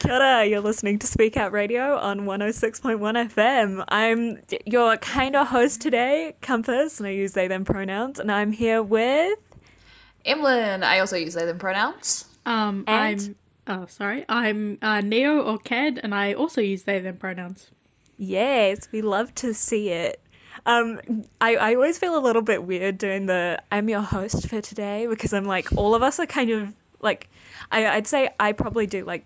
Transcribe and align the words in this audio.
Kia 0.00 0.14
ora, 0.14 0.46
you're 0.46 0.60
listening 0.62 0.98
to 0.98 1.06
Speak 1.06 1.36
Out 1.36 1.52
Radio 1.52 1.98
on 1.98 2.20
106.1 2.20 2.98
FM. 3.30 3.84
I'm 3.88 4.38
your 4.64 4.96
kind 4.96 5.36
of 5.36 5.48
host 5.48 5.82
today, 5.82 6.36
Compass, 6.40 6.98
and 6.98 7.06
I 7.06 7.10
use 7.10 7.32
they 7.32 7.48
them 7.48 7.66
pronouns, 7.66 8.18
and 8.18 8.32
I'm 8.32 8.52
here 8.52 8.82
with. 8.82 9.38
Emlyn, 10.24 10.82
I 10.82 11.00
also 11.00 11.16
use 11.16 11.34
they 11.34 11.44
them 11.44 11.58
pronouns. 11.58 12.24
Um, 12.46 12.84
And? 12.86 13.36
I'm 13.68 13.82
oh 13.82 13.86
sorry, 13.88 14.24
I'm 14.26 14.78
uh, 14.80 15.02
Neo 15.02 15.42
or 15.42 15.58
Cad, 15.58 16.00
and 16.02 16.14
I 16.14 16.32
also 16.32 16.62
use 16.62 16.84
they 16.84 16.98
them 17.00 17.18
pronouns. 17.18 17.70
Yes, 18.16 18.88
we 18.90 19.02
love 19.02 19.34
to 19.34 19.52
see 19.52 19.90
it. 19.90 20.22
Um, 20.64 21.26
I, 21.42 21.56
I 21.56 21.74
always 21.74 21.98
feel 21.98 22.16
a 22.16 22.24
little 22.24 22.42
bit 22.42 22.64
weird 22.64 22.96
doing 22.96 23.26
the 23.26 23.62
I'm 23.70 23.90
your 23.90 24.00
host 24.00 24.48
for 24.48 24.62
today 24.62 25.06
because 25.06 25.34
I'm 25.34 25.44
like, 25.44 25.70
all 25.76 25.94
of 25.94 26.02
us 26.02 26.18
are 26.18 26.26
kind 26.26 26.48
of 26.48 26.74
like, 27.02 27.28
I, 27.70 27.86
I'd 27.86 28.06
say 28.06 28.30
I 28.40 28.52
probably 28.52 28.86
do 28.86 29.04
like 29.04 29.24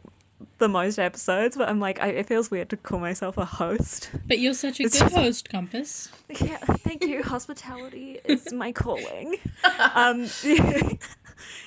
the 0.59 0.69
most 0.69 0.99
episodes, 0.99 1.57
but 1.57 1.69
I'm 1.69 1.81
like, 1.81 2.01
I, 2.01 2.09
it 2.09 2.27
feels 2.27 2.51
weird 2.51 2.69
to 2.71 2.77
call 2.77 2.99
myself 3.01 3.37
a 3.39 3.45
host. 3.45 4.11
But 4.27 4.39
you're 4.39 4.55
such 4.55 4.81
a 4.81 4.85
It's 4.85 4.99
good 4.99 5.05
just- 5.11 5.15
host, 5.17 5.49
Compass. 5.51 6.11
Yeah, 6.41 6.59
thank 6.59 7.05
you. 7.05 7.23
Hospitality 7.25 8.21
is 8.25 8.53
my 8.53 8.73
calling. 8.73 9.37
Um, 9.95 10.29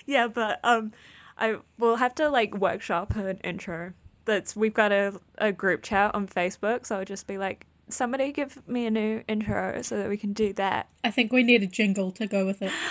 yeah, 0.06 0.28
but 0.28 0.60
um, 0.64 0.92
I 1.38 1.58
will 1.78 1.96
have 1.98 2.16
to 2.16 2.30
like 2.30 2.56
workshop 2.56 3.16
an 3.16 3.38
intro. 3.44 3.94
That's 4.26 4.56
we've 4.56 4.74
got 4.74 4.92
a, 4.92 5.20
a 5.38 5.52
group 5.52 5.84
chat 5.84 6.14
on 6.16 6.28
Facebook, 6.28 6.86
so 6.86 6.98
I'll 7.00 7.06
just 7.06 7.28
be 7.28 7.38
like, 7.38 7.66
somebody 7.90 8.32
give 8.32 8.68
me 8.68 8.86
a 8.86 8.92
new 8.92 9.24
intro 9.28 9.82
so 9.82 9.98
that 9.98 10.10
we 10.10 10.18
can 10.18 10.34
do 10.34 10.54
that. 10.54 10.90
I 11.04 11.12
think 11.12 11.32
we 11.32 11.44
need 11.44 11.64
a 11.64 11.68
jingle 11.68 12.12
to 12.12 12.28
go 12.28 12.46
with 12.46 12.62
it. 12.62 12.72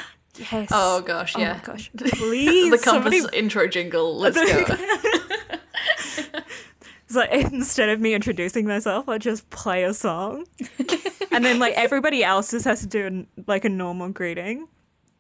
Yes. 0.53 0.69
Oh 0.71 1.01
gosh, 1.01 1.35
Oh 1.35 1.41
yeah. 1.41 1.55
my 1.55 1.61
gosh. 1.61 1.91
Please. 1.97 2.71
the 2.71 2.77
compass 2.77 3.15
somebody- 3.23 3.39
intro 3.39 3.67
jingle. 3.69 4.19
Let's 4.19 4.37
go. 4.37 4.65
Like 7.15 7.31
instead 7.53 7.89
of 7.89 8.01
me 8.01 8.15
introducing 8.15 8.67
myself, 8.67 9.09
I 9.09 9.19
just 9.19 9.49
play 9.51 9.85
a 9.85 9.95
song, 9.95 10.47
and 11.31 11.45
then 11.45 11.59
like 11.59 11.75
everybody 11.75 12.25
else 12.25 12.51
just 12.51 12.65
has 12.65 12.81
to 12.81 12.87
do 12.87 13.27
like 13.47 13.65
a 13.65 13.69
normal 13.69 14.09
greeting. 14.09 14.69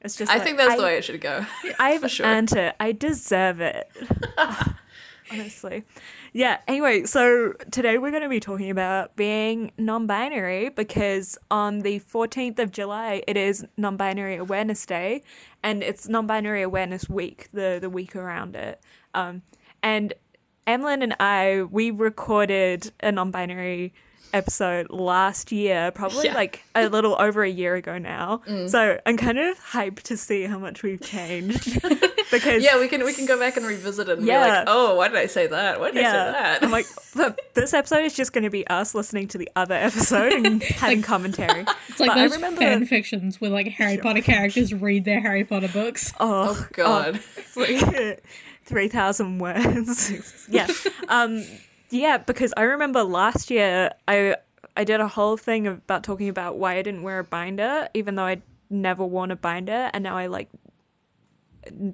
It's 0.00 0.16
just. 0.16 0.30
I 0.30 0.34
like, 0.36 0.44
think 0.44 0.58
that's 0.58 0.74
I- 0.74 0.76
the 0.76 0.82
way 0.82 0.96
it 0.98 1.04
should 1.04 1.20
go. 1.20 1.44
I've 1.78 2.00
for 2.00 2.08
sure. 2.08 2.26
earned 2.26 2.52
it. 2.52 2.74
I 2.80 2.92
deserve 2.92 3.60
it. 3.60 3.90
Honestly. 5.32 5.84
Yeah, 6.32 6.58
anyway, 6.68 7.04
so 7.04 7.54
today 7.70 7.98
we're 7.98 8.10
going 8.10 8.22
to 8.22 8.28
be 8.28 8.40
talking 8.40 8.70
about 8.70 9.16
being 9.16 9.72
non 9.78 10.06
binary 10.06 10.68
because 10.68 11.38
on 11.50 11.80
the 11.80 11.98
14th 12.00 12.58
of 12.58 12.70
July, 12.70 13.22
it 13.26 13.36
is 13.36 13.64
Non 13.76 13.96
Binary 13.96 14.36
Awareness 14.36 14.84
Day 14.86 15.22
and 15.62 15.82
it's 15.82 16.08
Non 16.08 16.26
Binary 16.26 16.62
Awareness 16.62 17.08
Week, 17.08 17.48
the, 17.52 17.78
the 17.80 17.88
week 17.90 18.14
around 18.14 18.54
it. 18.54 18.80
Um, 19.14 19.42
and 19.82 20.12
Emlyn 20.66 21.02
and 21.02 21.14
I, 21.20 21.62
we 21.70 21.90
recorded 21.90 22.90
a 23.00 23.12
non 23.12 23.30
binary 23.30 23.92
episode 24.34 24.90
last 24.90 25.52
year, 25.52 25.90
probably 25.92 26.26
Yeah. 26.26 26.34
like 26.34 26.62
a 26.74 26.88
little 26.88 27.16
over 27.18 27.42
a 27.44 27.48
year 27.48 27.74
ago 27.76 27.96
now. 27.96 28.42
Mm. 28.46 28.68
So 28.68 29.00
I'm 29.06 29.16
kind 29.16 29.38
of 29.38 29.56
hyped 29.58 30.02
to 30.02 30.16
see 30.16 30.42
how 30.42 30.58
much 30.58 30.82
we've 30.82 31.00
changed 31.00 31.80
because 32.30 32.62
Yeah, 32.62 32.78
we 32.78 32.88
can 32.88 33.04
we 33.04 33.14
can 33.14 33.24
go 33.24 33.38
back 33.38 33.56
and 33.56 33.64
revisit 33.64 34.08
it 34.08 34.18
and 34.18 34.26
Yeah. 34.26 34.44
be 34.44 34.50
like, 34.50 34.64
oh, 34.66 34.96
why 34.96 35.08
did 35.08 35.16
I 35.16 35.26
say 35.26 35.46
that? 35.46 35.80
Why 35.80 35.90
did 35.92 36.04
I 36.04 36.10
say 36.10 36.32
that? 36.32 36.62
I'm 36.64 36.70
like, 36.70 36.86
this 37.54 37.72
episode 37.72 38.04
is 38.04 38.14
just 38.14 38.32
going 38.34 38.44
to 38.44 38.50
be 38.50 38.66
us 38.66 38.94
listening 38.94 39.28
to 39.28 39.38
the 39.38 39.48
other 39.56 39.76
episode 39.76 40.32
and 40.32 40.62
having 40.62 41.00
commentary. 41.02 41.64
It's 41.88 42.00
like 42.00 42.08
But 42.10 42.18
I 42.18 42.22
those 42.22 42.32
remember- 42.34 42.60
fan 42.60 42.84
fictions 42.84 43.40
where 43.40 43.50
like 43.50 43.68
Harry 43.68 43.96
Potter 43.96 44.20
characters 44.22 44.74
read 44.74 45.04
their 45.04 45.20
Harry 45.20 45.44
Potter 45.44 45.68
books. 45.68 46.12
Oh, 46.20 46.56
oh 46.58 46.66
god. 46.74 47.20
like 47.54 48.22
3,000 48.66 49.38
words. 49.40 50.46
yeah. 50.50 50.68
Um, 51.08 51.44
yeah, 51.90 52.18
because 52.18 52.52
I 52.56 52.62
remember 52.62 53.02
last 53.02 53.50
year 53.50 53.92
I 54.06 54.36
I 54.76 54.84
did 54.84 55.00
a 55.00 55.08
whole 55.08 55.38
thing 55.38 55.66
about 55.66 56.04
talking 56.04 56.28
about 56.28 56.58
why 56.58 56.76
I 56.76 56.82
didn't 56.82 57.02
wear 57.02 57.20
a 57.20 57.24
binder, 57.24 57.88
even 57.94 58.16
though 58.16 58.24
I'd 58.24 58.42
never 58.68 59.06
worn 59.06 59.30
a 59.30 59.36
binder, 59.36 59.90
and 59.94 60.04
now 60.04 60.16
I 60.16 60.26
like 60.26 60.50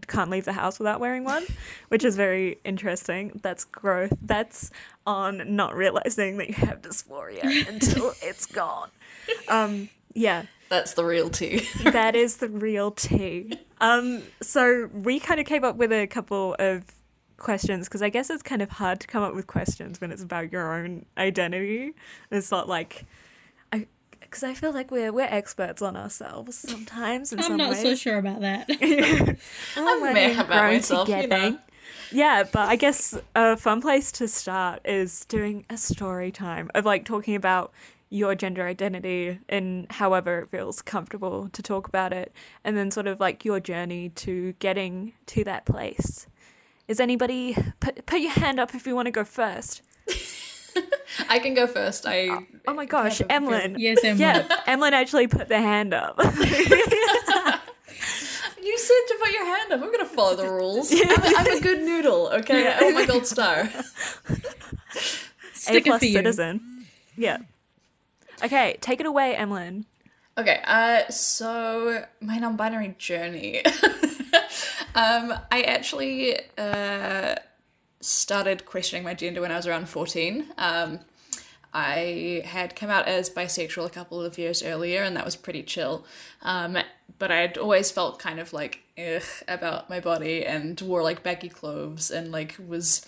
can't 0.06 0.30
leave 0.30 0.44
the 0.44 0.52
house 0.52 0.78
without 0.78 1.00
wearing 1.00 1.24
one, 1.24 1.44
which 1.88 2.04
is 2.04 2.16
very 2.16 2.58
interesting. 2.64 3.38
That's 3.42 3.64
growth. 3.64 4.12
That's 4.22 4.70
on 5.06 5.54
not 5.56 5.74
realizing 5.76 6.38
that 6.38 6.48
you 6.48 6.54
have 6.54 6.82
dysphoria 6.82 7.68
until 7.68 8.12
it's 8.22 8.47
gone. 8.47 8.91
Um, 9.48 9.88
yeah, 10.14 10.44
That's 10.72 10.94
the 10.94 11.05
real 11.05 11.28
tea. 11.28 11.69
that 11.84 12.16
is 12.16 12.38
the 12.38 12.49
real 12.49 12.93
tea. 12.93 13.59
Um, 13.83 14.22
so 14.41 14.88
we 14.94 15.21
kind 15.21 15.38
of 15.38 15.44
came 15.44 15.65
up 15.65 15.77
with 15.77 15.93
a 15.93 16.06
couple 16.06 16.56
of 16.59 16.84
questions 17.37 17.88
because 17.88 18.00
I 18.00 18.09
guess 18.09 18.31
it's 18.31 18.43
kind 18.43 18.62
of 18.62 18.71
hard 18.71 18.99
to 19.00 19.06
come 19.06 19.22
up 19.22 19.34
with 19.34 19.47
questions 19.47 20.00
when 20.00 20.10
it's 20.10 20.22
about 20.22 20.50
your 20.50 20.75
own 20.75 21.05
identity. 21.19 21.93
It's 22.31 22.50
not 22.50 22.71
like 22.71 23.05
I. 23.71 23.87
Because 24.19 24.44
I 24.44 24.55
feel 24.55 24.72
like 24.72 24.91
we're 24.91 25.12
we're 25.12 25.28
experts 25.28 25.83
on 25.83 25.94
ourselves 25.94 26.56
sometimes. 26.56 27.34
In 27.34 27.41
I'm 27.41 27.44
some 27.44 27.56
not 27.59 27.72
ways. 27.72 27.83
so 27.83 27.94
sure 27.94 28.16
about 28.16 28.41
that. 28.41 28.66
I'm 29.77 30.00
meh 30.00 30.06
learning, 30.06 30.39
about 30.39 30.47
growing 30.47 30.77
myself, 30.77 31.06
you 31.06 31.27
know. 31.27 31.59
Yeah, 32.12 32.44
but 32.50 32.71
I 32.71 32.77
guess 32.77 33.15
a 33.34 33.59
fun 33.59 33.83
place 33.83 34.10
to 34.12 34.27
start 34.27 34.81
is 34.87 35.27
doing 35.27 35.66
a 35.69 35.77
story 35.77 36.31
time 36.31 36.71
of 36.75 36.87
like 36.87 37.04
talking 37.04 37.34
about 37.34 37.75
your 38.12 38.34
gender 38.34 38.66
identity 38.66 39.38
and 39.48 39.86
however 39.90 40.40
it 40.40 40.50
feels 40.50 40.82
comfortable 40.82 41.48
to 41.52 41.62
talk 41.62 41.88
about 41.88 42.12
it, 42.12 42.32
and 42.62 42.76
then 42.76 42.90
sort 42.90 43.06
of 43.06 43.18
like 43.20 43.44
your 43.44 43.58
journey 43.58 44.10
to 44.10 44.52
getting 44.58 45.14
to 45.26 45.42
that 45.44 45.64
place. 45.64 46.26
Is 46.88 47.00
anybody 47.00 47.56
put 47.80 48.04
put 48.06 48.20
your 48.20 48.32
hand 48.32 48.60
up 48.60 48.74
if 48.74 48.86
you 48.86 48.94
want 48.94 49.06
to 49.06 49.12
go 49.12 49.24
first? 49.24 49.82
I 51.28 51.38
can 51.38 51.54
go 51.54 51.66
first. 51.66 52.06
I 52.06 52.28
Oh, 52.28 52.44
oh 52.68 52.74
my 52.74 52.84
gosh, 52.86 53.20
Emlyn. 53.30 53.76
yes, 53.78 54.02
Emma. 54.04 54.18
Yeah, 54.18 54.46
Emlyn 54.66 54.92
actually 54.94 55.26
put 55.26 55.48
their 55.48 55.62
hand 55.62 55.94
up. 55.94 56.18
You 58.64 58.78
said 58.78 58.94
to 59.08 59.18
put 59.20 59.32
your 59.32 59.44
hand 59.44 59.72
up. 59.72 59.82
I'm 59.82 59.90
gonna 59.90 60.04
follow 60.04 60.36
the 60.36 60.48
rules. 60.48 60.92
I'm, 60.92 61.00
a, 61.22 61.34
I'm 61.36 61.56
a 61.58 61.60
good 61.60 61.82
noodle, 61.82 62.28
okay? 62.28 62.68
I 62.68 62.80
want 62.80 62.82
oh 62.82 62.90
my 62.92 63.06
gold 63.06 63.26
star. 63.26 63.68
A 65.68 65.80
plus 65.80 66.00
citizen. 66.00 66.86
Yeah. 67.16 67.38
Okay, 68.42 68.76
take 68.80 69.00
it 69.00 69.06
away, 69.06 69.36
Emlyn. 69.36 69.86
Okay, 70.36 70.60
uh, 70.64 71.08
so 71.10 72.04
my 72.20 72.38
non-binary 72.38 72.97
journey. 72.98 73.64
um, 74.94 75.34
I 75.50 75.62
actually 75.66 76.38
uh, 76.56 77.36
started 78.00 78.64
questioning 78.64 79.04
my 79.04 79.14
gender 79.14 79.41
when 79.42 79.53
I 79.53 79.56
was 79.56 79.66
around 79.66 79.88
fourteen. 79.88 80.47
Um, 80.58 81.00
I 81.75 82.42
had 82.44 82.76
come 82.76 82.91
out 82.91 83.08
as 83.08 83.30
bisexual 83.30 83.86
a 83.86 83.91
couple 83.91 84.20
of 84.20 84.38
years 84.38 84.62
earlier, 84.62 85.03
and 85.03 85.16
that 85.16 85.24
was 85.24 85.36
pretty 85.36 85.62
chill. 85.62 86.04
Um, 86.42 86.76
but 87.19 87.30
I 87.30 87.36
had 87.36 87.56
always 87.59 87.91
felt 87.91 88.19
kind 88.19 88.41
of 88.41 88.53
like 88.53 88.80
ugh 88.98 89.22
about 89.48 89.88
my 89.88 90.00
body 90.00 90.44
and 90.44 90.80
wore 90.80 91.03
like 91.03 91.22
baggy 91.22 91.48
clothes 91.48 92.10
and 92.10 92.32
like 92.32 92.56
was 92.66 93.06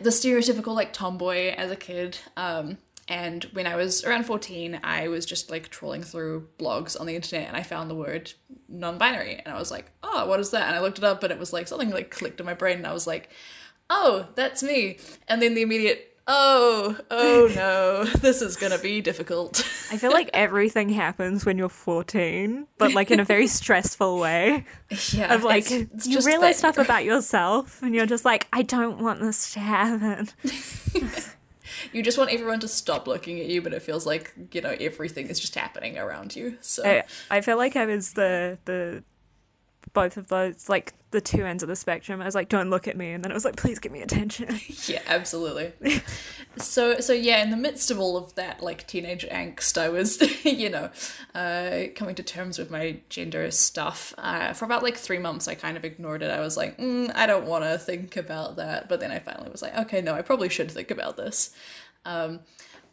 the 0.00 0.10
stereotypical 0.10 0.74
like 0.74 0.92
tomboy 0.92 1.54
as 1.56 1.70
a 1.70 1.76
kid. 1.76 2.18
Um, 2.36 2.78
and 3.08 3.44
when 3.52 3.66
I 3.66 3.76
was 3.76 4.04
around 4.04 4.24
14, 4.24 4.80
I 4.84 5.08
was 5.08 5.26
just 5.26 5.50
like 5.50 5.68
trawling 5.68 6.02
through 6.02 6.48
blogs 6.58 6.98
on 6.98 7.06
the 7.06 7.16
internet 7.16 7.48
and 7.48 7.56
I 7.56 7.62
found 7.62 7.90
the 7.90 7.94
word 7.94 8.32
non 8.68 8.96
binary. 8.98 9.40
And 9.44 9.52
I 9.54 9.58
was 9.58 9.70
like, 9.70 9.90
oh, 10.02 10.26
what 10.26 10.40
is 10.40 10.50
that? 10.50 10.66
And 10.68 10.76
I 10.76 10.80
looked 10.80 10.98
it 10.98 11.04
up 11.04 11.22
and 11.22 11.32
it 11.32 11.38
was 11.38 11.52
like 11.52 11.66
something 11.68 11.90
like 11.90 12.10
clicked 12.10 12.40
in 12.40 12.46
my 12.46 12.54
brain 12.54 12.78
and 12.78 12.86
I 12.86 12.92
was 12.92 13.06
like, 13.06 13.28
oh, 13.90 14.28
that's 14.36 14.62
me. 14.62 14.98
And 15.28 15.42
then 15.42 15.54
the 15.54 15.62
immediate, 15.62 16.16
oh, 16.28 16.96
oh 17.10 17.50
no, 17.56 18.04
this 18.04 18.40
is 18.40 18.56
gonna 18.56 18.78
be 18.78 19.00
difficult. 19.00 19.60
I 19.90 19.96
feel 19.98 20.12
like 20.12 20.30
everything 20.32 20.88
happens 20.88 21.44
when 21.44 21.58
you're 21.58 21.68
14, 21.68 22.66
but 22.78 22.94
like 22.94 23.10
in 23.10 23.18
a 23.20 23.24
very 23.24 23.46
stressful 23.58 24.18
way. 24.20 24.64
yeah. 25.12 25.34
Of 25.34 25.42
like, 25.42 25.70
it's- 25.70 25.88
it's 25.94 26.06
you 26.06 26.20
realize 26.20 26.60
that- 26.62 26.74
stuff 26.74 26.86
about 26.86 27.04
yourself, 27.04 27.82
and 27.82 27.94
you're 27.94 28.06
just 28.06 28.24
like, 28.24 28.46
I 28.52 28.62
don't 28.62 29.00
want 29.02 29.20
this 29.20 29.52
to 29.54 29.60
happen. 29.60 30.28
You 31.92 32.02
just 32.02 32.18
want 32.18 32.30
everyone 32.30 32.60
to 32.60 32.68
stop 32.68 33.06
looking 33.06 33.40
at 33.40 33.46
you, 33.46 33.62
but 33.62 33.72
it 33.72 33.82
feels 33.82 34.06
like, 34.06 34.32
you 34.52 34.60
know, 34.60 34.76
everything 34.78 35.28
is 35.28 35.40
just 35.40 35.54
happening 35.54 35.98
around 35.98 36.36
you. 36.36 36.58
So. 36.60 36.84
I, 36.84 37.04
I 37.30 37.40
feel 37.40 37.56
like 37.56 37.76
I 37.76 37.86
was 37.86 38.12
the 38.12 38.58
the 38.64 39.02
both 39.92 40.16
of 40.16 40.28
those 40.28 40.68
like 40.68 40.94
the 41.10 41.20
two 41.20 41.44
ends 41.44 41.62
of 41.62 41.68
the 41.68 41.76
spectrum. 41.76 42.22
I 42.22 42.24
was 42.24 42.34
like, 42.34 42.48
don't 42.48 42.70
look 42.70 42.88
at 42.88 42.96
me, 42.96 43.12
and 43.12 43.22
then 43.22 43.30
I 43.30 43.34
was 43.34 43.44
like, 43.44 43.56
please 43.56 43.78
give 43.78 43.92
me 43.92 44.02
attention. 44.02 44.58
Yeah, 44.86 45.02
absolutely. 45.06 45.72
so 46.56 46.98
so 46.98 47.12
yeah, 47.12 47.42
in 47.42 47.50
the 47.50 47.56
midst 47.56 47.90
of 47.90 48.00
all 48.00 48.16
of 48.16 48.34
that 48.34 48.62
like 48.62 48.86
teenage 48.86 49.26
angst, 49.28 49.78
I 49.78 49.88
was 49.90 50.20
you 50.44 50.70
know 50.70 50.90
uh, 51.34 51.84
coming 51.94 52.14
to 52.16 52.22
terms 52.22 52.58
with 52.58 52.70
my 52.70 53.00
gender 53.08 53.50
stuff. 53.50 54.14
Uh, 54.18 54.52
for 54.54 54.64
about 54.64 54.82
like 54.82 54.96
three 54.96 55.18
months, 55.18 55.46
I 55.46 55.54
kind 55.54 55.76
of 55.76 55.84
ignored 55.84 56.22
it. 56.22 56.30
I 56.30 56.40
was 56.40 56.56
like, 56.56 56.78
mm, 56.78 57.12
I 57.14 57.26
don't 57.26 57.46
want 57.46 57.64
to 57.64 57.78
think 57.78 58.16
about 58.16 58.56
that. 58.56 58.88
But 58.88 59.00
then 59.00 59.10
I 59.10 59.18
finally 59.18 59.50
was 59.50 59.62
like, 59.62 59.76
okay, 59.76 60.00
no, 60.00 60.14
I 60.14 60.22
probably 60.22 60.48
should 60.48 60.70
think 60.70 60.90
about 60.90 61.16
this. 61.16 61.54
Um, 62.04 62.40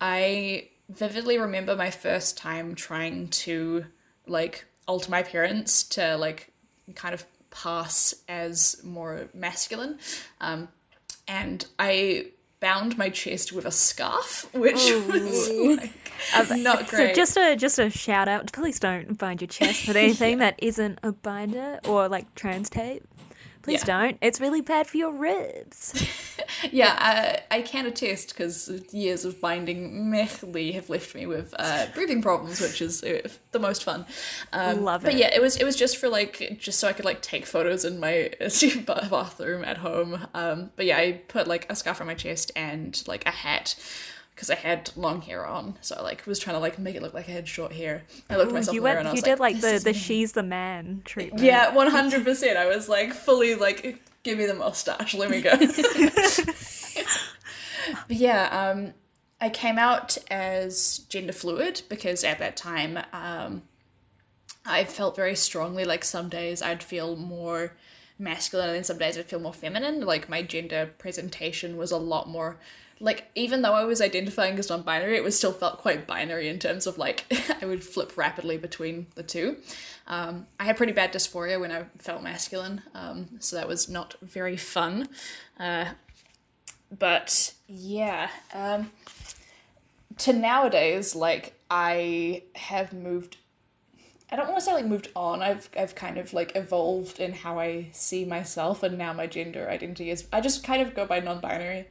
I 0.02 0.70
vividly 0.90 1.38
remember 1.38 1.76
my 1.76 1.92
first 1.92 2.38
time 2.38 2.76
trying 2.76 3.30
to 3.30 3.86
like 4.28 4.66
alter 4.88 5.12
my 5.12 5.20
appearance 5.20 5.84
to 5.84 6.18
like 6.18 6.52
kind 6.96 7.14
of 7.14 7.26
pass 7.52 8.14
as 8.28 8.82
more 8.84 9.28
masculine. 9.34 10.00
Um, 10.42 10.70
and 11.28 11.66
I 11.78 12.28
bound 12.60 12.98
my 12.98 13.10
chest 13.10 13.54
with 13.54 13.66
a 13.66 13.72
scarf, 13.72 14.48
which 14.54 14.92
was 15.08 15.50
like 15.50 15.92
not 16.58 16.88
great. 16.88 17.10
So 17.10 17.14
just 17.14 17.38
a 17.38 17.56
just 17.56 17.80
a 17.80 17.90
shout 17.90 18.28
out. 18.28 18.52
Please 18.52 18.80
don't 18.80 19.18
bind 19.18 19.42
your 19.42 19.48
chest 19.48 19.88
with 19.88 19.98
anything 19.98 20.40
that 20.40 20.56
isn't 20.60 21.00
a 21.04 21.12
binder 21.12 21.80
or 21.86 22.08
like 22.08 22.34
trans 22.36 22.70
tape. 22.70 23.04
Please 23.70 23.82
Yeah. 23.82 23.86
don't. 24.02 24.18
It's 24.22 24.40
really 24.40 24.62
bad 24.62 24.88
for 24.88 24.98
your 24.98 25.12
ribs. 25.12 26.08
yeah, 26.72 26.96
I, 27.52 27.58
I 27.58 27.62
can 27.62 27.86
attest 27.86 28.30
because 28.30 28.70
years 28.92 29.26
of 29.26 29.40
binding 29.40 30.10
mehly 30.10 30.72
have 30.74 30.90
left 30.90 31.14
me 31.16 31.26
with 31.26 31.54
uh, 31.58 31.86
breathing 31.94 32.22
problems, 32.22 32.60
which 32.62 32.82
is 32.82 33.04
uh, 33.04 33.28
the 33.52 33.60
most 33.60 33.84
fun. 33.84 34.06
Um, 34.54 34.84
Love 34.84 35.04
But 35.04 35.16
yeah, 35.16 35.34
it 35.34 35.42
was 35.42 35.56
it 35.58 35.64
was 35.66 35.76
just 35.76 35.98
for 35.98 36.10
like 36.10 36.58
just 36.60 36.80
so 36.80 36.88
I 36.88 36.94
could 36.94 37.06
like 37.06 37.22
take 37.22 37.46
photos 37.46 37.86
in 37.86 38.00
my 38.00 38.32
bathroom 38.86 39.64
at 39.64 39.78
home. 39.78 40.28
Um, 40.34 40.72
but 40.76 40.86
yeah, 40.86 40.98
I 40.98 41.22
put 41.28 41.48
like 41.48 41.66
a 41.70 41.76
scarf 41.76 42.02
on 42.02 42.08
my 42.08 42.16
chest 42.16 42.52
and 42.56 43.02
like 43.08 43.26
a 43.28 43.32
hat. 43.32 43.76
Because 44.40 44.52
I 44.52 44.56
had 44.56 44.90
long 44.96 45.20
hair 45.20 45.46
on, 45.46 45.76
so 45.82 45.98
I 46.00 46.02
like 46.02 46.26
was 46.26 46.40
trying 46.40 46.56
to 46.56 46.62
like 46.62 46.80
make 46.80 46.96
it 46.96 47.02
look 47.02 47.14
like 47.14 47.28
I 47.28 47.34
had 47.34 47.46
short 47.46 47.74
hair. 47.74 48.04
I 48.30 48.38
looked 48.38 48.52
at 48.52 48.54
myself 48.54 48.74
you 48.74 48.80
in 48.80 48.84
the 48.86 48.90
mirror 48.90 49.00
and 49.00 49.08
I 49.10 49.12
You 49.12 49.16
was 49.16 49.24
did 49.24 49.38
like, 49.38 49.56
like 49.56 49.62
the 49.62 49.82
the 49.84 49.94
she's 49.94 50.32
the 50.32 50.44
man 50.44 51.02
treatment. 51.04 51.44
Yeah, 51.44 51.74
one 51.76 51.88
hundred 51.88 52.24
percent. 52.24 52.56
I 52.58 52.66
was 52.66 52.88
like 52.88 53.12
fully 53.12 53.56
like, 53.56 54.02
give 54.24 54.38
me 54.38 54.46
the 54.46 54.54
mustache. 54.54 55.14
Let 55.14 55.30
me 55.30 55.42
go. 55.42 55.58
but 58.08 58.16
yeah, 58.16 58.72
um, 58.72 58.94
I 59.42 59.50
came 59.50 59.78
out 59.78 60.18
as 60.32 61.00
gender 61.10 61.34
fluid 61.34 61.82
because 61.90 62.24
at 62.24 62.40
that 62.40 62.56
time, 62.56 62.98
um, 63.12 63.64
I 64.66 64.86
felt 64.86 65.18
very 65.18 65.36
strongly 65.36 65.84
like 65.84 66.06
some 66.06 66.30
days 66.30 66.62
I'd 66.62 66.82
feel 66.82 67.18
more 67.18 67.74
masculine 68.18 68.70
and 68.70 68.78
then 68.78 68.84
some 68.86 68.98
days 69.00 69.18
I'd 69.18 69.26
feel 69.26 69.42
more 69.42 69.54
feminine. 69.54 70.00
Like 70.06 70.30
my 70.30 70.44
gender 70.44 70.92
presentation 70.98 71.76
was 71.76 71.92
a 71.92 71.98
lot 71.98 72.30
more 72.30 72.58
like 73.00 73.30
even 73.36 73.62
though 73.62 73.74
I 73.74 73.86
was 73.86 74.02
identifying 74.02 74.58
as 74.60 74.70
non-binary, 74.70 75.16
it 75.16 75.24
was 75.24 75.38
still 75.38 75.54
felt 75.54 75.78
quite 75.78 76.06
binary 76.06 76.50
in 76.50 76.60
terms 76.60 76.88
of 76.88 76.98
like 76.98 77.26
I 77.62 77.66
would 77.66 77.84
flip 77.84 78.18
rapidly 78.18 78.58
between 78.58 79.08
the 79.16 79.24
two. 79.24 79.58
Um, 80.08 80.48
I 80.60 80.66
had 80.66 80.78
pretty 80.78 80.94
bad 80.94 81.14
dysphoria 81.14 81.60
when 81.60 81.72
I 81.72 81.86
felt 82.00 82.24
masculine, 82.24 82.82
um, 82.96 83.28
so 83.40 83.56
that 83.56 83.68
was 83.68 83.90
not 83.90 84.16
very 84.22 84.58
fun. 84.58 85.08
Uh, 85.60 85.86
but 86.98 87.54
yeah, 87.68 88.30
um, 88.54 88.92
to 90.20 90.34
nowadays, 90.34 91.16
like 91.16 91.54
I 91.70 92.44
have 92.56 92.94
moved 92.94 93.38
I 94.32 94.36
don't 94.36 94.48
want 94.48 94.60
to 94.60 94.66
say 94.66 94.74
like 94.74 94.86
moved 94.86 95.10
on. 95.16 95.42
I've 95.42 95.70
I've 95.78 95.96
kind 95.96 96.18
of 96.18 96.34
like 96.34 96.56
evolved 96.56 97.20
in 97.20 97.34
how 97.34 97.60
I 97.60 97.88
see 97.94 98.26
myself, 98.26 98.84
and 98.84 98.98
now 98.98 99.12
my 99.12 99.26
gender 99.26 99.68
identity 99.70 100.12
is. 100.12 100.28
I 100.32 100.42
just 100.42 100.64
kind 100.64 100.82
of 100.82 100.94
go 100.94 101.06
by 101.06 101.20
non-binary. 101.20 101.88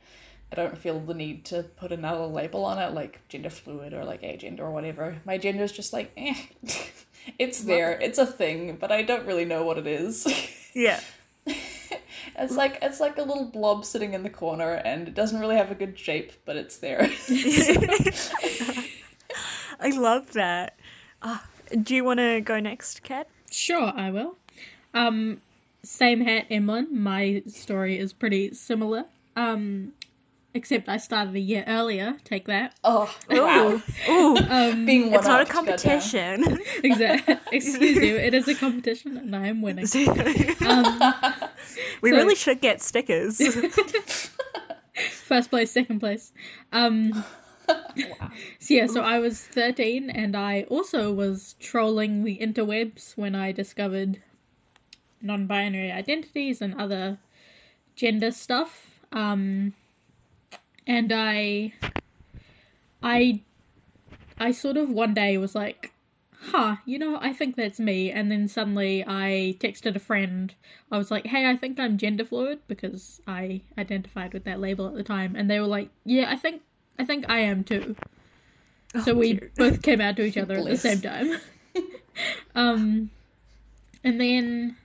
I 0.50 0.56
don't 0.56 0.78
feel 0.78 0.98
the 1.00 1.14
need 1.14 1.44
to 1.46 1.62
put 1.62 1.92
another 1.92 2.24
label 2.26 2.64
on 2.64 2.78
it, 2.78 2.94
like 2.94 3.20
gender 3.28 3.50
fluid 3.50 3.92
or 3.92 4.04
like 4.04 4.22
agender 4.22 4.60
or 4.60 4.70
whatever. 4.70 5.18
My 5.24 5.36
gender 5.36 5.62
is 5.62 5.72
just 5.72 5.92
like, 5.92 6.10
eh, 6.16 6.34
it's 7.38 7.62
there, 7.62 7.98
it's 8.00 8.18
a 8.18 8.26
thing, 8.26 8.76
but 8.80 8.90
I 8.90 9.02
don't 9.02 9.26
really 9.26 9.44
know 9.44 9.64
what 9.64 9.78
it 9.78 9.86
is. 9.86 10.26
Yeah. 10.74 11.00
it's 11.46 12.54
like 12.54 12.78
it's 12.82 13.00
like 13.00 13.16
a 13.18 13.22
little 13.22 13.46
blob 13.46 13.84
sitting 13.84 14.12
in 14.12 14.22
the 14.22 14.30
corner, 14.30 14.74
and 14.74 15.08
it 15.08 15.14
doesn't 15.14 15.40
really 15.40 15.56
have 15.56 15.72
a 15.72 15.74
good 15.74 15.98
shape, 15.98 16.30
but 16.44 16.56
it's 16.56 16.76
there. 16.76 17.00
I 19.80 19.90
love 19.90 20.34
that. 20.34 20.78
Ah, 21.22 21.48
do 21.82 21.96
you 21.96 22.04
want 22.04 22.18
to 22.20 22.40
go 22.42 22.60
next, 22.60 23.02
Kat? 23.02 23.28
Sure, 23.50 23.92
I 23.96 24.10
will. 24.10 24.36
Um, 24.94 25.40
same 25.82 26.20
hat, 26.20 26.46
Emlyn. 26.50 26.88
My 26.96 27.42
story 27.46 27.98
is 27.98 28.12
pretty 28.12 28.52
similar. 28.54 29.06
Um, 29.34 29.94
except 30.58 30.88
I 30.88 30.96
started 30.98 31.34
a 31.34 31.40
year 31.40 31.64
earlier. 31.66 32.16
Take 32.24 32.46
that. 32.46 32.74
oh 32.84 33.08
wow! 33.30 33.80
Ooh, 34.10 34.34
Being 34.84 35.12
it's 35.14 35.24
not 35.26 35.40
a 35.40 35.44
one-upped, 35.44 35.52
goddamn. 35.52 35.76
competition. 36.00 36.58
Exactly. 36.84 37.36
Excuse 37.56 37.96
you. 37.96 38.16
It 38.16 38.34
is 38.34 38.46
a 38.48 38.54
competition, 38.54 39.16
and 39.16 39.34
I 39.34 39.46
am 39.46 39.62
winning. 39.62 39.84
we 42.02 42.10
So- 42.10 42.16
really 42.16 42.34
should 42.34 42.60
get 42.60 42.82
stickers. 42.82 43.40
First 45.24 45.50
place, 45.50 45.70
second 45.70 46.00
place. 46.00 46.32
Um, 46.72 47.24
so 48.58 48.74
yeah, 48.74 48.86
so 48.86 49.02
I 49.02 49.18
was 49.18 49.42
13 49.42 50.08
and 50.10 50.34
I 50.34 50.62
also 50.70 51.12
was 51.12 51.54
trolling 51.60 52.24
the 52.24 52.38
interwebs 52.38 53.16
when 53.16 53.34
I 53.34 53.52
discovered 53.52 54.22
non 55.22 55.46
binary 55.46 55.92
identities 55.92 56.60
and 56.62 56.74
other 56.74 57.18
gender 57.94 58.30
stuff. 58.32 59.00
Um, 59.12 59.74
and 60.88 61.12
I. 61.12 61.74
I. 63.02 63.42
I 64.40 64.52
sort 64.52 64.76
of 64.76 64.88
one 64.88 65.14
day 65.14 65.36
was 65.36 65.56
like, 65.56 65.92
huh, 66.40 66.76
you 66.84 66.98
know, 66.98 67.18
I 67.20 67.32
think 67.32 67.56
that's 67.56 67.80
me. 67.80 68.10
And 68.10 68.30
then 68.30 68.48
suddenly 68.48 69.04
I 69.06 69.56
texted 69.58 69.96
a 69.96 70.00
friend. 70.00 70.54
I 70.90 70.98
was 70.98 71.10
like, 71.10 71.26
hey, 71.26 71.48
I 71.48 71.56
think 71.56 71.78
I'm 71.78 71.98
gender 71.98 72.24
fluid 72.24 72.60
because 72.68 73.20
I 73.26 73.62
identified 73.76 74.32
with 74.32 74.44
that 74.44 74.60
label 74.60 74.86
at 74.86 74.94
the 74.94 75.02
time. 75.02 75.34
And 75.36 75.50
they 75.50 75.60
were 75.60 75.66
like, 75.66 75.90
yeah, 76.04 76.30
I 76.30 76.36
think 76.36 76.62
I 76.98 77.04
think 77.04 77.28
I 77.28 77.40
am 77.40 77.64
too. 77.64 77.96
so 79.04 79.14
we 79.14 79.40
both 79.56 79.82
came 79.82 80.00
out 80.00 80.16
to 80.16 80.22
each 80.22 80.38
other 80.38 80.56
at 80.56 80.64
the 80.64 80.76
same 80.76 81.00
time. 81.00 81.38
um, 82.54 83.10
and 84.02 84.20
then. 84.20 84.76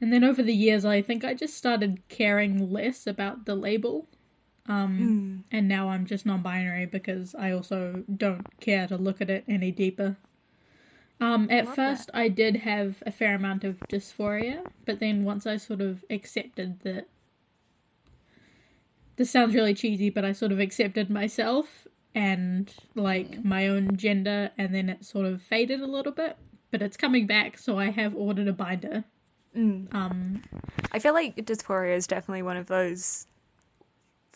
And 0.00 0.12
then 0.12 0.22
over 0.22 0.44
the 0.44 0.54
years, 0.54 0.84
I 0.84 1.02
think 1.02 1.24
I 1.24 1.34
just 1.34 1.56
started 1.56 2.00
caring 2.08 2.72
less 2.72 3.04
about 3.04 3.46
the 3.46 3.56
label. 3.56 4.06
Um, 4.68 5.44
And 5.50 5.66
now 5.66 5.88
I'm 5.88 6.06
just 6.06 6.26
non 6.26 6.42
binary 6.42 6.86
because 6.86 7.34
I 7.34 7.50
also 7.52 8.04
don't 8.14 8.46
care 8.60 8.86
to 8.86 8.96
look 8.96 9.20
at 9.20 9.30
it 9.30 9.44
any 9.48 9.70
deeper. 9.70 10.16
Um, 11.20 11.48
at 11.50 11.66
love 11.66 11.74
first, 11.74 12.10
I 12.14 12.28
did 12.28 12.56
have 12.58 13.02
a 13.04 13.10
fair 13.10 13.34
amount 13.34 13.64
of 13.64 13.80
dysphoria, 13.90 14.64
but 14.84 15.00
then 15.00 15.24
once 15.24 15.46
I 15.46 15.56
sort 15.56 15.80
of 15.80 16.04
accepted 16.10 16.80
that. 16.80 17.08
This 19.16 19.30
sounds 19.30 19.52
really 19.52 19.74
cheesy, 19.74 20.10
but 20.10 20.24
I 20.24 20.30
sort 20.32 20.52
of 20.52 20.60
accepted 20.60 21.10
myself 21.10 21.88
and 22.14 22.72
like 22.94 23.44
my 23.44 23.66
own 23.66 23.96
gender, 23.96 24.52
and 24.56 24.72
then 24.72 24.88
it 24.88 25.04
sort 25.04 25.26
of 25.26 25.42
faded 25.42 25.80
a 25.80 25.86
little 25.86 26.12
bit. 26.12 26.36
But 26.70 26.82
it's 26.82 26.96
coming 26.96 27.26
back, 27.26 27.58
so 27.58 27.78
I 27.78 27.90
have 27.90 28.14
ordered 28.14 28.46
a 28.46 28.52
binder. 28.52 29.04
Um, 29.90 30.42
I 30.92 30.98
feel 31.00 31.14
like 31.14 31.34
dysphoria 31.36 31.96
is 31.96 32.06
definitely 32.06 32.42
one 32.42 32.56
of 32.56 32.66
those 32.66 33.26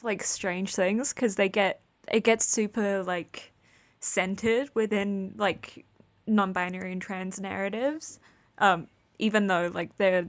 like 0.02 0.22
strange 0.22 0.75
things 0.75 1.12
because 1.12 1.36
they 1.36 1.48
get 1.48 1.81
it 2.10 2.24
gets 2.24 2.44
super 2.44 3.03
like 3.03 3.53
centered 4.00 4.69
within 4.74 5.34
like 5.36 5.84
non-binary 6.27 6.93
and 6.93 7.03
trans 7.03 7.41
narratives. 7.41 8.20
Um 8.58 8.88
even 9.19 9.46
though 9.46 9.70
like 9.72 9.96
they're 9.98 10.27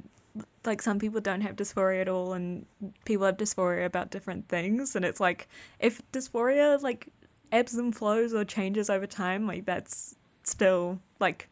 like 0.66 0.82
some 0.82 1.00
people 1.00 1.22
don't 1.22 1.42
have 1.42 1.56
dysphoria 1.56 2.02
at 2.02 2.10
all 2.10 2.34
and 2.34 2.66
people 3.06 3.26
have 3.26 3.38
dysphoria 3.38 3.86
about 3.86 4.12
different 4.12 4.48
things. 4.48 4.96
And 4.96 5.06
it's 5.06 5.20
like 5.20 5.48
if 5.80 6.02
dysphoria 6.12 6.82
like 6.82 7.10
ebbs 7.52 7.76
and 7.76 7.96
flows 7.96 8.34
or 8.34 8.44
changes 8.44 8.90
over 8.90 9.06
time 9.06 9.46
like 9.46 9.66
that's 9.66 10.16
still 10.44 11.00
like 11.20 11.48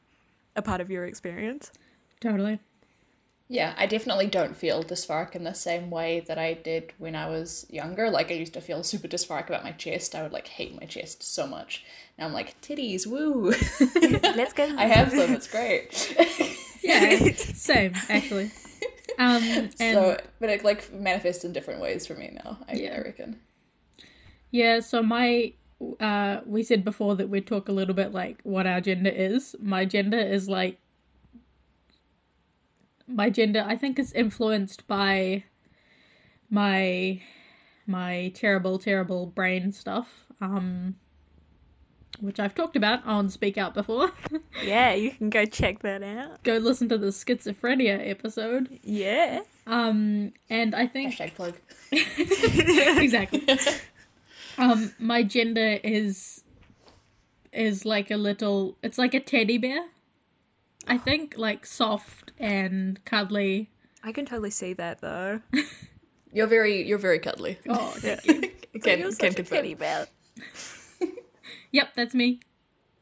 a 0.55 0.61
part 0.61 0.81
of 0.81 0.89
your 0.89 1.05
experience. 1.05 1.71
Totally. 2.19 2.59
Yeah, 3.51 3.73
I 3.77 3.85
definitely 3.85 4.27
don't 4.27 4.55
feel 4.55 4.81
dysphoric 4.81 5.35
in 5.35 5.43
the 5.43 5.51
same 5.53 5.89
way 5.89 6.21
that 6.21 6.37
I 6.37 6.53
did 6.53 6.93
when 6.99 7.15
I 7.17 7.27
was 7.27 7.65
younger. 7.69 8.09
Like 8.09 8.31
I 8.31 8.35
used 8.35 8.53
to 8.53 8.61
feel 8.61 8.81
super 8.81 9.09
dysphoric 9.09 9.47
about 9.47 9.61
my 9.61 9.73
chest. 9.73 10.15
I 10.15 10.23
would 10.23 10.31
like 10.31 10.47
hate 10.47 10.79
my 10.79 10.87
chest 10.87 11.21
so 11.21 11.45
much. 11.45 11.83
Now 12.17 12.27
I'm 12.27 12.33
like 12.33 12.61
titties, 12.61 13.05
woo! 13.05 13.49
let's 14.37 14.53
go 14.53 14.63
I 14.77 14.85
have 14.85 15.11
them. 15.11 15.33
It's 15.33 15.49
great. 15.49 16.15
Yeah, 16.83 17.33
same 17.35 17.93
actually. 18.09 18.51
Um, 19.19 19.43
and 19.43 19.77
so, 19.77 20.17
but 20.39 20.49
it 20.49 20.63
like 20.63 20.91
manifests 20.91 21.43
in 21.43 21.53
different 21.53 21.79
ways 21.79 22.07
for 22.07 22.15
me 22.15 22.31
now. 22.43 22.57
I, 22.67 22.73
Yeah. 22.73 22.95
I 22.95 23.01
reckon. 23.01 23.39
Yeah, 24.49 24.79
so 24.79 25.03
my 25.03 25.53
uh 25.99 26.39
we 26.45 26.63
said 26.63 26.85
before 26.85 27.15
that 27.17 27.27
we'd 27.27 27.45
talk 27.45 27.67
a 27.67 27.71
little 27.71 27.93
bit 27.93 28.13
like 28.13 28.39
what 28.43 28.65
our 28.65 28.79
gender 28.79 29.11
is. 29.11 29.57
My 29.59 29.83
gender 29.83 30.17
is 30.17 30.47
like 30.47 30.79
my 33.11 33.29
gender 33.29 33.63
I 33.67 33.75
think 33.75 33.99
is 33.99 34.11
influenced 34.13 34.87
by 34.87 35.43
my 36.49 37.21
my 37.85 38.31
terrible 38.35 38.79
terrible 38.79 39.25
brain 39.25 39.71
stuff. 39.71 40.25
Um 40.39 40.95
which 42.19 42.39
I've 42.39 42.53
talked 42.53 42.75
about 42.75 43.03
on 43.05 43.29
Speak 43.29 43.57
Out 43.57 43.73
before. 43.73 44.11
Yeah, 44.63 44.93
you 44.93 45.11
can 45.11 45.31
go 45.31 45.45
check 45.45 45.79
that 45.79 46.03
out. 46.03 46.43
Go 46.43 46.57
listen 46.57 46.87
to 46.89 46.97
the 46.97 47.07
schizophrenia 47.07 48.07
episode. 48.07 48.79
Yeah. 48.83 49.41
Um 49.65 50.33
and 50.49 50.75
I 50.75 50.87
think 50.87 51.15
Hashtag 51.15 51.35
plug. 51.35 51.55
exactly. 51.91 53.43
Um, 54.57 54.93
my 54.99 55.23
gender 55.23 55.79
is 55.83 56.43
is 57.51 57.85
like 57.85 58.11
a 58.11 58.17
little. 58.17 58.77
It's 58.83 58.97
like 58.97 59.13
a 59.13 59.19
teddy 59.19 59.57
bear. 59.57 59.87
I 60.87 60.97
think 60.97 61.35
like 61.37 61.65
soft 61.65 62.31
and 62.39 63.03
cuddly. 63.05 63.69
I 64.03 64.11
can 64.11 64.25
totally 64.25 64.51
see 64.51 64.73
that 64.73 65.01
though. 65.01 65.41
You're 66.33 66.47
very 66.47 66.81
you're 66.87 66.97
very 66.97 67.19
cuddly. 67.19 67.59
Oh, 67.67 67.95
Yeah. 68.03 68.15
Can, 68.17 68.43
You're 68.73 68.81
can 68.81 69.11
such 69.11 69.31
a 69.31 69.35
confirm. 69.35 69.57
kitty 69.57 69.73
bear. 69.75 70.07
yep, 71.71 71.89
that's 71.95 72.15
me. 72.15 72.39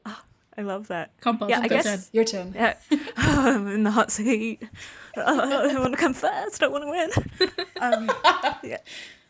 Oh, 0.06 0.20
I 0.58 0.62
love 0.64 0.88
that. 0.88 1.12
Compass. 1.22 1.50
Yeah, 1.50 1.60
I 1.60 1.68
go 1.68 1.76
guess- 1.76 1.86
turn. 1.86 2.00
Your 2.12 2.26
turn. 2.26 2.54
Yeah, 2.56 2.74
I'm 3.18 3.68
in 3.68 3.84
the 3.84 3.92
hot 3.92 4.12
seat. 4.12 4.64
Oh, 5.16 5.70
I 5.70 5.80
want 5.80 5.94
to 5.94 6.00
come 6.00 6.14
first. 6.14 6.64
I 6.64 6.68
want 6.68 6.84
to 6.86 6.90
win. 6.90 7.50
Um, 7.82 8.10
yeah. 8.64 8.78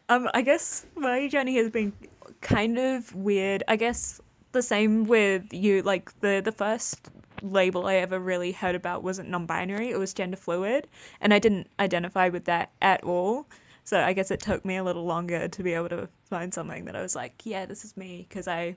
Um, 0.08 0.30
I 0.34 0.42
guess 0.42 0.86
my 0.96 1.28
journey 1.28 1.56
has 1.58 1.70
been 1.70 1.94
kind 2.42 2.78
of 2.80 3.14
weird. 3.16 3.64
I 3.68 3.76
guess 3.76 4.20
the 4.54 4.62
same 4.62 5.06
with 5.06 5.54
you. 5.54 5.82
Like 5.82 6.18
the 6.22 6.42
the 6.44 6.52
first 6.52 7.10
label 7.42 7.88
I 7.88 7.96
ever 7.96 8.20
really 8.20 8.52
heard 8.52 8.76
about 8.76 9.04
wasn't 9.04 9.30
non-binary. 9.30 9.90
It 9.90 10.00
was 10.00 10.14
gender 10.14 10.38
fluid, 10.38 10.88
and 11.22 11.34
I 11.34 11.40
didn't 11.40 11.68
identify 11.80 12.30
with 12.30 12.46
that 12.46 12.72
at 12.82 13.04
all. 13.04 13.48
So 13.84 14.00
I 14.00 14.14
guess 14.14 14.30
it 14.32 14.40
took 14.40 14.66
me 14.66 14.78
a 14.78 14.84
little 14.84 15.06
longer 15.06 15.48
to 15.48 15.64
be 15.64 15.74
able 15.74 15.90
to 15.90 16.10
find 16.24 16.54
something 16.54 16.86
that 16.86 16.96
I 16.96 17.02
was 17.02 17.16
like, 17.16 17.42
yeah, 17.46 17.66
this 17.66 17.84
is 17.84 17.98
me, 17.98 18.26
because 18.30 18.48
I 18.48 18.76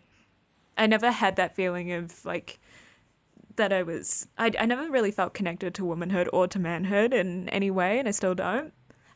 I 0.76 0.86
never 0.86 1.10
had 1.10 1.36
that 1.36 1.54
feeling 1.54 1.92
of 1.92 2.24
like 2.24 2.58
that 3.56 3.72
I 3.72 3.82
was 3.82 4.26
I, 4.38 4.50
I 4.58 4.66
never 4.66 4.90
really 4.90 5.10
felt 5.10 5.34
connected 5.34 5.74
to 5.74 5.84
womanhood 5.84 6.28
or 6.32 6.48
to 6.48 6.58
manhood 6.58 7.12
in 7.12 7.48
any 7.50 7.70
way 7.70 7.98
and 7.98 8.08
I 8.08 8.12
still 8.12 8.34
don't. 8.34 8.72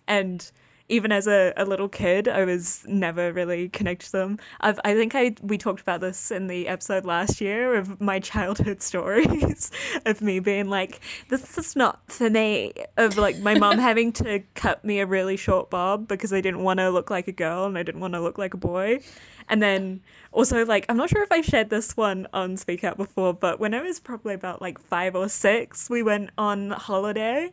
And 0.06 0.50
even 0.88 1.12
as 1.12 1.26
a, 1.26 1.52
a 1.56 1.64
little 1.64 1.88
kid 1.88 2.28
I 2.28 2.44
was 2.44 2.84
never 2.86 3.32
really 3.32 3.68
connected 3.68 4.06
to 4.06 4.12
them. 4.12 4.38
I've, 4.60 4.78
I 4.84 4.94
think 4.94 5.14
I 5.14 5.34
we 5.42 5.58
talked 5.58 5.80
about 5.80 6.00
this 6.00 6.30
in 6.30 6.46
the 6.46 6.68
episode 6.68 7.04
last 7.04 7.40
year 7.40 7.74
of 7.74 8.00
my 8.00 8.18
childhood 8.26 8.82
stories 8.82 9.70
of 10.06 10.22
me 10.22 10.40
being 10.40 10.68
like, 10.68 11.00
This 11.28 11.58
is 11.58 11.76
not 11.76 12.00
for 12.10 12.30
me 12.30 12.72
of 12.96 13.16
like 13.16 13.38
my 13.38 13.58
mom 13.58 13.78
having 13.86 14.12
to 14.14 14.42
cut 14.54 14.84
me 14.84 15.00
a 15.00 15.06
really 15.06 15.36
short 15.36 15.70
bob 15.70 16.08
because 16.08 16.32
I 16.32 16.40
didn't 16.40 16.62
want 16.62 16.80
to 16.80 16.90
look 16.90 17.10
like 17.10 17.28
a 17.28 17.32
girl 17.32 17.64
and 17.64 17.76
I 17.76 17.82
didn't 17.82 18.00
want 18.00 18.14
to 18.14 18.20
look 18.20 18.38
like 18.38 18.54
a 18.54 18.58
boy. 18.58 19.00
And 19.48 19.62
then 19.62 20.00
also 20.32 20.64
like 20.64 20.86
I'm 20.88 20.96
not 20.96 21.10
sure 21.10 21.22
if 21.22 21.32
I 21.32 21.40
shared 21.40 21.70
this 21.70 21.96
one 21.96 22.26
on 22.32 22.56
Speak 22.56 22.84
Out 22.84 22.96
before, 22.96 23.34
but 23.34 23.60
when 23.60 23.74
I 23.74 23.82
was 23.82 24.00
probably 24.00 24.34
about 24.34 24.60
like 24.60 24.78
five 24.78 25.14
or 25.14 25.28
six, 25.28 25.88
we 25.88 26.02
went 26.02 26.30
on 26.36 26.70
holiday 26.70 27.52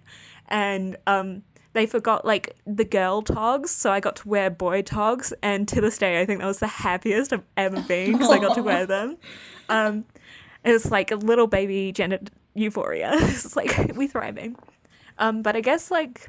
and 0.50 0.98
um 1.08 1.44
they 1.74 1.86
forgot 1.86 2.24
like 2.24 2.56
the 2.66 2.86
girl 2.86 3.22
togs, 3.22 3.72
so 3.72 3.92
I 3.92 4.00
got 4.00 4.16
to 4.18 4.28
wear 4.28 4.50
boy 4.50 4.84
togs, 4.84 5.34
and 5.42 5.68
to 5.68 5.82
this 5.82 5.98
day, 5.98 6.22
I 6.22 6.26
think 6.26 6.40
that 6.40 6.48
was 6.48 6.60
the 6.60 6.68
happiest 6.68 7.34
I've 7.34 7.44
ever 7.58 7.82
been 7.82 8.14
because 8.14 8.30
I 8.32 8.40
got 8.40 8.56
to 8.56 8.64
wear 8.64 8.86
them. 8.88 9.18
Um, 9.70 10.06
it 10.64 10.72
was 10.72 10.92
like 10.92 11.12
a 11.12 11.16
little 11.16 11.48
baby 11.48 11.92
gender 11.92 12.20
euphoria. 12.54 13.12
it's 13.16 13.56
like 13.56 13.96
we 13.96 14.08
thriving. 14.08 14.56
Um, 15.18 15.42
but 15.42 15.56
I 15.56 15.62
guess 15.62 15.92
like 15.92 16.28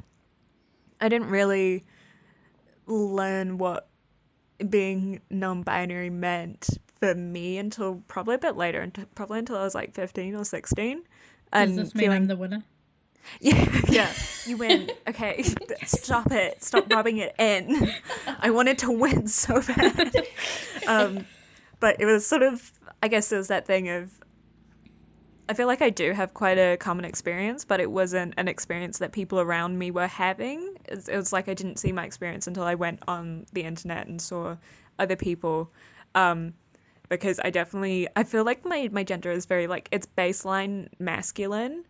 I 0.99 1.09
didn't 1.09 1.29
really 1.29 1.85
learn 2.87 3.57
what 3.57 3.87
being 4.69 5.21
non-binary 5.29 6.09
meant 6.09 6.69
for 6.99 7.13
me 7.13 7.57
until 7.57 8.03
probably 8.07 8.35
a 8.35 8.39
bit 8.39 8.55
later, 8.55 8.81
until, 8.81 9.05
probably 9.15 9.39
until 9.39 9.57
I 9.57 9.63
was 9.63 9.75
like 9.75 9.93
fifteen 9.93 10.35
or 10.35 10.43
sixteen. 10.43 10.97
Does 10.97 11.05
And 11.51 11.77
this 11.77 11.93
mean 11.93 12.01
feeling 12.05 12.17
I'm 12.23 12.27
the 12.27 12.35
winner? 12.35 12.63
yeah, 13.41 13.81
yeah, 13.89 14.13
you 14.45 14.57
win. 14.57 14.91
Okay, 15.07 15.43
stop 15.85 16.31
it. 16.31 16.63
Stop 16.63 16.91
rubbing 16.91 17.17
it 17.17 17.35
in. 17.39 17.91
I 18.39 18.49
wanted 18.49 18.77
to 18.79 18.91
win 18.91 19.27
so 19.27 19.61
bad. 19.61 20.27
Um, 20.87 21.25
but 21.79 21.99
it 21.99 22.05
was 22.05 22.27
sort 22.27 22.43
of, 22.43 22.71
I 23.01 23.07
guess, 23.07 23.31
it 23.31 23.37
was 23.37 23.47
that 23.47 23.65
thing 23.65 23.89
of. 23.89 24.11
I 25.49 25.55
feel 25.55 25.65
like 25.65 25.81
I 25.81 25.89
do 25.89 26.11
have 26.11 26.35
quite 26.35 26.59
a 26.59 26.77
common 26.77 27.05
experience, 27.05 27.65
but 27.65 27.79
it 27.79 27.89
wasn't 27.89 28.35
an 28.37 28.47
experience 28.47 28.99
that 28.99 29.11
people 29.11 29.39
around 29.39 29.79
me 29.79 29.89
were 29.89 30.05
having. 30.05 30.75
It 30.85 31.07
was, 31.07 31.33
like 31.33 31.49
I 31.49 31.55
didn't 31.55 31.77
see 31.77 31.91
my 31.91 32.05
experience 32.05 32.45
until 32.45 32.65
I 32.65 32.75
went 32.75 32.99
on 33.07 33.47
the 33.53 33.63
internet 33.63 34.05
and 34.05 34.21
saw 34.21 34.57
other 34.99 35.15
people. 35.15 35.71
Um, 36.13 36.53
because 37.09 37.39
I 37.43 37.49
definitely, 37.49 38.07
I 38.15 38.23
feel 38.23 38.43
like 38.43 38.63
my, 38.63 38.89
my 38.91 39.03
gender 39.03 39.31
is 39.31 39.47
very 39.47 39.65
like, 39.65 39.89
it's 39.91 40.07
baseline 40.15 40.89
masculine 40.99 41.83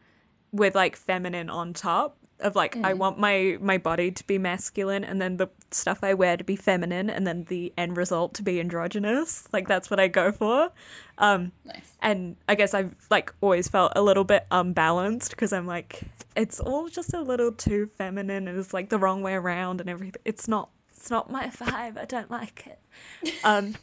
with 0.56 0.76
like 0.76 0.96
feminine 0.96 1.50
on 1.50 1.74
top 1.74 2.18
of 2.42 2.56
like 2.56 2.76
I 2.78 2.94
want 2.94 3.18
my 3.18 3.58
my 3.62 3.78
body 3.78 4.12
to 4.12 4.24
be 4.28 4.38
masculine 4.38 5.06
and 5.06 5.22
then 5.22 5.38
the 5.38 5.48
stuff 5.72 6.00
I 6.04 6.14
wear 6.14 6.36
to 6.36 6.44
be 6.44 6.58
feminine 6.58 7.10
and 7.10 7.26
then 7.26 7.46
the 7.46 7.74
end 7.78 7.96
result 7.96 8.34
to 8.36 8.44
be 8.44 8.60
androgynous. 8.60 9.48
Like 9.54 9.68
that's 9.70 9.90
what 9.90 10.00
I 10.02 10.10
go 10.10 10.32
for. 10.34 10.70
Um 11.18 11.54
Nice. 11.64 11.94
and 12.02 12.36
I 12.50 12.56
guess 12.56 12.74
I've 12.74 12.94
like 13.10 13.34
always 13.40 13.70
felt 13.70 13.94
a 13.96 14.02
little 14.02 14.26
bit 14.26 14.46
unbalanced 14.52 15.32
because 15.32 15.54
I'm 15.54 15.66
like 15.66 16.02
it's 16.36 16.60
all 16.60 16.90
just 16.90 17.14
a 17.14 17.22
little 17.22 17.54
too 17.54 17.90
feminine 17.98 18.48
and 18.50 18.60
it's 18.60 18.74
like 18.74 18.90
the 18.90 19.00
wrong 19.00 19.22
way 19.22 19.34
around 19.34 19.80
and 19.80 19.90
everything. 19.90 20.22
It's 20.26 20.48
not 20.48 20.70
it's 20.94 21.10
not 21.10 21.32
my 21.32 21.48
vibe. 21.48 21.98
I 21.98 22.06
don't 22.06 22.30
like 22.32 22.68
it. 22.68 23.34
Um 23.46 23.76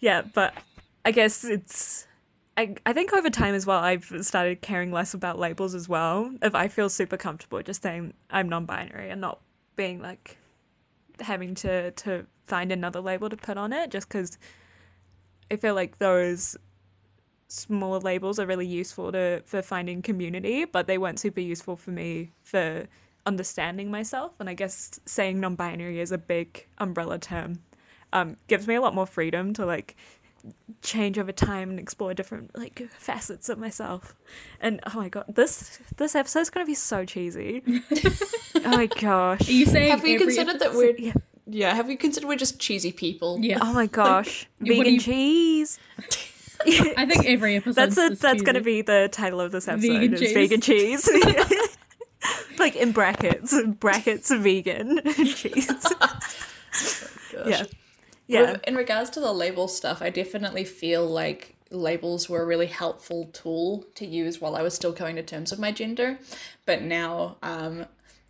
yeah, 0.00 0.22
but 0.22 0.52
I 1.04 1.12
guess 1.12 1.44
it's 1.44 2.06
I, 2.56 2.74
I 2.86 2.92
think 2.92 3.12
over 3.12 3.28
time 3.28 3.54
as 3.54 3.66
well, 3.66 3.80
I've 3.80 4.10
started 4.22 4.62
caring 4.62 4.90
less 4.90 5.12
about 5.12 5.38
labels 5.38 5.74
as 5.74 5.88
well. 5.88 6.32
If 6.40 6.54
I 6.54 6.68
feel 6.68 6.88
super 6.88 7.16
comfortable 7.16 7.62
just 7.62 7.82
saying 7.82 8.14
I'm 8.30 8.48
non-binary 8.48 9.10
and 9.10 9.20
not 9.20 9.40
being 9.76 10.00
like 10.00 10.38
having 11.20 11.54
to 11.56 11.90
to 11.90 12.26
find 12.46 12.72
another 12.72 13.00
label 13.00 13.28
to 13.28 13.36
put 13.36 13.58
on 13.58 13.72
it, 13.72 13.90
just 13.90 14.08
because 14.08 14.38
I 15.50 15.56
feel 15.56 15.74
like 15.74 15.98
those 15.98 16.56
smaller 17.48 18.00
labels 18.00 18.38
are 18.38 18.46
really 18.46 18.66
useful 18.66 19.12
to 19.12 19.42
for 19.44 19.60
finding 19.60 20.00
community, 20.00 20.64
but 20.64 20.86
they 20.86 20.98
weren't 20.98 21.20
super 21.20 21.40
useful 21.40 21.76
for 21.76 21.90
me 21.90 22.32
for 22.40 22.86
understanding 23.26 23.90
myself. 23.90 24.32
And 24.40 24.48
I 24.48 24.54
guess 24.54 24.98
saying 25.04 25.40
non-binary 25.40 26.00
is 26.00 26.10
a 26.12 26.18
big 26.18 26.66
umbrella 26.78 27.18
term. 27.18 27.60
Um, 28.12 28.36
gives 28.46 28.66
me 28.66 28.76
a 28.76 28.80
lot 28.80 28.94
more 28.94 29.06
freedom 29.06 29.52
to 29.54 29.66
like 29.66 29.96
change 30.82 31.18
over 31.18 31.32
time 31.32 31.70
and 31.70 31.78
explore 31.78 32.14
different 32.14 32.56
like 32.56 32.82
facets 32.90 33.48
of 33.48 33.58
myself. 33.58 34.14
And 34.60 34.80
oh 34.86 34.96
my 34.96 35.08
god, 35.08 35.24
this 35.28 35.78
this 35.96 36.14
episode's 36.14 36.50
gonna 36.50 36.66
be 36.66 36.74
so 36.74 37.04
cheesy. 37.04 37.62
oh 38.56 38.60
my 38.64 38.86
gosh. 38.86 39.48
Are 39.48 39.52
you 39.52 39.66
saying 39.66 39.90
Have 39.90 40.02
we 40.02 40.14
every 40.14 40.26
considered 40.26 40.60
that 40.60 40.74
we're 40.74 40.96
Yeah. 40.98 41.12
yeah? 41.46 41.74
Have 41.74 41.86
we 41.88 41.96
considered 41.96 42.26
we're 42.28 42.36
just 42.36 42.58
cheesy 42.60 42.92
people? 42.92 43.38
Yeah, 43.40 43.58
Oh 43.62 43.72
my 43.72 43.86
gosh. 43.86 44.48
What 44.58 44.66
do 44.68 44.74
Vegan 44.76 44.94
you- 44.94 45.00
cheese. 45.00 45.78
I 46.66 47.04
think 47.06 47.26
every 47.26 47.56
episode. 47.56 47.74
That's 47.74 47.98
a, 47.98 48.08
that's 48.14 48.42
gonna 48.42 48.60
be 48.62 48.82
the 48.82 49.08
title 49.12 49.40
of 49.40 49.52
this 49.52 49.68
episode. 49.68 49.88
Vegan 49.92 50.14
is 50.14 50.20
cheese. 50.20 50.32
vegan 50.32 50.60
cheese. 50.60 51.08
like 52.58 52.76
in 52.76 52.92
brackets, 52.92 53.54
brackets 53.78 54.30
vegan 54.30 55.00
cheese. 55.26 55.70
Oh 57.38 57.48
yeah. 57.48 57.64
Yeah. 58.26 58.56
In 58.66 58.74
regards 58.74 59.10
to 59.10 59.20
the 59.20 59.32
label 59.32 59.68
stuff, 59.68 60.02
I 60.02 60.10
definitely 60.10 60.64
feel 60.64 61.06
like 61.06 61.56
labels 61.70 62.28
were 62.28 62.42
a 62.42 62.46
really 62.46 62.66
helpful 62.66 63.26
tool 63.32 63.84
to 63.94 64.06
use 64.06 64.40
while 64.40 64.56
I 64.56 64.62
was 64.62 64.74
still 64.74 64.92
coming 64.92 65.16
to 65.16 65.22
terms 65.22 65.50
with 65.50 65.60
my 65.60 65.72
gender. 65.72 66.18
But 66.64 66.82
now 66.82 67.36
um, 67.42 67.86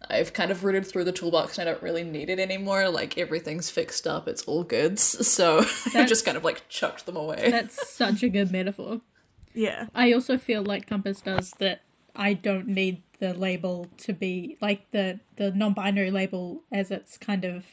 I've 0.08 0.32
kind 0.32 0.50
of 0.50 0.64
rooted 0.64 0.86
through 0.86 1.04
the 1.04 1.12
toolbox 1.12 1.58
and 1.58 1.68
I 1.68 1.72
don't 1.72 1.82
really 1.82 2.04
need 2.04 2.30
it 2.30 2.38
anymore. 2.38 2.88
Like 2.88 3.18
everything's 3.18 3.70
fixed 3.70 4.06
up, 4.06 4.28
it's 4.28 4.42
all 4.44 4.64
goods. 4.64 5.16
So 5.36 5.64
I 5.94 6.06
just 6.06 6.24
kind 6.24 6.36
of 6.36 6.44
like 6.44 6.68
chucked 6.68 7.04
them 7.06 7.16
away. 7.16 7.50
That's 7.50 7.90
such 7.90 8.22
a 8.22 8.28
good 8.28 8.50
metaphor. 8.50 9.00
Yeah. 9.54 9.86
I 9.94 10.12
also 10.12 10.38
feel 10.38 10.62
like 10.62 10.86
Compass 10.86 11.20
does 11.20 11.52
that. 11.58 11.82
I 12.14 12.32
don't 12.32 12.68
need 12.68 13.02
the 13.18 13.34
label 13.34 13.88
to 13.98 14.12
be 14.12 14.56
like 14.60 14.90
the 14.90 15.20
the 15.36 15.50
non-binary 15.50 16.10
label 16.10 16.62
as 16.70 16.90
it's 16.90 17.18
kind 17.18 17.44
of 17.44 17.64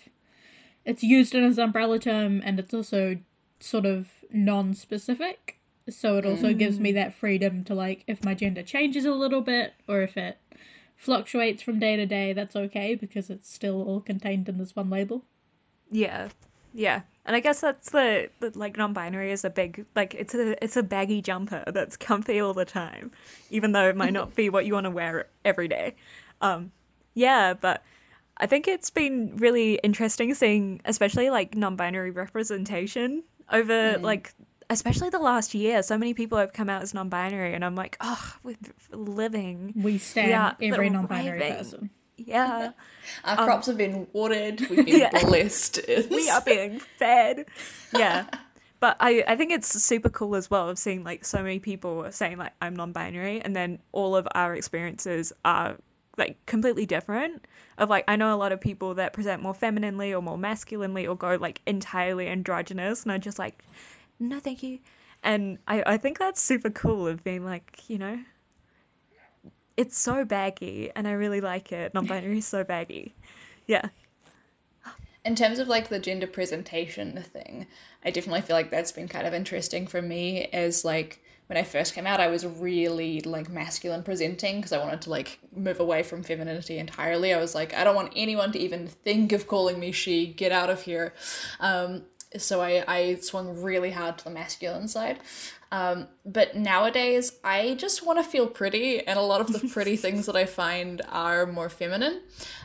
it's 0.86 1.04
used 1.04 1.34
in 1.34 1.44
as 1.44 1.58
umbrella 1.58 2.00
term 2.00 2.42
and 2.44 2.60
it's 2.60 2.74
also 2.74 3.18
sort 3.60 3.86
of 3.86 4.10
non-specific. 4.32 5.60
So 5.90 6.18
it 6.18 6.26
also 6.26 6.54
gives 6.54 6.80
me 6.80 6.94
that 6.94 7.14
freedom 7.14 7.64
to 7.66 7.76
like 7.76 8.04
if 8.08 8.24
my 8.24 8.34
gender 8.34 8.64
changes 8.64 9.06
a 9.06 9.12
little 9.12 9.42
bit 9.42 9.74
or 9.88 10.02
if 10.02 10.16
it 10.16 10.38
fluctuates 10.96 11.62
from 11.62 11.80
day 11.80 11.98
to 11.98 12.06
day, 12.06 12.32
that's 12.32 12.56
okay 12.56 12.96
because 12.96 13.30
it's 13.30 13.52
still 13.52 13.82
all 13.84 14.00
contained 14.00 14.48
in 14.48 14.58
this 14.58 14.76
one 14.76 14.90
label. 14.90 15.24
Yeah. 15.92 16.30
Yeah. 16.74 17.02
And 17.26 17.36
I 17.36 17.40
guess 17.40 17.62
that's 17.62 17.92
the, 17.92 18.30
the 18.40 18.58
like 18.58 18.78
non-binary 18.78 19.32
is 19.32 19.46
a 19.46 19.50
big 19.50 19.86
like 19.96 20.14
it's 20.14 20.34
a 20.34 20.62
it's 20.64 20.76
a 20.76 20.84
baggy 20.84 21.22
jumper 21.22 21.64
that's 21.68 21.96
comfy 21.96 22.40
all 22.40 22.54
the 22.54 22.66
time, 22.66 23.12
even 23.50 23.72
though 23.72 23.88
it 23.88 23.96
might 23.96 24.14
not 24.14 24.36
be 24.36 24.50
what 24.50 24.66
you 24.66 24.74
want 24.74 24.86
to 24.86 24.90
wear 24.90 25.28
every 25.46 25.68
day. 25.68 25.96
Um, 26.42 26.72
yeah, 27.14 27.54
but 27.54 27.84
I 28.38 28.48
think 28.48 28.68
it's 28.68 28.90
been 28.90 29.38
really 29.38 29.76
interesting 29.84 30.34
seeing, 30.34 30.82
especially 30.86 31.30
like 31.30 31.56
non-binary 31.56 32.12
representation 32.12 33.24
over 33.52 33.74
mm. 33.74 34.02
like 34.02 34.34
especially 34.70 35.10
the 35.10 35.20
last 35.20 35.54
year. 35.54 35.84
So 35.84 35.98
many 35.98 36.14
people 36.14 36.38
have 36.38 36.54
come 36.54 36.70
out 36.70 36.82
as 36.82 36.94
non-binary, 36.94 37.54
and 37.54 37.64
I'm 37.64 37.76
like, 37.76 37.98
oh, 38.02 38.36
we're 38.44 38.58
living. 38.92 39.74
We 39.76 39.98
stand 39.98 40.30
Yeah, 40.30 40.54
every 40.62 40.90
non-binary 40.90 41.40
person. 41.40 41.90
Yeah, 42.18 42.72
Our 43.24 43.40
um, 43.40 43.46
crops 43.46 43.68
have 43.68 43.78
been 43.78 44.08
watered, 44.14 44.62
we've 44.70 44.86
been 44.86 44.88
Yeah. 45.00 45.10
blessed. 45.22 45.80
we 46.10 46.30
are 46.30 46.42
being 46.42 46.80
fed. 46.80 47.46
Yeah. 47.94 48.26
But 48.80 48.98
I, 49.00 49.24
I 49.28 49.36
think 49.38 49.52
it's 49.52 49.82
super 49.82 50.10
cool 50.10 50.36
as 50.36 50.52
well 50.52 50.68
of 50.70 50.78
seeing 50.78 51.04
like 51.06 51.24
so 51.24 51.42
many 51.42 51.60
people 51.60 52.12
saying 52.12 52.38
like 52.38 52.52
I'm 52.62 52.76
non-binary 52.76 53.42
and 53.42 53.56
then 53.56 53.80
all 53.94 54.16
of 54.16 54.28
our 54.36 54.54
experiences 54.54 55.32
are 55.46 55.78
like 56.18 56.44
completely 56.46 56.86
different. 56.86 57.46
Of 57.78 57.90
like, 57.90 58.04
I 58.08 58.16
know 58.16 58.34
a 58.34 58.38
lot 58.38 58.52
of 58.52 58.62
people 58.62 58.94
that 58.96 59.14
present 59.14 59.42
more 59.42 59.54
femininely 59.54 60.14
or 60.14 60.22
more 60.22 60.38
masculinely 60.38 61.08
or 61.08 61.16
go 61.16 61.36
like 61.36 61.62
entirely 61.66 62.28
androgynous, 62.28 63.04
and 63.04 63.12
I'm 63.12 63.22
just 63.22 63.40
like, 63.40 63.64
no, 64.20 64.40
thank 64.40 64.62
you. 64.64 64.80
And 65.24 65.58
I, 65.68 65.84
I 65.86 65.98
think 65.98 66.20
that's 66.20 66.42
super 66.42 66.70
cool 66.70 67.08
of 67.08 67.24
being 67.24 67.46
like, 67.46 67.90
you 67.90 67.98
know, 67.98 68.20
it's 69.76 69.98
so 69.98 70.24
baggy, 70.24 70.92
and 70.96 71.08
I 71.08 71.14
really 71.14 71.42
like 71.42 71.72
it. 71.72 71.94
Non-binary 71.94 72.40
is 72.40 72.46
so 72.46 72.64
baggy. 72.64 73.16
Yeah. 73.66 73.88
in 75.26 75.36
terms 75.36 75.60
of 75.60 75.68
like 75.68 75.88
the 75.90 76.00
gender 76.00 76.28
presentation 76.28 77.24
thing, 77.24 77.68
I 78.04 78.12
definitely 78.12 78.42
feel 78.42 78.56
like 78.56 78.70
that's 78.70 78.92
been 78.92 79.08
kind 79.08 79.26
of 79.26 79.34
interesting 79.34 79.88
for 79.88 80.02
me 80.02 80.46
as 80.52 80.84
like 80.84 81.23
when 81.48 81.58
I 81.58 81.64
first 81.64 81.94
came 81.94 82.08
out, 82.08 82.20
I 82.20 82.28
was 82.28 82.46
really 82.46 83.22
like 83.22 83.50
masculine 83.50 84.04
presenting 84.04 84.58
because 84.58 84.72
I 84.72 84.78
wanted 84.78 85.02
to 85.02 85.10
like 85.10 85.40
move 85.56 85.80
away 85.80 86.04
from 86.04 86.24
femininity 86.24 86.80
entirely. 86.80 87.34
I 87.34 87.40
was 87.40 87.54
like, 87.54 87.74
I 87.74 87.84
don't 87.84 87.96
want 87.96 88.14
anyone 88.16 88.52
to 88.54 88.60
even 88.60 88.88
think 88.88 89.32
of 89.32 89.48
calling 89.48 89.80
me 89.80 89.92
she. 89.92 90.28
Get 90.28 90.52
out 90.52 90.70
of 90.70 90.82
here. 90.82 91.14
Um, 91.60 92.04
so 92.38 92.62
I, 92.62 92.84
I 92.88 93.16
swung 93.16 93.62
really 93.62 93.92
hard 93.92 94.18
to 94.20 94.24
the 94.24 94.30
masculine 94.30 94.88
side. 94.88 95.20
Um, 95.72 96.08
but 96.24 96.56
nowadays, 96.56 97.34
I 97.44 97.74
just 97.76 98.06
want 98.06 98.20
to 98.20 98.24
feel 98.24 98.46
pretty, 98.46 99.06
and 99.06 99.18
a 99.18 99.24
lot 99.24 99.42
of 99.42 99.52
the 99.52 99.68
pretty 99.70 99.96
things 99.98 100.28
that 100.28 100.36
I 100.36 100.46
find 100.46 101.02
are 101.10 101.48
more 101.48 101.70
feminine. 101.70 102.22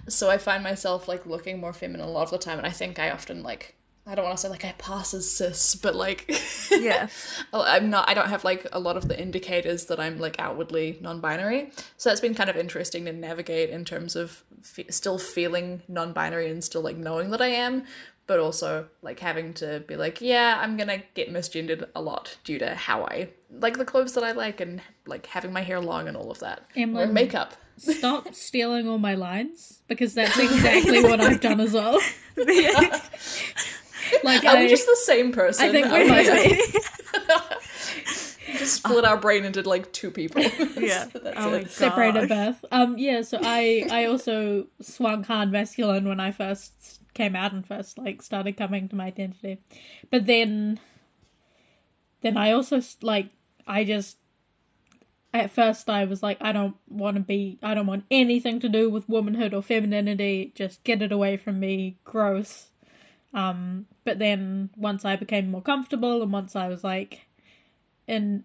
So 0.08 0.28
I 0.28 0.36
find 0.36 0.62
myself 0.62 1.08
like 1.08 1.24
looking 1.24 1.58
more 1.58 1.72
feminine 1.72 2.06
a 2.06 2.10
lot 2.10 2.24
of 2.24 2.30
the 2.30 2.38
time, 2.38 2.58
and 2.58 2.66
I 2.66 2.70
think 2.70 2.98
I 2.98 3.10
often 3.10 3.42
like 3.42 3.77
I 4.08 4.14
don't 4.14 4.24
want 4.24 4.38
to 4.38 4.42
say 4.42 4.48
like 4.48 4.64
I 4.64 4.72
pass 4.78 5.12
as 5.12 5.30
cis, 5.30 5.74
but 5.74 5.94
like 5.94 6.30
Yeah. 6.70 7.08
Oh, 7.52 7.62
I'm 7.62 7.90
not. 7.90 8.08
I 8.08 8.14
don't 8.14 8.28
have 8.28 8.42
like 8.42 8.66
a 8.72 8.80
lot 8.80 8.96
of 8.96 9.06
the 9.06 9.20
indicators 9.20 9.84
that 9.86 10.00
I'm 10.00 10.18
like 10.18 10.36
outwardly 10.38 10.98
non-binary. 11.02 11.72
So 11.98 12.08
that's 12.08 12.20
been 12.20 12.34
kind 12.34 12.48
of 12.48 12.56
interesting 12.56 13.04
to 13.04 13.12
navigate 13.12 13.68
in 13.70 13.84
terms 13.84 14.16
of 14.16 14.42
fe- 14.62 14.86
still 14.88 15.18
feeling 15.18 15.82
non-binary 15.88 16.50
and 16.50 16.64
still 16.64 16.80
like 16.80 16.96
knowing 16.96 17.30
that 17.30 17.42
I 17.42 17.48
am, 17.48 17.84
but 18.26 18.38
also 18.38 18.88
like 19.02 19.20
having 19.20 19.52
to 19.54 19.80
be 19.86 19.96
like, 19.96 20.20
yeah, 20.22 20.58
I'm 20.60 20.76
gonna 20.78 21.02
get 21.14 21.30
misgendered 21.32 21.86
a 21.94 22.00
lot 22.00 22.38
due 22.44 22.58
to 22.60 22.74
how 22.74 23.04
I 23.04 23.28
like 23.50 23.76
the 23.76 23.84
clothes 23.84 24.14
that 24.14 24.24
I 24.24 24.32
like 24.32 24.60
and 24.60 24.80
like 25.06 25.26
having 25.26 25.52
my 25.52 25.62
hair 25.62 25.80
long 25.80 26.08
and 26.08 26.16
all 26.16 26.30
of 26.30 26.38
that. 26.40 26.66
Emlyn. 26.74 27.10
Or 27.10 27.12
makeup. 27.12 27.54
Stop 27.76 28.34
stealing 28.34 28.88
all 28.88 28.98
my 28.98 29.14
lines 29.14 29.82
because 29.86 30.14
that's 30.14 30.38
exactly 30.38 31.02
what 31.02 31.20
I've 31.20 31.40
done 31.40 31.60
as 31.60 31.74
well. 31.74 32.00
Like 34.24 34.44
Are 34.44 34.56
I, 34.56 34.62
we 34.62 34.68
just 34.68 34.86
the 34.86 34.96
same 35.02 35.32
person? 35.32 35.66
I 35.66 35.72
think 35.72 35.92
we 35.92 36.04
we 36.04 36.08
might 36.08 36.26
just, 38.58 38.76
split 38.76 39.04
our 39.04 39.16
brain 39.16 39.44
into 39.44 39.62
like 39.62 39.92
two 39.92 40.10
people. 40.10 40.42
Yeah. 40.78 41.06
That's 41.12 41.36
oh 41.36 41.64
separated 41.64 42.28
birth. 42.28 42.64
Um, 42.70 42.96
yeah. 42.98 43.22
So 43.22 43.38
I 43.42 43.86
I 43.90 44.04
also 44.06 44.66
swung 44.80 45.24
hard 45.24 45.50
masculine 45.50 46.08
when 46.08 46.20
I 46.20 46.30
first 46.30 47.02
came 47.14 47.34
out 47.34 47.52
and 47.52 47.66
first 47.66 47.98
like 47.98 48.22
started 48.22 48.56
coming 48.56 48.88
to 48.88 48.96
my 48.96 49.06
identity, 49.06 49.58
but 50.10 50.26
then 50.26 50.78
then 52.20 52.36
I 52.36 52.52
also 52.52 52.80
like 53.02 53.30
I 53.66 53.84
just 53.84 54.18
at 55.34 55.50
first 55.50 55.90
I 55.90 56.04
was 56.04 56.22
like 56.22 56.38
I 56.40 56.52
don't 56.52 56.76
want 56.88 57.16
to 57.16 57.22
be 57.22 57.58
I 57.62 57.74
don't 57.74 57.86
want 57.86 58.04
anything 58.10 58.60
to 58.60 58.68
do 58.68 58.88
with 58.88 59.08
womanhood 59.08 59.52
or 59.52 59.62
femininity. 59.62 60.52
Just 60.54 60.84
get 60.84 61.02
it 61.02 61.12
away 61.12 61.36
from 61.36 61.60
me. 61.60 61.98
Gross. 62.04 62.68
Um, 63.34 63.86
but 64.04 64.18
then 64.18 64.70
once 64.76 65.04
I 65.04 65.16
became 65.16 65.50
more 65.50 65.62
comfortable 65.62 66.22
and 66.22 66.32
once 66.32 66.56
I 66.56 66.68
was 66.68 66.82
like 66.82 67.26
in 68.06 68.44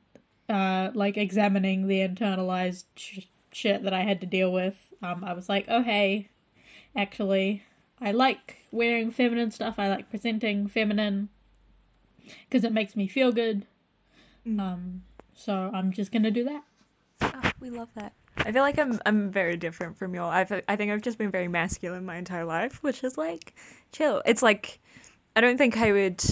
uh 0.50 0.92
like 0.94 1.16
examining 1.16 1.88
the 1.88 2.00
internalized 2.00 2.84
sh- 2.98 3.28
shit 3.54 3.84
that 3.84 3.94
I 3.94 4.02
had 4.02 4.20
to 4.22 4.28
deal 4.28 4.52
with, 4.52 4.94
um, 5.02 5.24
I 5.24 5.34
was 5.34 5.48
like, 5.48 5.66
oh 5.68 5.84
hey, 5.84 6.30
actually, 6.96 7.64
I 8.02 8.12
like 8.12 8.66
wearing 8.72 9.12
feminine 9.12 9.52
stuff. 9.52 9.76
I 9.78 9.88
like 9.88 10.10
presenting 10.10 10.68
feminine 10.68 11.30
because 12.50 12.64
it 12.64 12.74
makes 12.74 12.96
me 12.96 13.08
feel 13.08 13.32
good. 13.32 13.66
Um, 14.46 15.04
so 15.34 15.72
I'm 15.74 15.94
just 15.94 16.12
gonna 16.12 16.32
do 16.32 16.44
that. 16.44 16.64
Oh, 17.22 17.52
we 17.60 17.70
love 17.70 17.90
that. 17.96 18.14
I 18.38 18.52
feel 18.52 18.62
like 18.64 18.78
I'm 18.80 19.00
I'm 19.06 19.32
very 19.32 19.58
different 19.58 19.98
from 19.98 20.14
y'all. 20.16 20.30
I've 20.30 20.52
I 20.68 20.76
think 20.76 20.92
I've 20.92 21.02
just 21.02 21.18
been 21.18 21.32
very 21.32 21.48
masculine 21.48 22.06
my 22.06 22.18
entire 22.18 22.46
life, 22.46 22.82
which 22.84 23.04
is 23.04 23.18
like 23.18 23.56
chill. 23.92 24.22
It's 24.26 24.42
like 24.42 24.80
I 25.36 25.42
don't 25.42 25.58
think 25.58 25.78
I 25.78 25.92
would 25.92 26.24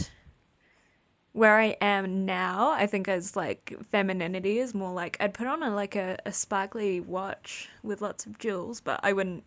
where 1.33 1.57
I 1.57 1.77
am 1.79 2.25
now, 2.25 2.71
I 2.71 2.87
think 2.87 3.07
as 3.07 3.35
like 3.35 3.73
femininity 3.89 4.59
is 4.59 4.73
more 4.73 4.91
like 4.91 5.15
I'd 5.19 5.33
put 5.33 5.47
on 5.47 5.63
a 5.63 5.73
like 5.73 5.95
a, 5.95 6.17
a 6.25 6.33
sparkly 6.33 6.99
watch 6.99 7.69
with 7.83 8.01
lots 8.01 8.25
of 8.25 8.37
jewels, 8.37 8.81
but 8.81 8.99
I 9.03 9.13
wouldn't 9.13 9.45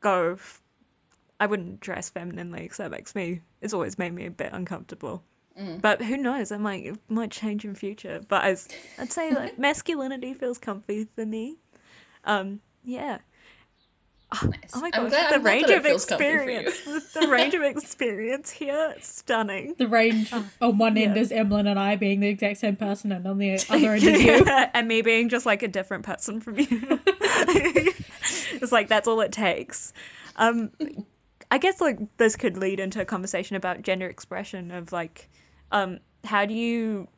go 0.00 0.32
f- 0.32 0.62
I 1.40 1.46
wouldn't 1.46 1.80
dress 1.80 2.10
femininely 2.10 2.60
because 2.62 2.76
that 2.76 2.90
makes 2.90 3.14
me 3.14 3.40
it's 3.62 3.72
always 3.72 3.98
made 3.98 4.12
me 4.12 4.26
a 4.26 4.30
bit 4.30 4.50
uncomfortable. 4.52 5.24
But 5.56 6.02
who 6.02 6.16
knows? 6.16 6.50
I 6.50 6.56
might 6.56 6.84
it 6.84 6.98
might 7.08 7.30
change 7.30 7.64
in 7.64 7.74
future. 7.74 8.20
But 8.28 8.44
as 8.44 8.68
I'd 8.98 9.12
say, 9.12 9.30
like 9.32 9.58
masculinity 9.58 10.34
feels 10.34 10.58
comfy 10.58 11.06
for 11.14 11.24
me. 11.24 11.58
Um, 12.24 12.60
yeah. 12.84 13.18
Oh, 14.32 14.50
oh 14.74 14.80
my 14.80 14.90
I'm 14.94 15.02
gosh, 15.04 15.10
glad- 15.10 15.30
the 15.30 15.34
I'm 15.36 15.42
range 15.44 15.70
of 15.70 15.84
feels 15.84 16.04
comfy 16.06 16.24
for 16.24 16.50
you. 16.50 16.58
experience, 16.60 17.12
the, 17.12 17.20
the 17.20 17.28
range 17.28 17.54
of 17.54 17.62
experience 17.76 18.50
here, 18.50 18.94
is 18.98 19.04
stunning. 19.06 19.74
The 19.78 19.86
range 19.86 20.32
on 20.32 20.78
one 20.78 20.96
end 20.98 21.14
yeah. 21.14 21.22
is 21.22 21.30
Emlyn 21.30 21.68
and 21.68 21.78
I 21.78 21.94
being 21.94 22.18
the 22.20 22.28
exact 22.28 22.58
same 22.58 22.74
person, 22.74 23.12
and 23.12 23.24
on 23.26 23.38
the 23.38 23.54
other 23.70 23.92
end 23.92 24.02
is 24.02 24.22
you. 24.24 24.44
and 24.74 24.88
me 24.88 25.02
being 25.02 25.28
just 25.28 25.46
like 25.46 25.62
a 25.62 25.68
different 25.68 26.04
person 26.04 26.40
from 26.40 26.58
you. 26.58 26.66
it's 27.46 28.72
like 28.72 28.88
that's 28.88 29.06
all 29.06 29.20
it 29.20 29.30
takes. 29.30 29.92
Um, 30.36 30.72
I 31.50 31.58
guess 31.58 31.80
like 31.80 31.98
this 32.16 32.34
could 32.34 32.56
lead 32.56 32.80
into 32.80 33.00
a 33.00 33.04
conversation 33.04 33.54
about 33.54 33.82
gender 33.82 34.08
expression 34.08 34.72
of 34.72 34.90
like, 34.90 35.28
um, 35.74 35.98
how 36.24 36.46
do 36.46 36.54
you 36.54 37.08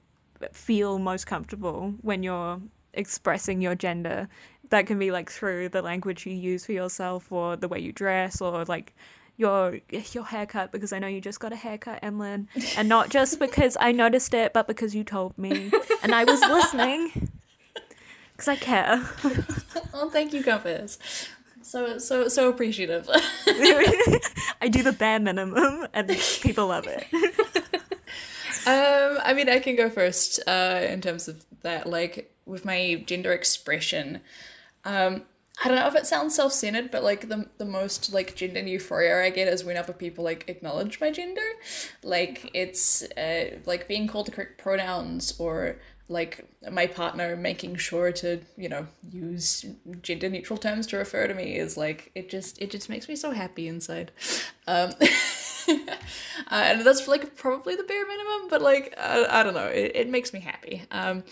feel 0.50 0.98
most 0.98 1.26
comfortable 1.26 1.94
when 2.00 2.22
you're 2.22 2.60
expressing 2.94 3.60
your 3.60 3.74
gender? 3.76 4.28
That 4.70 4.86
can 4.86 4.98
be 4.98 5.12
like 5.12 5.30
through 5.30 5.68
the 5.68 5.82
language 5.82 6.26
you 6.26 6.32
use 6.32 6.66
for 6.66 6.72
yourself, 6.72 7.30
or 7.30 7.54
the 7.54 7.68
way 7.68 7.78
you 7.78 7.92
dress, 7.92 8.40
or 8.40 8.64
like 8.64 8.94
your 9.36 9.78
your 10.12 10.24
haircut. 10.24 10.72
Because 10.72 10.92
I 10.92 10.98
know 10.98 11.06
you 11.06 11.20
just 11.20 11.38
got 11.38 11.52
a 11.52 11.56
haircut, 11.56 12.00
Emlyn, 12.02 12.48
and 12.76 12.88
not 12.88 13.10
just 13.10 13.38
because 13.46 13.76
I 13.78 13.92
noticed 13.92 14.34
it, 14.34 14.52
but 14.52 14.66
because 14.66 14.94
you 14.94 15.04
told 15.04 15.38
me, 15.38 15.70
and 16.02 16.14
I 16.14 16.24
was 16.24 16.40
listening. 16.40 17.30
Because 18.36 18.48
I 18.48 18.56
care. 18.56 19.08
Oh, 19.94 20.10
thank 20.10 20.34
you, 20.34 20.44
Compass. 20.44 20.98
So 21.62 21.98
so 21.98 22.28
so 22.28 22.48
appreciative. 22.48 23.08
I 24.60 24.68
do 24.70 24.82
the 24.82 24.92
bare 24.92 25.18
minimum, 25.18 25.86
and 25.94 26.08
people 26.42 26.66
love 26.66 26.86
it. 26.86 27.06
Um, 28.66 29.18
I 29.22 29.32
mean, 29.32 29.48
I 29.48 29.60
can 29.60 29.76
go 29.76 29.88
first 29.88 30.40
uh, 30.46 30.80
in 30.88 31.00
terms 31.00 31.28
of 31.28 31.44
that. 31.62 31.88
Like 31.88 32.34
with 32.46 32.64
my 32.64 33.02
gender 33.06 33.32
expression, 33.32 34.20
um, 34.84 35.22
I 35.64 35.68
don't 35.68 35.78
know 35.78 35.86
if 35.86 35.94
it 35.94 36.06
sounds 36.06 36.34
self-centered, 36.34 36.90
but 36.90 37.04
like 37.04 37.28
the 37.28 37.48
the 37.58 37.64
most 37.64 38.12
like 38.12 38.34
gender 38.34 38.60
euphoria 38.60 39.22
I 39.24 39.30
get 39.30 39.48
is 39.48 39.64
when 39.64 39.76
other 39.76 39.92
people 39.92 40.24
like 40.24 40.44
acknowledge 40.48 41.00
my 41.00 41.10
gender. 41.10 41.46
Like 42.02 42.50
it's 42.54 43.02
uh, 43.16 43.58
like 43.66 43.88
being 43.88 44.08
called 44.08 44.26
the 44.26 44.32
correct 44.32 44.58
pronouns 44.58 45.38
or 45.38 45.76
like 46.08 46.44
my 46.70 46.86
partner 46.86 47.36
making 47.36 47.76
sure 47.76 48.12
to 48.12 48.40
you 48.56 48.68
know 48.68 48.86
use 49.10 49.64
gender 50.02 50.28
neutral 50.28 50.56
terms 50.56 50.86
to 50.86 50.96
refer 50.96 51.26
to 51.26 51.34
me 51.34 51.56
is 51.56 51.76
like 51.76 52.12
it 52.14 52.30
just 52.30 52.60
it 52.62 52.70
just 52.70 52.88
makes 52.88 53.08
me 53.08 53.16
so 53.16 53.32
happy 53.32 53.66
inside 53.66 54.12
um 54.68 54.92
uh, 55.68 55.84
and 56.50 56.84
that's 56.84 57.06
like 57.08 57.36
probably 57.36 57.76
the 57.76 57.82
bare 57.82 58.06
minimum 58.06 58.48
but 58.48 58.62
like 58.62 58.94
uh, 58.96 59.24
i 59.30 59.42
don't 59.42 59.54
know 59.54 59.66
it, 59.66 59.92
it 59.94 60.08
makes 60.08 60.32
me 60.32 60.40
happy 60.40 60.82
um 60.90 61.24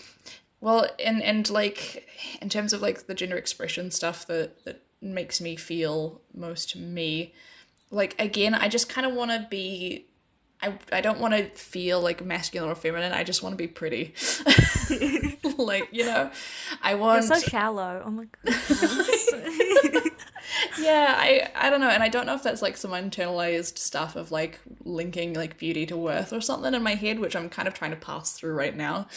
well 0.61 0.87
and 1.03 1.21
and 1.23 1.49
like 1.49 2.07
in 2.41 2.49
terms 2.49 2.73
of 2.73 2.81
like 2.81 3.07
the 3.07 3.13
gender 3.13 3.37
expression 3.37 3.91
stuff 3.91 4.25
that 4.27 4.63
that 4.65 4.81
makes 5.01 5.39
me 5.39 5.55
feel 5.55 6.21
most 6.33 6.75
me 6.75 7.33
like 7.91 8.15
again 8.19 8.53
i 8.53 8.67
just 8.67 8.89
kind 8.89 9.05
of 9.05 9.13
want 9.13 9.31
to 9.31 9.45
be 9.49 10.05
I, 10.61 10.77
I 10.91 11.01
don't 11.01 11.19
want 11.19 11.33
to 11.33 11.45
feel 11.49 12.01
like 12.01 12.23
masculine 12.23 12.71
or 12.71 12.75
feminine. 12.75 13.11
I 13.11 13.23
just 13.23 13.43
want 13.43 13.53
to 13.53 13.57
be 13.57 13.67
pretty. 13.67 14.13
like, 15.57 15.89
you 15.91 16.05
know, 16.05 16.31
I 16.81 16.91
You're 16.91 16.99
want 16.99 17.25
so 17.25 17.37
shallow. 17.39 18.01
Oh 18.05 18.09
my 18.09 18.25
god. 18.45 20.04
Yeah 20.79 21.15
i 21.17 21.49
i 21.55 21.69
don't 21.69 21.81
know 21.81 21.89
and 21.89 22.03
i 22.03 22.07
don't 22.07 22.25
know 22.25 22.35
if 22.35 22.43
that's 22.43 22.61
like 22.61 22.77
some 22.77 22.91
internalized 22.91 23.77
stuff 23.77 24.15
of 24.15 24.31
like 24.31 24.59
linking 24.83 25.33
like 25.33 25.57
beauty 25.57 25.85
to 25.85 25.97
worth 25.97 26.31
or 26.33 26.41
something 26.41 26.73
in 26.73 26.83
my 26.83 26.95
head 26.95 27.19
which 27.19 27.35
i'm 27.35 27.49
kind 27.49 27.67
of 27.67 27.73
trying 27.73 27.91
to 27.91 27.97
pass 27.97 28.33
through 28.33 28.53
right 28.53 28.75
now. 28.75 29.07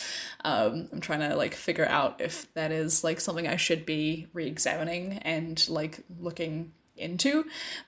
Um 0.45 0.89
i'm 0.93 1.01
trying 1.01 1.21
to 1.21 1.37
like 1.37 1.55
figure 1.55 1.87
out 1.87 2.21
if 2.21 2.53
that 2.55 2.73
is 2.73 3.05
like 3.05 3.21
something 3.21 3.47
i 3.47 3.57
should 3.57 3.85
be 3.87 4.27
re-examining 4.33 5.15
and 5.19 5.69
like 5.69 6.01
looking 6.21 6.73
into. 6.99 7.45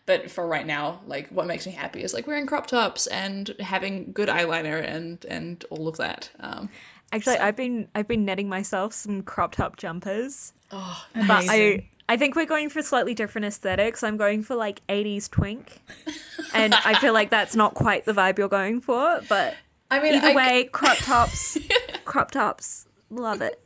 But 0.07 0.31
for 0.31 0.46
right 0.46 0.66
now 0.66 1.01
like 1.07 1.29
what 1.31 1.46
makes 1.46 1.66
me 1.66 1.73
happy 1.73 2.03
is 2.03 2.14
like 2.14 2.27
wearing 2.27 2.46
crop 2.46 2.66
tops 2.66 3.07
and 3.09 3.55
having 3.61 4.12
good 4.12 4.29
eyeliner 4.29 4.83
and 4.87 5.25
and 5.27 5.64
all 5.70 5.88
of 5.88 5.96
that. 5.99 6.31
Um 6.40 6.70
Actually, 7.12 7.38
I've 7.38 7.57
been 7.57 7.88
I've 7.94 8.07
been 8.07 8.25
netting 8.25 8.49
myself 8.49 8.92
some 8.92 9.23
crop 9.23 9.57
top 9.57 9.77
jumpers, 9.77 10.53
oh 10.70 11.05
but 11.12 11.49
I 11.49 11.57
Amazing. 11.57 11.88
I 12.11 12.16
think 12.16 12.35
we're 12.35 12.44
going 12.44 12.70
for 12.70 12.83
slightly 12.83 13.14
different 13.14 13.44
aesthetics. 13.44 14.03
I'm 14.03 14.16
going 14.16 14.42
for 14.42 14.57
like 14.57 14.85
80s 14.88 15.31
twink. 15.31 15.81
And 16.53 16.75
I 16.75 16.99
feel 16.99 17.12
like 17.12 17.31
that's 17.31 17.55
not 17.55 17.75
quite 17.75 18.07
the 18.07 18.12
vibe 18.12 18.37
you're 18.37 18.49
going 18.49 18.81
for, 18.81 19.20
but 19.29 19.55
I 19.88 20.01
mean, 20.03 20.14
either 20.16 20.31
I- 20.31 20.35
way, 20.35 20.64
crop 20.64 20.96
tops, 20.99 21.57
crop 22.05 22.33
tops, 22.33 22.88
love 23.09 23.40
it. 23.40 23.62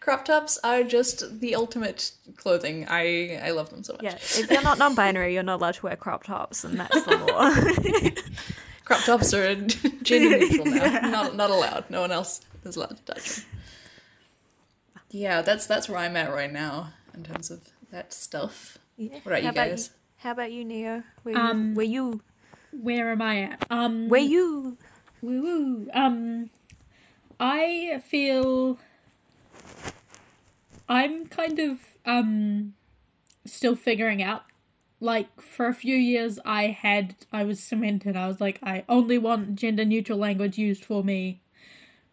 crop 0.00 0.26
tops 0.26 0.58
are 0.62 0.82
just 0.82 1.40
the 1.40 1.54
ultimate 1.54 2.12
clothing. 2.36 2.84
I 2.86 3.40
I 3.42 3.52
love 3.52 3.70
them 3.70 3.82
so 3.82 3.94
much. 3.94 4.02
Yeah, 4.02 4.16
if 4.16 4.50
you're 4.50 4.60
not 4.62 4.76
non-binary, 4.76 5.32
you're 5.32 5.42
not 5.42 5.60
allowed 5.60 5.74
to 5.76 5.86
wear 5.86 5.96
crop 5.96 6.24
tops, 6.24 6.64
and 6.64 6.78
that's 6.78 7.02
the 7.06 7.16
law. 7.16 7.50
Crop 8.84 9.04
tops 9.04 9.32
are 9.32 9.54
gender 10.02 10.38
neutral 10.38 10.66
now. 10.66 11.00
Not 11.08 11.34
not 11.34 11.48
allowed. 11.48 11.88
No 11.88 12.02
one 12.02 12.12
else 12.12 12.42
is 12.64 12.76
allowed 12.76 12.98
to 12.98 13.02
touch 13.14 13.36
them. 13.36 13.44
Yeah, 15.10 15.40
that's 15.40 15.66
that's 15.66 15.88
where 15.88 15.98
I'm 15.98 16.16
at 16.16 16.30
right 16.30 16.52
now 16.52 16.92
in 17.14 17.22
terms 17.24 17.50
of 17.50 17.60
that 17.90 18.12
stuff. 18.12 18.78
Yeah. 18.96 19.18
What 19.22 19.26
about 19.26 19.42
How 19.42 19.48
you 19.48 19.54
guys? 19.54 19.90
How 20.18 20.32
about 20.32 20.52
you, 20.52 20.64
Neo? 20.64 21.02
Where 21.22 21.34
you? 21.34 21.40
Um, 21.40 21.74
where 21.74 21.86
you? 21.86 22.20
Where 22.72 23.12
am 23.12 23.22
I 23.22 23.42
at? 23.42 23.66
Um, 23.70 24.08
Where 24.08 24.20
you? 24.20 24.76
Woo 25.22 25.42
woo. 25.42 25.88
Um, 25.94 26.50
I 27.40 28.02
feel 28.06 28.78
I'm 30.88 31.26
kind 31.26 31.58
of 31.58 31.78
um 32.04 32.74
still 33.44 33.76
figuring 33.76 34.22
out. 34.22 34.44
Like 35.00 35.40
for 35.40 35.66
a 35.68 35.74
few 35.74 35.94
years, 35.94 36.40
I 36.44 36.66
had 36.66 37.14
I 37.32 37.44
was 37.44 37.60
cemented. 37.60 38.16
I 38.16 38.26
was 38.26 38.40
like, 38.40 38.58
I 38.62 38.84
only 38.88 39.18
want 39.18 39.54
gender 39.54 39.84
neutral 39.84 40.18
language 40.18 40.58
used 40.58 40.84
for 40.84 41.04
me, 41.04 41.40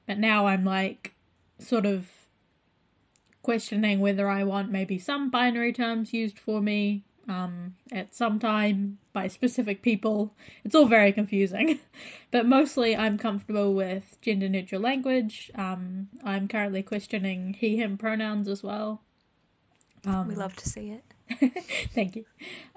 but 0.06 0.20
now 0.20 0.46
I'm 0.48 0.64
like, 0.64 1.16
sort 1.58 1.86
of 1.86 2.10
questioning 3.46 4.00
whether 4.00 4.28
I 4.28 4.44
want 4.44 4.72
maybe 4.72 4.98
some 4.98 5.30
binary 5.30 5.72
terms 5.72 6.14
used 6.14 6.40
for 6.40 6.62
me 6.62 7.04
um, 7.30 7.76
at 7.92 8.16
some 8.16 8.40
time 8.40 8.98
by 9.14 9.28
specific 9.28 9.84
people. 9.84 10.34
It's 10.64 10.74
all 10.74 10.88
very 10.88 11.12
confusing. 11.12 11.80
but 12.32 12.48
mostly 12.48 12.98
I'm 12.98 13.20
comfortable 13.20 13.76
with 13.76 14.18
gender 14.20 14.50
neutral 14.50 14.82
language. 14.82 15.52
Um, 15.54 16.08
I'm 16.24 16.48
currently 16.48 16.82
questioning 16.82 17.54
he, 17.54 17.78
him 17.78 18.00
pronouns 18.00 18.48
as 18.48 18.64
well. 18.64 19.04
Um, 20.08 20.28
We 20.28 20.34
love 20.34 20.56
to 20.56 20.68
see 20.68 20.90
it. 20.90 21.04
Thank 21.94 22.16
you. 22.16 22.26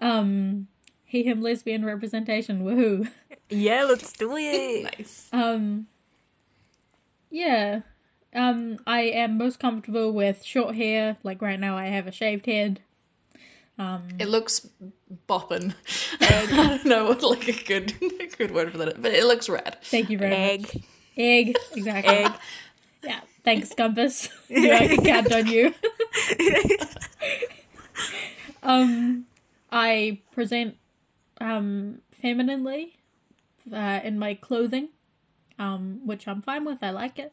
Um, 0.00 0.68
he, 1.02 1.22
him 1.22 1.40
lesbian 1.40 1.82
representation. 1.82 2.62
Woohoo. 2.62 3.08
Yeah, 3.50 3.84
let's 3.84 4.12
do 4.12 4.36
it. 4.36 4.98
Nice. 4.98 5.30
Um, 5.32 5.86
yeah. 7.30 7.80
Um, 8.34 8.78
I 8.86 9.00
am 9.02 9.38
most 9.38 9.58
comfortable 9.58 10.12
with 10.12 10.44
short 10.44 10.74
hair. 10.76 11.16
Like 11.22 11.40
right 11.42 11.58
now, 11.58 11.76
I 11.76 11.86
have 11.86 12.06
a 12.06 12.12
shaved 12.12 12.46
head. 12.46 12.80
Um, 13.78 14.08
It 14.18 14.28
looks 14.28 14.68
boppin'. 15.28 15.74
I 16.20 16.46
don't 16.50 16.84
know 16.84 17.04
what 17.06 17.22
like 17.22 17.48
a 17.48 17.64
good 17.64 17.94
a 18.20 18.26
good 18.26 18.50
word 18.52 18.72
for 18.72 18.78
that, 18.78 19.00
but 19.00 19.12
it 19.12 19.24
looks 19.24 19.48
rad. 19.48 19.78
thank 19.82 20.10
you 20.10 20.18
very 20.18 20.58
much. 20.58 20.74
Egg. 20.74 20.84
Egg, 21.16 21.56
exactly. 21.74 22.14
Egg. 22.14 22.32
Yeah, 23.04 23.20
thanks, 23.44 23.72
Compass. 23.74 24.28
you 24.48 24.72
I 24.72 24.88
can 24.88 25.04
count 25.04 25.32
on 25.32 25.46
you. 25.46 25.72
um, 28.62 29.26
I 29.70 30.20
present 30.32 30.76
um 31.40 32.00
femininely 32.12 32.98
uh, 33.72 34.00
in 34.02 34.18
my 34.18 34.34
clothing, 34.34 34.88
um, 35.58 36.00
which 36.04 36.26
I'm 36.26 36.42
fine 36.42 36.64
with. 36.64 36.82
I 36.82 36.90
like 36.90 37.18
it, 37.18 37.32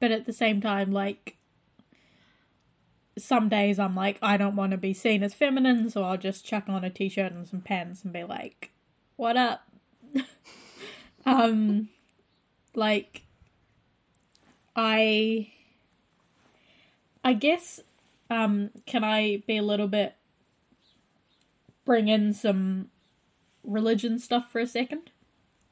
but 0.00 0.10
at 0.10 0.24
the 0.24 0.32
same 0.32 0.60
time, 0.60 0.92
like 0.92 1.36
some 3.16 3.48
days 3.48 3.78
I'm 3.78 3.94
like 3.94 4.18
I 4.22 4.36
don't 4.36 4.56
want 4.56 4.72
to 4.72 4.78
be 4.78 4.94
seen 4.94 5.22
as 5.22 5.34
feminine, 5.34 5.90
so 5.90 6.04
I'll 6.04 6.16
just 6.16 6.44
chuck 6.44 6.64
on 6.68 6.84
a 6.84 6.90
t-shirt 6.90 7.32
and 7.32 7.46
some 7.46 7.60
pants 7.60 8.04
and 8.04 8.12
be 8.12 8.24
like, 8.24 8.70
"What 9.16 9.36
up?" 9.36 9.68
um, 11.26 11.88
like 12.74 13.22
I 14.76 15.50
I 17.24 17.32
guess 17.32 17.80
um 18.30 18.70
can 18.86 19.04
I 19.04 19.42
be 19.46 19.56
a 19.56 19.62
little 19.62 19.88
bit 19.88 20.14
bring 21.84 22.08
in 22.08 22.32
some 22.34 22.90
religion 23.64 24.18
stuff 24.18 24.52
for 24.52 24.60
a 24.60 24.66
second? 24.66 25.10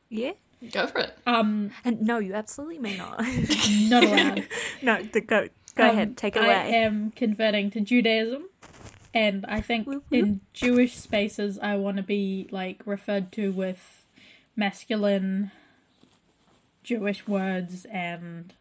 Yeah. 0.08 0.32
Go 0.72 0.86
for 0.86 1.00
it. 1.00 1.16
Um 1.26 1.70
And 1.84 2.02
no, 2.02 2.18
you 2.18 2.34
absolutely 2.34 2.78
may 2.78 2.96
not. 2.96 3.20
not 3.82 4.04
allowed. 4.04 4.46
no, 4.82 5.02
the, 5.02 5.20
go 5.20 5.48
go 5.74 5.84
Um, 5.84 5.90
ahead, 5.90 6.16
take 6.16 6.36
it 6.36 6.42
I 6.42 6.46
away. 6.46 6.54
I 6.54 6.66
am 6.78 7.10
converting 7.12 7.70
to 7.72 7.80
Judaism 7.80 8.48
and 9.14 9.44
I 9.46 9.60
think 9.60 9.86
Whoop, 9.86 10.04
whoop. 10.10 10.18
in 10.18 10.40
Jewish 10.52 10.96
spaces 10.96 11.58
I 11.58 11.76
want 11.76 11.96
to 11.98 12.02
be 12.02 12.48
like 12.50 12.82
referred 12.86 13.32
to 13.32 13.52
with 13.52 14.04
masculine 14.56 15.50
Jewish 16.82 17.26
words 17.26 17.84
and 17.86 18.54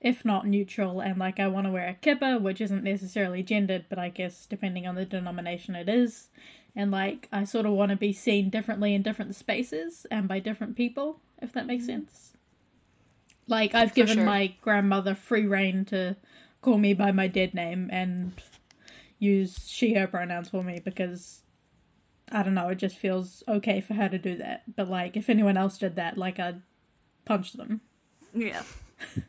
if 0.00 0.24
not 0.24 0.46
neutral 0.46 1.00
and 1.00 1.18
like 1.18 1.38
I 1.38 1.46
want 1.48 1.66
to 1.66 1.70
wear 1.70 1.86
a 1.88 1.94
kippah 1.94 2.40
which 2.40 2.60
isn't 2.60 2.84
necessarily 2.84 3.42
gendered 3.42 3.84
but 3.90 3.98
I 3.98 4.08
guess 4.08 4.46
depending 4.46 4.86
on 4.86 4.94
the 4.94 5.04
denomination 5.04 5.74
it 5.74 5.88
is 5.88 6.28
and 6.74 6.90
like 6.90 7.28
I 7.32 7.44
sort 7.44 7.66
of 7.66 7.72
want 7.72 7.90
to 7.90 7.96
be 7.96 8.12
seen 8.12 8.50
differently 8.50 8.94
in 8.94 9.02
different 9.02 9.34
spaces 9.34 10.06
and 10.10 10.28
by 10.28 10.38
different 10.38 10.76
people 10.76 11.20
if 11.40 11.52
that 11.52 11.66
makes 11.66 11.84
mm-hmm. 11.84 12.00
sense. 12.00 12.32
Like 13.46 13.74
I've 13.74 13.94
given 13.94 14.18
sure. 14.18 14.24
my 14.24 14.54
grandmother 14.60 15.14
free 15.14 15.46
reign 15.46 15.84
to 15.86 16.16
call 16.62 16.78
me 16.78 16.94
by 16.94 17.10
my 17.10 17.26
dead 17.26 17.54
name 17.54 17.88
and 17.92 18.32
use 19.18 19.68
she 19.68 19.94
her 19.94 20.06
pronouns 20.06 20.48
for 20.48 20.62
me 20.62 20.80
because 20.82 21.42
I 22.30 22.42
don't 22.42 22.54
know, 22.54 22.68
it 22.68 22.76
just 22.76 22.96
feels 22.96 23.42
okay 23.48 23.80
for 23.80 23.94
her 23.94 24.08
to 24.08 24.18
do 24.18 24.36
that. 24.36 24.62
But 24.76 24.88
like 24.88 25.16
if 25.16 25.28
anyone 25.28 25.56
else 25.56 25.78
did 25.78 25.96
that, 25.96 26.16
like 26.16 26.38
I'd 26.38 26.62
punch 27.24 27.54
them. 27.54 27.80
Yeah. 28.34 28.62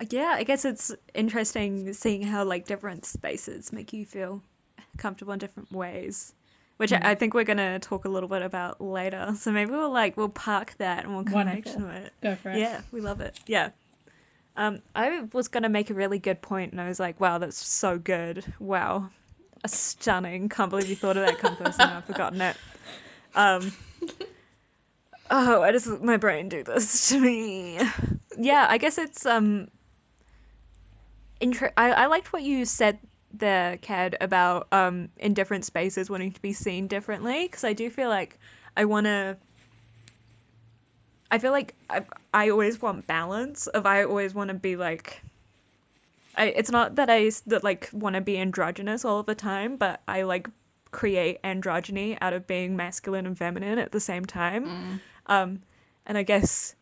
Uh, 0.00 0.06
yeah, 0.08 0.32
I 0.36 0.42
guess 0.42 0.64
it's 0.64 0.90
interesting 1.12 1.92
seeing 1.92 2.22
how 2.22 2.44
like 2.44 2.66
different 2.66 3.04
spaces 3.04 3.74
make 3.74 3.92
you 3.92 4.06
feel 4.06 4.42
comfortable 4.96 5.32
in 5.32 5.38
different 5.38 5.72
ways. 5.72 6.34
Which 6.78 6.92
I, 6.92 7.10
I 7.10 7.14
think 7.14 7.34
we're 7.34 7.44
gonna 7.44 7.78
talk 7.78 8.04
a 8.04 8.08
little 8.08 8.28
bit 8.28 8.42
about 8.42 8.80
later. 8.80 9.34
So 9.38 9.52
maybe 9.52 9.70
we'll 9.70 9.92
like 9.92 10.16
we'll 10.16 10.28
park 10.28 10.74
that 10.78 11.04
and 11.04 11.14
we'll 11.14 11.24
come 11.24 11.46
back 11.46 11.64
to 11.64 11.88
it. 11.90 12.12
Go 12.22 12.34
for 12.34 12.50
it. 12.50 12.58
Yeah, 12.58 12.80
we 12.90 13.00
love 13.00 13.20
it. 13.20 13.38
Yeah. 13.46 13.70
Um, 14.56 14.82
I 14.94 15.22
was 15.32 15.48
gonna 15.48 15.68
make 15.68 15.90
a 15.90 15.94
really 15.94 16.18
good 16.18 16.42
point, 16.42 16.72
and 16.72 16.80
I 16.80 16.88
was 16.88 17.00
like, 17.00 17.20
"Wow, 17.20 17.38
that's 17.38 17.64
so 17.64 17.98
good! 17.98 18.52
Wow, 18.58 19.10
a 19.64 19.68
stunning! 19.68 20.48
Can't 20.48 20.70
believe 20.70 20.90
you 20.90 20.96
thought 20.96 21.16
of 21.16 21.26
that 21.26 21.38
compass, 21.38 21.76
and 21.78 21.90
I've 21.90 22.04
forgotten 22.04 22.40
it." 22.40 22.56
Um, 23.34 23.72
oh, 25.30 25.60
why 25.60 25.70
does 25.70 25.86
my 26.02 26.18
brain 26.18 26.48
do 26.48 26.62
this 26.62 27.08
to 27.10 27.20
me? 27.20 27.80
Yeah, 28.36 28.66
I 28.68 28.76
guess 28.78 28.98
it's 28.98 29.24
um. 29.24 29.68
Inter- 31.40 31.72
I 31.76 31.92
I 31.92 32.06
liked 32.06 32.32
what 32.32 32.42
you 32.42 32.64
said 32.66 32.98
there, 33.32 33.76
Cad, 33.78 34.16
about 34.20 34.68
um 34.72 35.08
in 35.16 35.34
different 35.34 35.64
spaces 35.64 36.10
wanting 36.10 36.32
to 36.32 36.40
be 36.42 36.52
seen 36.52 36.86
differently, 36.86 37.46
because 37.46 37.64
I 37.64 37.72
do 37.72 37.90
feel 37.90 38.08
like 38.08 38.38
I 38.76 38.84
want 38.84 39.06
to. 39.06 39.36
I 41.30 41.38
feel 41.38 41.52
like 41.52 41.74
I, 41.88 42.04
I 42.34 42.50
always 42.50 42.82
want 42.82 43.06
balance. 43.06 43.66
Of 43.68 43.86
I 43.86 44.04
always 44.04 44.34
want 44.34 44.48
to 44.48 44.54
be 44.54 44.76
like. 44.76 45.22
I, 46.34 46.46
it's 46.46 46.70
not 46.70 46.94
that 46.96 47.10
I 47.10 47.30
that 47.46 47.62
like 47.62 47.90
want 47.92 48.14
to 48.14 48.20
be 48.20 48.38
androgynous 48.38 49.04
all 49.04 49.20
of 49.20 49.26
the 49.26 49.34
time, 49.34 49.76
but 49.76 50.00
I 50.08 50.22
like 50.22 50.48
create 50.90 51.42
androgyny 51.42 52.16
out 52.20 52.32
of 52.32 52.46
being 52.46 52.76
masculine 52.76 53.26
and 53.26 53.36
feminine 53.36 53.78
at 53.78 53.92
the 53.92 54.00
same 54.00 54.24
time. 54.24 55.00
Um, 55.26 55.62
and 56.06 56.18
I 56.18 56.22
guess 56.22 56.74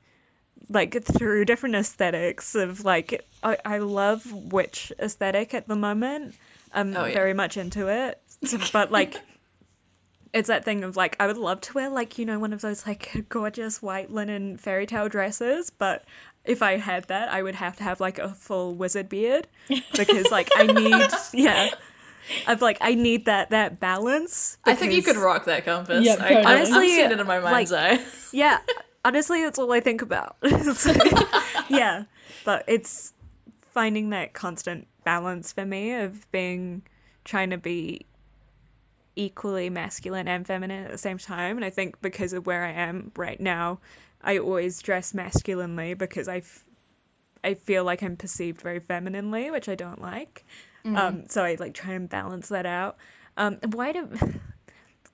like 0.70 1.04
through 1.04 1.44
different 1.44 1.74
aesthetics 1.74 2.54
of 2.54 2.84
like 2.84 3.26
I, 3.42 3.58
I 3.64 3.78
love 3.78 4.32
witch 4.32 4.92
aesthetic 4.98 5.52
at 5.52 5.68
the 5.68 5.76
moment. 5.76 6.34
I'm 6.72 6.96
Oh, 6.96 7.04
yeah. 7.04 7.14
very 7.14 7.34
much 7.34 7.56
into 7.56 7.88
it, 7.88 8.22
but 8.72 8.92
like 8.92 9.16
it's 10.32 10.46
that 10.48 10.64
thing 10.64 10.84
of 10.84 10.96
like 10.96 11.16
I 11.18 11.26
would 11.26 11.36
love 11.36 11.60
to 11.62 11.72
wear 11.74 11.90
like 11.90 12.16
you 12.18 12.24
know 12.24 12.38
one 12.38 12.52
of 12.52 12.60
those 12.60 12.86
like 12.86 13.26
gorgeous 13.28 13.82
white 13.82 14.10
linen 14.10 14.56
fairy 14.56 14.86
tale 14.86 15.08
dresses, 15.08 15.70
but 15.70 16.04
if 16.44 16.62
I 16.62 16.76
had 16.76 17.04
that, 17.08 17.28
I 17.30 17.42
would 17.42 17.56
have 17.56 17.76
to 17.76 17.82
have 17.84 18.00
like 18.00 18.18
a 18.18 18.30
full 18.30 18.74
wizard 18.74 19.08
beard 19.08 19.48
because 19.96 20.30
like 20.30 20.48
I 20.56 20.66
need 20.66 21.10
yeah. 21.34 21.70
I've 22.46 22.62
like 22.62 22.78
I 22.80 22.94
need 22.94 23.24
that 23.24 23.50
that 23.50 23.80
balance. 23.80 24.56
I 24.64 24.76
think 24.76 24.92
you 24.92 25.02
could 25.02 25.16
rock 25.16 25.46
that 25.46 25.64
compass. 25.64 26.04
Yeah, 26.04 26.12
I, 26.14 26.16
totally. 26.16 26.36
I'm, 26.36 26.46
Honestly, 26.46 26.76
I'm 26.76 26.86
seeing 26.86 27.10
it 27.10 27.20
in 27.20 27.26
my 27.26 27.40
mind's 27.40 27.72
eye. 27.72 27.98
Yeah, 28.32 28.58
honestly, 29.04 29.42
that's 29.42 29.58
all 29.58 29.72
I 29.72 29.80
think 29.80 30.02
about. 30.02 30.36
Like- 30.42 31.28
yeah, 31.68 32.04
but 32.44 32.64
it's 32.66 33.12
finding 33.72 34.10
that 34.10 34.32
constant 34.32 34.86
balance 35.04 35.52
for 35.52 35.64
me 35.64 35.92
of 35.94 36.30
being 36.32 36.82
trying 37.24 37.50
to 37.50 37.58
be 37.58 38.06
equally 39.16 39.68
masculine 39.70 40.28
and 40.28 40.46
feminine 40.46 40.84
at 40.84 40.90
the 40.90 40.98
same 40.98 41.18
time. 41.18 41.56
And 41.56 41.64
I 41.64 41.70
think 41.70 42.00
because 42.00 42.32
of 42.32 42.46
where 42.46 42.64
I 42.64 42.70
am 42.72 43.12
right 43.16 43.40
now, 43.40 43.80
I 44.22 44.38
always 44.38 44.80
dress 44.80 45.14
masculinely 45.14 45.94
because 45.94 46.28
I, 46.28 46.38
f- 46.38 46.64
I 47.42 47.54
feel 47.54 47.84
like 47.84 48.02
I'm 48.02 48.16
perceived 48.16 48.60
very 48.60 48.80
femininely, 48.80 49.50
which 49.50 49.68
I 49.68 49.74
don't 49.74 50.00
like. 50.00 50.44
Um, 50.84 51.24
so 51.28 51.44
I 51.44 51.56
like 51.60 51.74
try 51.74 51.92
and 51.92 52.08
balance 52.08 52.48
that 52.48 52.64
out. 52.66 52.96
Um, 53.36 53.58
why 53.72 53.92
do 53.92 54.08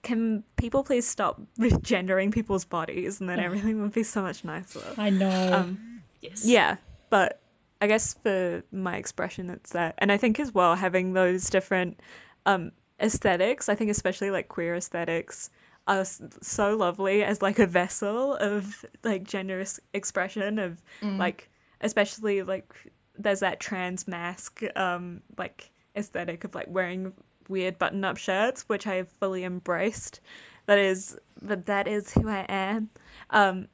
can 0.06 0.44
people 0.56 0.84
please 0.84 1.06
stop 1.06 1.40
gendering 1.82 2.30
people's 2.30 2.64
bodies 2.64 3.20
and 3.20 3.28
then 3.28 3.40
everything 3.40 3.82
would 3.82 3.92
be 3.92 4.04
so 4.04 4.22
much 4.22 4.44
nicer? 4.44 4.94
I 4.96 5.10
know. 5.10 5.52
Um, 5.52 5.78
Yes. 6.20 6.44
yeah, 6.44 6.76
but 7.10 7.40
I 7.80 7.86
guess 7.86 8.14
for 8.14 8.62
my 8.72 8.96
expression, 8.96 9.50
it's 9.50 9.72
that, 9.72 9.94
and 9.98 10.10
I 10.10 10.16
think 10.16 10.40
as 10.40 10.54
well 10.54 10.76
having 10.76 11.12
those 11.12 11.50
different 11.50 12.00
um, 12.46 12.72
aesthetics. 13.00 13.68
I 13.68 13.74
think 13.74 13.90
especially 13.90 14.30
like 14.30 14.48
queer 14.48 14.74
aesthetics 14.76 15.50
are 15.86 16.04
so 16.04 16.76
lovely 16.76 17.22
as 17.22 17.42
like 17.42 17.58
a 17.58 17.66
vessel 17.66 18.34
of 18.36 18.84
like 19.04 19.24
gender 19.24 19.64
expression 19.92 20.58
of 20.58 20.82
like 21.02 21.48
especially 21.80 22.42
like 22.42 22.74
there's 23.16 23.40
that 23.40 23.60
trans 23.60 24.08
mask 24.08 24.62
um 24.74 25.20
like 25.38 25.70
aesthetic 25.94 26.42
of 26.44 26.54
like 26.54 26.66
wearing 26.68 27.12
weird 27.48 27.78
button 27.78 28.04
up 28.04 28.16
shirts 28.16 28.62
which 28.68 28.86
I 28.86 28.94
have 28.96 29.08
fully 29.08 29.44
embraced. 29.44 30.20
That 30.66 30.78
is 30.78 31.18
that 31.42 31.66
that 31.66 31.86
is 31.86 32.12
who 32.12 32.28
I 32.28 32.44
am. 32.48 32.90
Um 33.30 33.68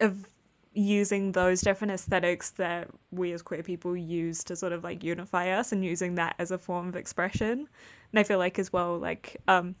of 0.00 0.26
using 0.74 1.32
those 1.32 1.60
different 1.60 1.92
aesthetics 1.92 2.50
that 2.50 2.88
we 3.10 3.32
as 3.32 3.42
queer 3.42 3.62
people 3.62 3.94
use 3.96 4.42
to 4.42 4.56
sort 4.56 4.72
of 4.72 4.82
like 4.82 5.04
unify 5.04 5.50
us 5.50 5.70
and 5.70 5.84
using 5.84 6.14
that 6.14 6.34
as 6.38 6.50
a 6.50 6.58
form 6.58 6.88
of 6.88 6.96
expression. 6.96 7.68
And 8.10 8.18
I 8.18 8.22
feel 8.22 8.38
like 8.38 8.58
as 8.58 8.72
well 8.72 8.98
like 8.98 9.36
um 9.48 9.74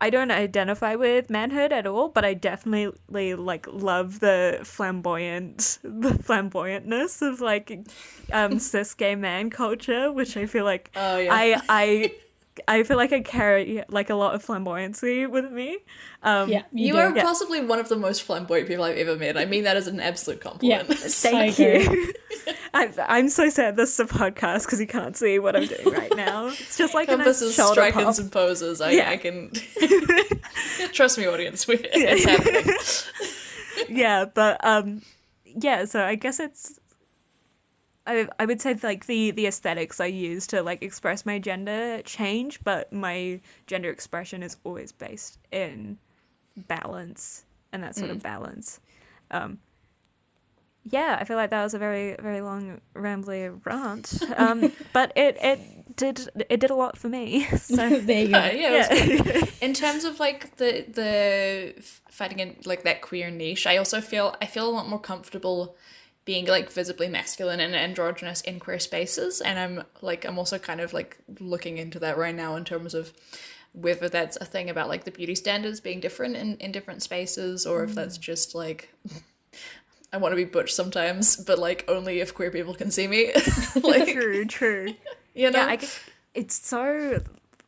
I 0.00 0.10
don't 0.10 0.30
identify 0.30 0.94
with 0.94 1.30
manhood 1.30 1.72
at 1.72 1.86
all, 1.86 2.08
but 2.10 2.24
I 2.24 2.34
definitely 2.34 3.34
like 3.34 3.66
love 3.66 4.20
the 4.20 4.60
flamboyant, 4.62 5.78
the 5.82 6.10
flamboyantness 6.10 7.22
of 7.22 7.40
like 7.40 7.78
um, 8.32 8.58
cis 8.70 8.92
gay 8.94 9.14
man 9.14 9.48
culture, 9.50 10.12
which 10.12 10.36
I 10.36 10.46
feel 10.46 10.64
like 10.64 10.90
Oh, 10.94 11.16
yeah. 11.16 11.32
I 11.32 11.62
I 11.68 12.12
I 12.68 12.82
feel 12.82 12.96
like 12.96 13.12
I 13.12 13.20
carry 13.20 13.82
like 13.88 14.10
a 14.10 14.14
lot 14.14 14.34
of 14.34 14.44
flamboyancy 14.44 15.28
with 15.28 15.50
me. 15.52 15.78
Um, 16.22 16.48
yeah, 16.48 16.62
you, 16.72 16.88
You 16.88 16.96
are 16.98 17.14
Yeah. 17.14 17.22
possibly 17.22 17.60
one 17.64 17.78
of 17.78 17.88
the 17.88 17.96
most 17.96 18.22
flamboyant 18.22 18.68
people 18.68 18.84
I've 18.84 18.96
ever 18.96 19.16
met. 19.16 19.36
I 19.36 19.44
mean 19.44 19.64
that 19.64 19.76
as 19.76 19.86
an 19.86 20.00
absolute 20.00 20.40
compliment. 20.40 20.88
Yeah. 20.88 20.94
compliment. 20.96 21.54
Thank 21.54 21.58
you. 21.58 22.12
I, 22.74 22.90
I'm 23.08 23.28
so 23.28 23.48
sad 23.50 23.76
this 23.76 23.92
is 23.98 24.00
a 24.00 24.04
podcast 24.12 24.64
because 24.66 24.80
you 24.80 24.86
can't 24.86 25.16
see 25.16 25.38
what 25.38 25.56
I'm 25.56 25.66
doing 25.66 25.90
right 25.92 26.14
now. 26.16 26.46
It's 26.48 26.76
just 26.76 26.94
like 26.94 27.08
a 27.08 27.16
nice 27.16 27.40
Compasses, 27.40 27.56
strikings, 27.56 28.18
and 28.18 28.30
poses. 28.32 28.80
I, 28.80 28.90
Yeah. 28.90 29.10
I 29.10 29.16
can 29.16 29.50
trust 30.92 31.18
me, 31.18 31.26
audience. 31.26 31.66
We, 31.66 31.76
it's 31.82 32.24
happening. 32.24 32.74
yeah, 33.88 34.24
but 34.26 34.62
um, 34.64 35.02
yeah. 35.44 35.84
So 35.84 36.02
I 36.02 36.14
guess 36.14 36.40
it's. 36.40 36.78
I 38.06 38.28
I 38.38 38.46
would 38.46 38.60
say 38.60 38.74
like 38.82 39.06
the 39.06 39.30
the 39.30 39.46
aesthetics 39.46 40.00
I 40.00 40.06
use 40.06 40.46
to 40.48 40.62
like 40.62 40.82
express 40.82 41.26
my 41.26 41.38
gender 41.38 42.02
change, 42.02 42.62
but 42.64 42.92
my 42.92 43.40
gender 43.66 43.90
expression 43.90 44.42
is 44.42 44.56
always 44.64 44.92
based 44.92 45.38
in 45.50 45.98
balance 46.56 47.44
and 47.72 47.82
that 47.82 47.94
sort 47.94 48.10
of 48.10 48.22
balance. 48.22 48.80
Um, 49.30 49.58
yeah, 50.88 51.18
I 51.20 51.24
feel 51.24 51.36
like 51.36 51.50
that 51.50 51.64
was 51.64 51.74
a 51.74 51.78
very 51.78 52.16
very 52.20 52.40
long 52.40 52.80
rambly 52.94 53.60
rant, 53.64 54.22
um, 54.36 54.72
but 54.92 55.12
it 55.16 55.36
it 55.42 55.96
did 55.96 56.28
it 56.48 56.60
did 56.60 56.70
a 56.70 56.74
lot 56.74 56.96
for 56.96 57.08
me. 57.08 57.46
So 57.56 57.76
there 58.00 58.22
you 58.22 58.28
go. 58.28 58.38
Uh, 58.38 58.50
yeah, 58.54 58.94
yeah. 58.94 59.44
in 59.60 59.74
terms 59.74 60.04
of 60.04 60.20
like 60.20 60.56
the 60.56 60.84
the 60.88 61.82
fighting 62.10 62.38
in 62.38 62.56
like 62.64 62.84
that 62.84 63.02
queer 63.02 63.30
niche, 63.30 63.66
I 63.66 63.76
also 63.76 64.00
feel 64.00 64.36
I 64.40 64.46
feel 64.46 64.68
a 64.68 64.70
lot 64.70 64.88
more 64.88 65.00
comfortable 65.00 65.76
being 66.26 66.44
like 66.46 66.70
visibly 66.70 67.08
masculine 67.08 67.60
and 67.60 67.74
androgynous 67.74 68.42
in 68.42 68.60
queer 68.60 68.80
spaces, 68.80 69.40
and 69.40 69.58
I'm 69.58 69.84
like 70.02 70.26
I'm 70.26 70.38
also 70.38 70.58
kind 70.58 70.82
of 70.82 70.92
like 70.92 71.16
looking 71.40 71.78
into 71.78 71.98
that 72.00 72.18
right 72.18 72.34
now 72.34 72.56
in 72.56 72.64
terms 72.64 72.92
of 72.92 73.14
whether 73.72 74.08
that's 74.08 74.36
a 74.36 74.44
thing 74.44 74.68
about 74.68 74.88
like 74.88 75.04
the 75.04 75.10
beauty 75.12 75.36
standards 75.36 75.80
being 75.80 76.00
different 76.00 76.36
in 76.36 76.56
in 76.58 76.72
different 76.72 77.02
spaces, 77.02 77.64
or 77.64 77.84
if 77.84 77.94
that's 77.94 78.18
just 78.18 78.54
like. 78.54 78.92
I 80.12 80.18
want 80.18 80.32
to 80.32 80.36
be 80.36 80.44
butch 80.44 80.72
sometimes, 80.72 81.36
but 81.36 81.58
like 81.58 81.84
only 81.88 82.20
if 82.20 82.32
queer 82.32 82.50
people 82.50 82.74
can 82.74 82.90
see 82.90 83.08
me. 83.08 83.32
like, 83.82 84.12
true, 84.12 84.44
true. 84.46 84.94
you 85.34 85.50
know, 85.50 85.66
Yeah, 85.66 85.80
it's 86.32 86.54
so. 86.54 87.22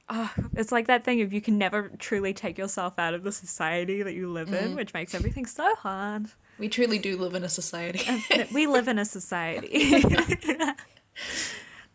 Uh, 0.08 0.28
it's 0.54 0.72
like 0.72 0.86
that 0.86 1.04
thing 1.04 1.20
of 1.20 1.32
you 1.32 1.42
can 1.42 1.58
never 1.58 1.90
truly 1.98 2.32
take 2.32 2.56
yourself 2.56 2.98
out 2.98 3.12
of 3.12 3.24
the 3.24 3.32
society 3.32 4.02
that 4.02 4.14
you 4.14 4.30
live 4.30 4.54
in, 4.54 4.74
which 4.76 4.94
makes 4.94 5.14
everything 5.14 5.44
so 5.44 5.74
hard. 5.74 6.28
We 6.58 6.68
truly 6.68 6.98
do 6.98 7.16
live 7.16 7.34
in 7.34 7.44
a 7.44 7.48
society. 7.48 8.00
we 8.52 8.66
live 8.66 8.88
in 8.88 8.98
a 8.98 9.04
society. 9.04 10.02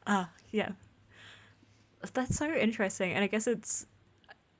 Ah, 0.05 0.29
yeah. 0.51 0.71
That's 2.13 2.35
so 2.35 2.53
interesting, 2.53 3.13
and 3.13 3.23
I 3.23 3.27
guess 3.27 3.47
it's. 3.47 3.85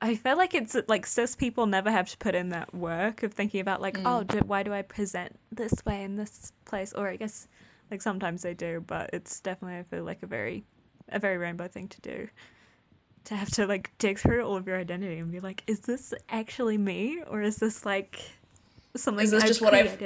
I 0.00 0.16
feel 0.16 0.36
like 0.36 0.54
it's 0.54 0.76
like 0.88 1.06
cis 1.06 1.36
people 1.36 1.66
never 1.66 1.90
have 1.90 2.08
to 2.10 2.18
put 2.18 2.34
in 2.34 2.48
that 2.50 2.74
work 2.74 3.22
of 3.22 3.32
thinking 3.32 3.60
about 3.60 3.80
like, 3.80 3.98
oh, 4.04 4.22
do, 4.22 4.38
why 4.38 4.62
do 4.62 4.72
I 4.72 4.82
present 4.82 5.38
this 5.52 5.72
way 5.84 6.02
in 6.02 6.16
this 6.16 6.52
place? 6.64 6.92
Or 6.92 7.08
I 7.08 7.16
guess 7.16 7.48
like 7.90 8.02
sometimes 8.02 8.42
they 8.42 8.54
do, 8.54 8.82
but 8.86 9.10
it's 9.12 9.40
definitely 9.40 9.78
I 9.78 9.82
feel 9.82 10.04
like 10.04 10.22
a 10.22 10.26
very, 10.26 10.64
a 11.08 11.18
very 11.18 11.38
rainbow 11.38 11.68
thing 11.68 11.88
to 11.88 12.00
do. 12.00 12.28
To 13.24 13.36
have 13.36 13.50
to 13.52 13.66
like 13.66 13.90
dig 13.98 14.18
through 14.18 14.42
all 14.42 14.56
of 14.56 14.66
your 14.66 14.78
identity 14.78 15.18
and 15.18 15.30
be 15.30 15.40
like, 15.40 15.62
is 15.66 15.80
this 15.80 16.12
actually 16.28 16.76
me, 16.78 17.22
or 17.26 17.40
is 17.42 17.56
this 17.56 17.84
like 17.86 18.20
something? 18.96 19.24
Is 19.24 19.30
this 19.30 19.42
I've 19.42 19.48
just 19.48 19.60
what? 19.62 19.74
I've 19.74 19.98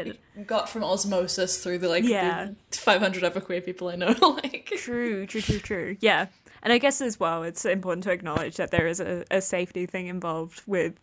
got 0.47 0.69
from 0.69 0.83
osmosis 0.85 1.63
through 1.63 1.79
the 1.79 1.89
like 1.89 2.05
Yeah. 2.05 2.49
the 2.71 2.77
500 2.77 3.25
other 3.25 3.41
queer 3.41 3.61
people 3.61 3.89
I 3.89 3.97
know? 3.97 4.15
like, 4.43 4.73
True, 4.77 5.27
true, 5.27 5.41
true, 5.41 5.59
true. 5.59 5.97
Yeah. 6.01 6.27
And 6.63 6.73
I 6.73 6.79
guess 6.79 7.01
as 7.01 7.21
well, 7.21 7.43
it's 7.45 7.65
important 7.65 8.05
to 8.05 8.11
acknowledge 8.11 8.57
that 8.57 8.71
there 8.71 8.87
is 8.87 8.99
a, 9.01 9.25
a 9.31 9.41
safety 9.41 9.87
thing 9.87 10.09
involved 10.09 10.63
with, 10.67 10.95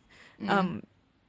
um, 0.50 0.84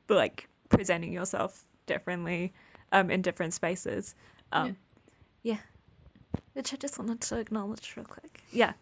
like 0.08 0.48
presenting 0.68 1.12
yourself 1.12 1.64
differently, 1.86 2.52
um, 2.90 3.10
in 3.10 3.22
different 3.22 3.54
spaces. 3.54 4.14
Um, 4.52 4.76
yeah. 5.42 5.58
Which 6.54 6.72
I 6.72 6.76
just 6.76 6.98
wanted 6.98 7.20
to 7.20 7.38
acknowledge 7.38 7.94
real 7.96 8.06
quick. 8.06 8.42
Yeah. 8.50 8.72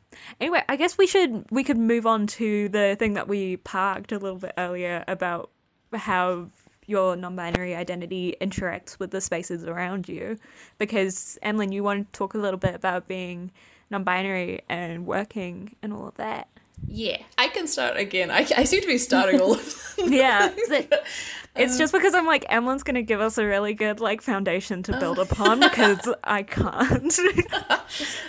Anyway, 0.40 0.62
I 0.68 0.76
guess 0.76 0.96
we 0.96 1.06
should 1.06 1.44
we 1.50 1.62
could 1.64 1.76
move 1.76 2.06
on 2.06 2.26
to 2.28 2.68
the 2.70 2.96
thing 2.98 3.14
that 3.14 3.28
we 3.28 3.56
parked 3.58 4.12
a 4.12 4.18
little 4.18 4.38
bit 4.38 4.52
earlier 4.56 5.04
about 5.08 5.50
how 5.92 6.48
your 6.86 7.16
non-binary 7.16 7.74
identity 7.74 8.36
interacts 8.40 8.98
with 8.98 9.10
the 9.10 9.20
spaces 9.20 9.64
around 9.64 10.08
you 10.08 10.38
because 10.78 11.38
Emlyn 11.42 11.72
you 11.72 11.82
want 11.82 12.12
to 12.12 12.18
talk 12.18 12.34
a 12.34 12.38
little 12.38 12.58
bit 12.58 12.74
about 12.74 13.08
being 13.08 13.50
non-binary 13.90 14.62
and 14.68 15.06
working 15.06 15.76
and 15.82 15.92
all 15.92 16.08
of 16.08 16.14
that 16.16 16.48
yeah, 16.86 17.18
I 17.38 17.48
can 17.48 17.68
start 17.68 17.96
again. 17.96 18.32
I, 18.32 18.46
I 18.56 18.64
seem 18.64 18.82
to 18.82 18.86
be 18.86 18.98
starting 18.98 19.40
all 19.40 19.54
of 19.54 19.94
them. 19.96 20.12
yeah 20.12 20.52
it's 21.56 21.78
just 21.78 21.92
because 21.92 22.14
i'm 22.14 22.26
like 22.26 22.44
emlyn's 22.50 22.82
gonna 22.82 23.00
give 23.00 23.20
us 23.20 23.38
a 23.38 23.46
really 23.46 23.74
good 23.74 24.00
like 24.00 24.20
foundation 24.20 24.82
to 24.82 24.98
build 24.98 25.20
upon 25.20 25.60
because 25.60 26.12
i 26.24 26.42
can't 26.42 27.16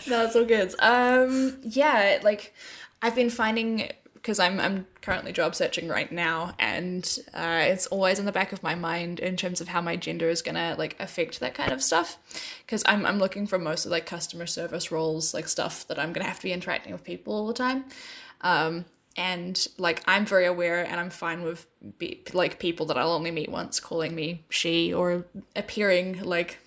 no, 0.08 0.26
it's 0.26 0.36
all 0.36 0.46
good. 0.46 0.74
Um, 0.80 1.58
yeah, 1.64 2.20
like 2.24 2.54
I've 3.02 3.16
been 3.16 3.30
finding 3.30 3.92
because 4.26 4.40
I'm 4.40 4.60
I'm 4.60 4.88
currently 5.02 5.32
job 5.32 5.54
searching 5.54 5.88
right 5.88 6.12
now, 6.12 6.56
and 6.58 7.20
uh, 7.36 7.60
it's 7.62 7.86
always 7.86 8.18
in 8.18 8.26
the 8.26 8.32
back 8.32 8.52
of 8.54 8.64
my 8.64 8.74
mind 8.74 9.20
in 9.20 9.38
terms 9.38 9.62
of 9.62 9.68
how 9.68 9.82
my 9.82 9.96
gender 9.96 10.30
is 10.30 10.42
gonna 10.42 10.74
like 10.80 10.96
affect 11.00 11.40
that 11.42 11.54
kind 11.54 11.72
of 11.72 11.84
stuff. 11.84 12.18
Because 12.66 12.82
I'm 12.88 13.06
I'm 13.06 13.20
looking 13.20 13.46
for 13.46 13.60
mostly 13.60 13.92
like 13.92 14.08
customer 14.08 14.48
service 14.48 14.92
roles, 14.92 15.36
like 15.36 15.48
stuff 15.48 15.88
that 15.90 16.00
I'm 16.00 16.12
gonna 16.12 16.26
have 16.26 16.38
to 16.38 16.44
be 16.44 16.54
interacting 16.54 16.92
with 16.92 17.04
people 17.04 17.36
all 17.36 17.46
the 17.46 17.54
time. 17.54 17.86
Um, 18.42 18.86
and 19.16 19.64
like 19.78 20.02
I'm 20.08 20.26
very 20.26 20.48
aware, 20.48 20.84
and 20.84 21.00
I'm 21.00 21.12
fine 21.12 21.44
with 21.44 21.68
be- 22.00 22.24
like 22.34 22.58
people 22.58 22.88
that 22.88 22.98
I'll 22.98 23.14
only 23.14 23.30
meet 23.30 23.52
once 23.52 23.80
calling 23.80 24.16
me 24.16 24.44
she 24.50 24.92
or 24.92 25.28
appearing 25.56 26.24
like 26.24 26.58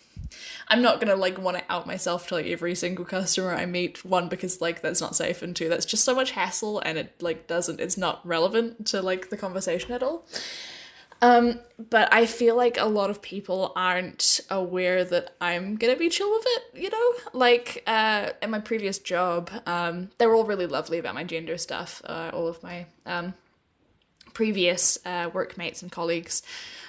I'm 0.69 0.83
not 0.83 1.01
gonna 1.01 1.17
like 1.17 1.39
want 1.39 1.57
to 1.59 1.65
out 1.69 1.87
myself 1.87 2.29
to 2.29 2.35
like 2.35 2.47
every 2.47 2.75
single 2.75 3.05
customer 3.05 3.53
I 3.53 3.67
meet. 3.67 4.05
One 4.05 4.29
because 4.29 4.61
like 4.61 4.83
that's 4.83 5.01
not 5.01 5.17
safe, 5.17 5.43
and 5.43 5.55
two 5.55 5.69
that's 5.69 5.87
just 5.87 6.05
so 6.05 6.15
much 6.15 6.33
hassle, 6.33 6.81
and 6.81 6.99
it 6.99 7.23
like 7.23 7.47
doesn't 7.47 7.81
it's 7.81 7.97
not 7.97 8.27
relevant 8.27 8.87
to 8.89 9.03
like 9.03 9.31
the 9.31 9.37
conversation 9.37 9.93
at 9.93 10.03
all. 10.03 10.27
Um, 11.21 11.61
but 11.91 12.13
I 12.13 12.27
feel 12.27 12.57
like 12.57 12.79
a 12.79 12.85
lot 12.85 13.11
of 13.11 13.21
people 13.21 13.73
aren't 13.75 14.41
aware 14.51 15.05
that 15.05 15.35
I'm 15.41 15.77
gonna 15.77 15.97
be 15.97 16.09
chill 16.09 16.31
with 16.31 16.45
it. 16.47 16.83
You 16.83 16.91
know, 16.91 17.13
like 17.33 17.83
uh, 17.87 18.31
at 18.41 18.51
my 18.51 18.61
previous 18.61 18.99
job, 18.99 19.51
um, 19.67 20.11
they 20.19 20.27
were 20.27 20.35
all 20.35 20.45
really 20.45 20.67
lovely 20.67 20.99
about 20.99 21.15
my 21.15 21.25
gender 21.25 21.59
stuff. 21.59 22.01
Uh, 22.05 22.31
all 22.33 22.47
of 22.47 22.63
my 22.63 22.87
um, 23.05 23.35
previous 24.33 24.99
uh, 25.05 25.31
workmates 25.33 25.83
and 25.83 25.91
colleagues. 25.91 26.43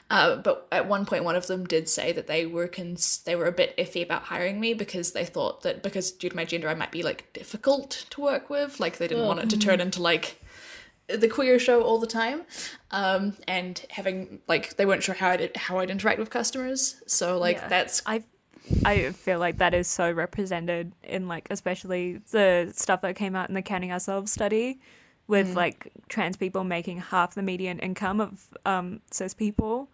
Uh, 0.09 0.37
but 0.37 0.67
at 0.71 0.87
one 0.87 1.05
point, 1.05 1.23
one 1.23 1.35
of 1.35 1.45
them 1.45 1.65
did 1.65 1.87
say 1.87 2.11
that 2.11 2.25
they 2.25 2.45
were 2.45 2.67
cons- 2.67 3.19
they 3.25 3.35
were 3.35 3.45
a 3.45 3.51
bit 3.51 3.77
iffy 3.77 4.01
about 4.03 4.23
hiring 4.23 4.59
me 4.59 4.73
because 4.73 5.11
they 5.11 5.23
thought 5.23 5.61
that 5.61 5.83
because 5.83 6.11
due 6.11 6.29
to 6.29 6.35
my 6.35 6.45
gender, 6.45 6.67
I 6.67 6.73
might 6.73 6.91
be 6.91 7.03
like 7.03 7.31
difficult 7.33 8.05
to 8.09 8.21
work 8.21 8.49
with. 8.49 8.79
Like 8.79 8.97
they 8.97 9.07
didn't 9.07 9.27
want 9.27 9.39
it 9.39 9.49
to 9.51 9.57
turn 9.57 9.79
into 9.79 10.01
like 10.01 10.41
the 11.07 11.27
queer 11.27 11.59
show 11.59 11.83
all 11.83 11.99
the 11.99 12.07
time, 12.07 12.41
um, 12.89 13.35
and 13.47 13.85
having 13.89 14.39
like 14.47 14.77
they 14.77 14.85
weren't 14.85 15.03
sure 15.03 15.13
how 15.15 15.29
I'd 15.29 15.55
how 15.55 15.77
I'd 15.77 15.91
interact 15.91 16.17
with 16.17 16.31
customers. 16.31 16.95
So 17.05 17.37
like 17.37 17.57
Yeah. 17.57 17.67
that's 17.67 18.01
i 18.05 18.23
I 18.85 19.11
feel 19.11 19.39
like 19.39 19.57
that 19.57 19.73
is 19.73 19.87
so 19.87 20.11
represented 20.11 20.91
in 21.03 21.27
like 21.27 21.47
especially 21.51 22.17
the 22.31 22.71
stuff 22.75 23.01
that 23.01 23.15
came 23.15 23.35
out 23.35 23.49
in 23.49 23.55
the 23.55 23.61
Counting 23.61 23.91
Ourselves 23.91 24.31
study 24.31 24.79
with 25.27 25.55
like 25.55 25.91
trans 26.07 26.35
people 26.35 26.63
making 26.63 26.97
half 26.97 27.35
the 27.35 27.43
median 27.43 27.77
income 27.79 28.19
of 28.19 28.47
um, 28.65 29.01
cis 29.11 29.33
people 29.35 29.89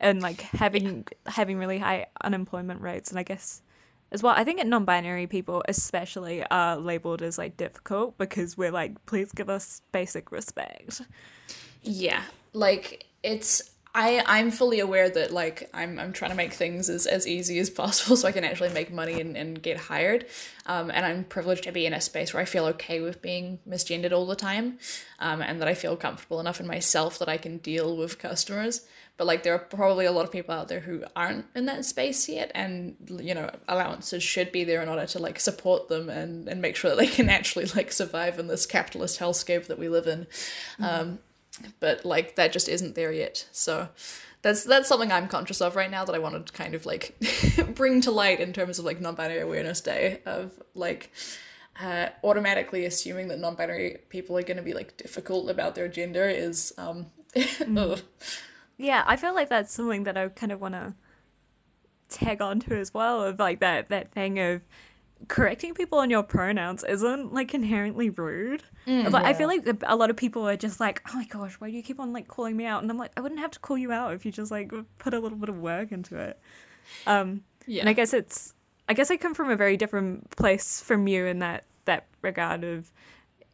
and 0.00 0.22
like 0.22 0.40
having 0.40 1.06
having 1.26 1.58
really 1.58 1.78
high 1.78 2.06
unemployment 2.22 2.80
rates 2.80 3.10
and 3.10 3.18
I 3.18 3.22
guess 3.22 3.62
as 4.12 4.22
well 4.22 4.34
I 4.36 4.44
think 4.44 4.64
non-binary 4.64 5.26
people 5.26 5.62
especially 5.68 6.44
are 6.50 6.76
labeled 6.76 7.22
as 7.22 7.38
like 7.38 7.56
difficult 7.56 8.18
because 8.18 8.58
we're 8.58 8.72
like 8.72 9.04
please 9.06 9.30
give 9.32 9.48
us 9.48 9.82
basic 9.92 10.32
respect. 10.32 11.02
Yeah, 11.82 12.22
like 12.52 13.06
it's 13.22 13.69
I 13.94 14.22
I'm 14.26 14.50
fully 14.50 14.78
aware 14.80 15.08
that 15.10 15.32
like 15.32 15.68
I'm 15.74 15.98
I'm 15.98 16.12
trying 16.12 16.30
to 16.30 16.36
make 16.36 16.52
things 16.52 16.88
as, 16.88 17.06
as 17.06 17.26
easy 17.26 17.58
as 17.58 17.70
possible 17.70 18.16
so 18.18 18.28
I 18.28 18.32
can 18.32 18.44
actually 18.44 18.72
make 18.72 18.92
money 18.92 19.20
and, 19.20 19.36
and 19.36 19.60
get 19.60 19.76
hired. 19.76 20.26
Um, 20.66 20.90
and 20.90 21.04
I'm 21.04 21.24
privileged 21.24 21.64
to 21.64 21.72
be 21.72 21.86
in 21.86 21.92
a 21.92 22.00
space 22.00 22.32
where 22.32 22.42
I 22.42 22.46
feel 22.46 22.66
okay 22.66 23.00
with 23.00 23.20
being 23.20 23.58
misgendered 23.68 24.12
all 24.12 24.26
the 24.26 24.36
time. 24.36 24.78
Um, 25.18 25.42
and 25.42 25.60
that 25.60 25.68
I 25.68 25.74
feel 25.74 25.96
comfortable 25.96 26.40
enough 26.40 26.60
in 26.60 26.66
myself 26.66 27.18
that 27.18 27.28
I 27.28 27.36
can 27.36 27.58
deal 27.58 27.96
with 27.96 28.18
customers. 28.18 28.86
But 29.16 29.26
like 29.26 29.42
there 29.42 29.54
are 29.54 29.58
probably 29.58 30.06
a 30.06 30.12
lot 30.12 30.24
of 30.24 30.32
people 30.32 30.54
out 30.54 30.68
there 30.68 30.80
who 30.80 31.04
aren't 31.14 31.44
in 31.54 31.66
that 31.66 31.84
space 31.84 32.26
yet 32.26 32.50
and 32.54 32.96
you 33.20 33.34
know, 33.34 33.50
allowances 33.68 34.22
should 34.22 34.50
be 34.50 34.64
there 34.64 34.82
in 34.82 34.88
order 34.88 35.04
to 35.06 35.18
like 35.18 35.38
support 35.40 35.88
them 35.88 36.08
and, 36.08 36.48
and 36.48 36.62
make 36.62 36.76
sure 36.76 36.90
that 36.90 36.96
they 36.96 37.06
can 37.06 37.28
actually 37.38 37.66
like 37.66 37.92
survive 37.92 38.38
in 38.38 38.46
this 38.46 38.64
capitalist 38.64 39.20
hellscape 39.20 39.66
that 39.66 39.78
we 39.78 39.88
live 39.88 40.06
in. 40.06 40.26
Um, 40.78 41.18
but 41.80 42.04
like 42.04 42.36
that 42.36 42.52
just 42.52 42.68
isn't 42.68 42.94
there 42.94 43.12
yet. 43.12 43.48
So 43.52 43.88
that's 44.42 44.64
that's 44.64 44.88
something 44.88 45.12
I'm 45.12 45.28
conscious 45.28 45.60
of 45.60 45.76
right 45.76 45.90
now 45.90 46.04
that 46.04 46.14
I 46.14 46.18
wanted 46.18 46.46
to 46.46 46.52
kind 46.52 46.74
of 46.74 46.86
like 46.86 47.14
bring 47.74 48.00
to 48.02 48.10
light 48.10 48.40
in 48.40 48.52
terms 48.52 48.78
of 48.78 48.84
like 48.84 49.00
non-binary 49.00 49.40
awareness 49.40 49.80
day 49.80 50.20
of 50.26 50.52
like 50.74 51.12
uh, 51.82 52.08
automatically 52.24 52.84
assuming 52.84 53.28
that 53.28 53.38
non-binary 53.38 53.98
people 54.08 54.36
are 54.36 54.42
going 54.42 54.56
to 54.56 54.62
be 54.62 54.74
like 54.74 54.96
difficult 54.96 55.48
about 55.48 55.74
their 55.74 55.88
gender 55.88 56.28
is 56.28 56.72
um 56.78 57.06
ugh. 57.76 58.00
Yeah, 58.76 59.04
I 59.06 59.16
feel 59.16 59.34
like 59.34 59.50
that's 59.50 59.72
something 59.72 60.04
that 60.04 60.16
I 60.16 60.28
kind 60.28 60.52
of 60.52 60.60
want 60.60 60.74
to 60.74 60.94
tag 62.08 62.40
onto 62.40 62.74
as 62.74 62.92
well 62.92 63.22
of 63.22 63.38
like 63.38 63.60
that 63.60 63.88
that 63.90 64.10
thing 64.12 64.38
of 64.38 64.62
correcting 65.28 65.74
people 65.74 65.98
on 65.98 66.10
your 66.10 66.22
pronouns 66.22 66.82
isn't 66.84 67.32
like 67.32 67.54
inherently 67.54 68.10
rude. 68.10 68.62
But 69.10 69.24
I 69.24 69.34
feel 69.34 69.48
like 69.48 69.66
a 69.84 69.96
lot 69.96 70.10
of 70.10 70.16
people 70.16 70.48
are 70.48 70.56
just 70.56 70.80
like, 70.80 71.02
"Oh 71.08 71.16
my 71.16 71.24
gosh, 71.24 71.54
why 71.54 71.70
do 71.70 71.76
you 71.76 71.82
keep 71.82 72.00
on 72.00 72.12
like 72.12 72.28
calling 72.28 72.56
me 72.56 72.66
out?" 72.66 72.82
And 72.82 72.90
I'm 72.90 72.98
like, 72.98 73.12
"I 73.16 73.20
wouldn't 73.20 73.40
have 73.40 73.50
to 73.52 73.60
call 73.60 73.78
you 73.78 73.92
out 73.92 74.14
if 74.14 74.24
you 74.24 74.32
just 74.32 74.50
like 74.50 74.72
put 74.98 75.14
a 75.14 75.20
little 75.20 75.38
bit 75.38 75.48
of 75.48 75.58
work 75.58 75.92
into 75.92 76.16
it." 76.16 76.38
Um 77.06 77.44
yeah 77.66 77.80
and 77.80 77.88
I 77.88 77.92
guess 77.92 78.12
it's 78.12 78.54
I 78.88 78.94
guess 78.94 79.10
I 79.10 79.16
come 79.16 79.34
from 79.34 79.50
a 79.50 79.56
very 79.56 79.76
different 79.76 80.30
place 80.30 80.80
from 80.80 81.06
you 81.06 81.26
in 81.26 81.38
that 81.40 81.64
that 81.84 82.06
regard 82.22 82.64
of 82.64 82.92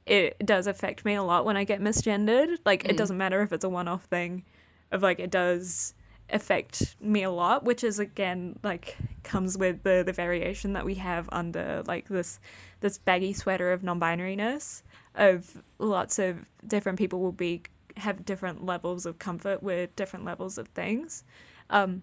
it 0.06 0.36
does 0.46 0.66
affect 0.66 1.04
me 1.04 1.14
a 1.14 1.22
lot 1.22 1.44
when 1.44 1.56
I 1.56 1.64
get 1.64 1.80
misgendered. 1.80 2.58
Like 2.64 2.84
it 2.84 2.96
doesn't 2.96 3.18
matter 3.18 3.42
if 3.42 3.52
it's 3.52 3.64
a 3.64 3.68
one 3.68 3.88
off 3.88 4.04
thing 4.04 4.44
of 4.92 5.02
like 5.02 5.18
it 5.18 5.30
does 5.30 5.94
affect 6.30 6.96
me 7.00 7.22
a 7.22 7.30
lot, 7.30 7.64
which 7.64 7.84
is 7.84 7.98
again 7.98 8.58
like 8.62 8.96
comes 9.24 9.58
with 9.58 9.82
the 9.82 10.02
the 10.06 10.12
variation 10.12 10.72
that 10.72 10.84
we 10.84 10.94
have 10.94 11.28
under 11.32 11.82
like 11.86 12.08
this 12.08 12.38
this 12.80 12.98
baggy 12.98 13.32
sweater 13.32 13.72
of 13.72 13.82
non-binariness 13.82 14.82
of 15.16 15.62
lots 15.78 16.18
of 16.18 16.44
different 16.66 16.98
people 16.98 17.20
will 17.20 17.32
be 17.32 17.62
have 17.96 18.24
different 18.24 18.64
levels 18.64 19.06
of 19.06 19.18
comfort 19.18 19.62
with 19.62 19.94
different 19.96 20.24
levels 20.24 20.58
of 20.58 20.68
things. 20.68 21.24
Um 21.70 22.02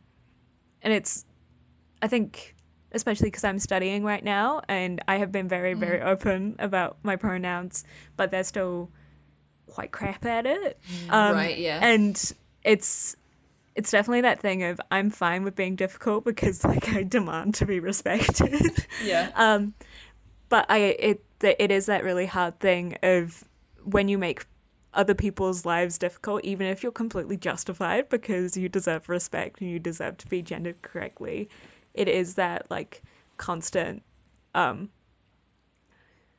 and 0.81 0.91
it's 0.93 1.25
I 2.01 2.07
think 2.07 2.55
especially 2.91 3.27
because 3.27 3.43
I'm 3.43 3.59
studying 3.59 4.03
right 4.03 4.23
now 4.23 4.61
and 4.67 5.01
I 5.07 5.17
have 5.17 5.31
been 5.31 5.47
very 5.47 5.73
very 5.73 6.01
open 6.01 6.55
about 6.59 6.97
my 7.03 7.15
pronouns, 7.15 7.83
but 8.17 8.31
they're 8.31 8.43
still 8.43 8.89
quite 9.67 9.91
crap 9.91 10.25
at 10.25 10.45
it. 10.45 10.79
Um, 11.09 11.33
Right, 11.33 11.57
yeah. 11.57 11.79
And 11.81 12.33
it's 12.63 13.15
it's 13.75 13.89
definitely 13.89 14.21
that 14.21 14.39
thing 14.39 14.63
of 14.63 14.79
I'm 14.91 15.09
fine 15.09 15.43
with 15.43 15.55
being 15.55 15.75
difficult 15.75 16.23
because 16.25 16.63
like 16.71 16.89
I 16.89 17.03
demand 17.03 17.55
to 17.55 17.65
be 17.65 17.79
respected. 17.79 18.85
yeah 19.03 19.31
um, 19.35 19.73
but 20.49 20.65
I 20.69 20.77
it 20.77 21.23
it 21.43 21.71
is 21.71 21.85
that 21.87 22.03
really 22.03 22.25
hard 22.25 22.59
thing 22.59 22.97
of 23.03 23.43
when 23.83 24.07
you 24.07 24.17
make 24.17 24.45
other 24.93 25.13
people's 25.13 25.65
lives 25.65 25.97
difficult, 25.97 26.43
even 26.43 26.67
if 26.67 26.83
you're 26.83 26.91
completely 26.91 27.37
justified 27.37 28.09
because 28.09 28.55
you 28.55 28.69
deserve 28.69 29.09
respect 29.09 29.59
and 29.61 29.69
you 29.69 29.79
deserve 29.79 30.17
to 30.17 30.27
be 30.27 30.41
gendered 30.41 30.81
correctly. 30.81 31.49
It 31.93 32.07
is 32.07 32.35
that 32.35 32.69
like 32.69 33.01
constant, 33.37 34.03
um, 34.53 34.89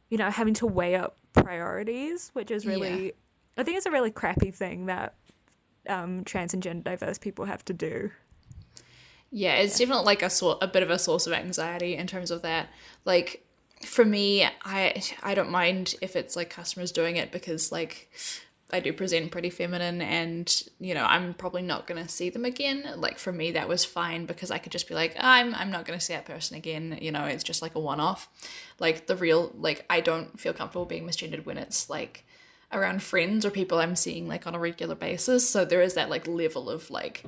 you 0.08 0.18
know, 0.18 0.30
having 0.30 0.54
to 0.54 0.66
weigh 0.66 0.94
up 0.94 1.16
priorities, 1.32 2.30
which 2.32 2.50
is 2.50 2.66
really, 2.66 3.12
I 3.56 3.62
think 3.62 3.76
it's 3.76 3.86
a 3.86 3.90
really 3.90 4.10
crappy 4.10 4.50
thing 4.50 4.86
that 4.86 5.14
um, 5.88 6.24
trans 6.24 6.54
and 6.54 6.62
gender 6.62 6.90
diverse 6.90 7.18
people 7.18 7.44
have 7.44 7.64
to 7.66 7.72
do. 7.72 8.10
Yeah, 9.30 9.56
it's 9.56 9.76
definitely 9.76 10.04
like 10.04 10.22
a 10.22 10.30
sort 10.30 10.58
a 10.62 10.68
bit 10.68 10.84
of 10.84 10.90
a 10.90 10.98
source 10.98 11.26
of 11.26 11.32
anxiety 11.32 11.96
in 11.96 12.06
terms 12.06 12.30
of 12.30 12.42
that. 12.42 12.68
Like 13.04 13.43
for 13.84 14.04
me, 14.04 14.44
I 14.64 15.02
I 15.22 15.34
don't 15.34 15.50
mind 15.50 15.94
if 16.00 16.16
it's 16.16 16.36
like 16.36 16.50
customers 16.50 16.92
doing 16.92 17.16
it 17.16 17.32
because 17.32 17.72
like 17.72 18.10
I 18.70 18.80
do 18.80 18.92
present 18.92 19.30
pretty 19.30 19.50
feminine 19.50 20.02
and 20.02 20.62
you 20.80 20.94
know, 20.94 21.04
I'm 21.04 21.34
probably 21.34 21.62
not 21.62 21.86
to 22.02 22.10
see 22.10 22.30
them 22.30 22.44
again. 22.44 22.84
Like 22.96 23.18
for 23.18 23.32
me 23.32 23.52
that 23.52 23.68
was 23.68 23.84
fine 23.84 24.26
because 24.26 24.50
I 24.50 24.58
could 24.58 24.72
just 24.72 24.88
be 24.88 24.94
like, 24.94 25.14
I'm 25.18 25.54
I'm 25.54 25.70
not 25.70 25.86
to 25.98 26.04
see 26.04 26.14
that 26.14 26.26
person 26.26 26.56
again, 26.56 26.98
you 27.00 27.12
know, 27.12 27.24
it's 27.24 27.44
just 27.44 27.62
like 27.62 27.74
a 27.74 27.80
one-off. 27.80 28.28
Like 28.78 29.06
the 29.06 29.16
real 29.16 29.52
like 29.54 29.84
I 29.88 30.00
don't 30.00 30.38
feel 30.38 30.52
comfortable 30.52 30.86
being 30.86 31.06
misgendered 31.06 31.46
when 31.46 31.58
it's 31.58 31.88
like 31.88 32.24
around 32.72 33.02
friends 33.02 33.44
or 33.44 33.50
people 33.50 33.78
I'm 33.78 33.96
seeing 33.96 34.26
like 34.26 34.46
on 34.46 34.54
a 34.54 34.58
regular 34.58 34.94
basis. 34.94 35.48
So 35.48 35.64
there 35.64 35.82
is 35.82 35.94
that 35.94 36.10
like 36.10 36.26
level 36.26 36.68
of 36.68 36.90
like 36.90 37.24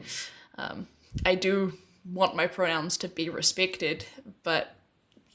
um 0.58 0.88
I 1.24 1.34
do 1.34 1.74
want 2.12 2.36
my 2.36 2.46
pronouns 2.46 2.96
to 2.98 3.08
be 3.08 3.28
respected, 3.28 4.04
but 4.42 4.74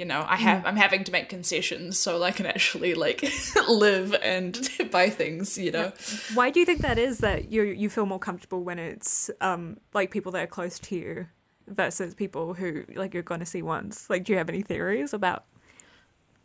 you 0.02 0.08
know, 0.08 0.26
I 0.28 0.38
have 0.38 0.66
I'm 0.66 0.78
having 0.78 1.04
to 1.04 1.12
make 1.12 1.30
concessions 1.30 1.96
so 1.96 2.24
I 2.24 2.32
can 2.32 2.48
actually 2.48 2.96
like 2.96 3.24
live 3.70 4.16
and 4.16 4.68
buy 4.92 5.12
things, 5.12 5.60
you 5.60 5.70
know. 5.70 5.94
Why 6.34 6.50
do 6.50 6.60
you 6.60 6.66
think 6.66 6.82
that 6.82 6.98
is 6.98 7.20
that 7.20 7.52
you 7.52 7.62
you 7.62 7.88
feel 7.88 8.08
more 8.08 8.18
comfortable 8.18 8.64
when 8.64 8.80
it's 8.80 9.30
um 9.42 9.78
like 9.94 10.10
people 10.10 10.32
that 10.32 10.42
are 10.42 10.48
close 10.48 10.80
to 10.80 10.96
you 10.96 11.28
versus 11.68 12.16
people 12.16 12.56
who 12.56 12.84
like 12.96 13.14
you're 13.14 13.22
going 13.22 13.42
to 13.42 13.46
see 13.46 13.62
once? 13.62 14.10
Like, 14.10 14.24
do 14.24 14.32
you 14.32 14.40
have 14.40 14.50
any 14.50 14.64
theories 14.64 15.14
about? 15.14 15.46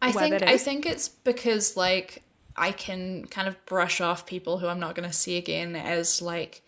I 0.03 0.12
think 0.12 0.38
that 0.38 0.47
I 0.47 0.59
think 0.59 0.85
it's 0.85 1.09
because 1.09 1.79
like 1.79 2.25
I 2.57 2.73
can 2.73 3.25
kind 3.25 3.49
of 3.49 3.57
brush 3.64 4.03
off 4.03 4.27
people 4.27 4.59
who 4.59 4.66
I'm 4.66 4.81
not 4.81 4.95
going 4.95 5.09
to 5.09 5.16
see 5.16 5.38
again 5.38 5.77
as 5.77 6.21
like 6.21 6.61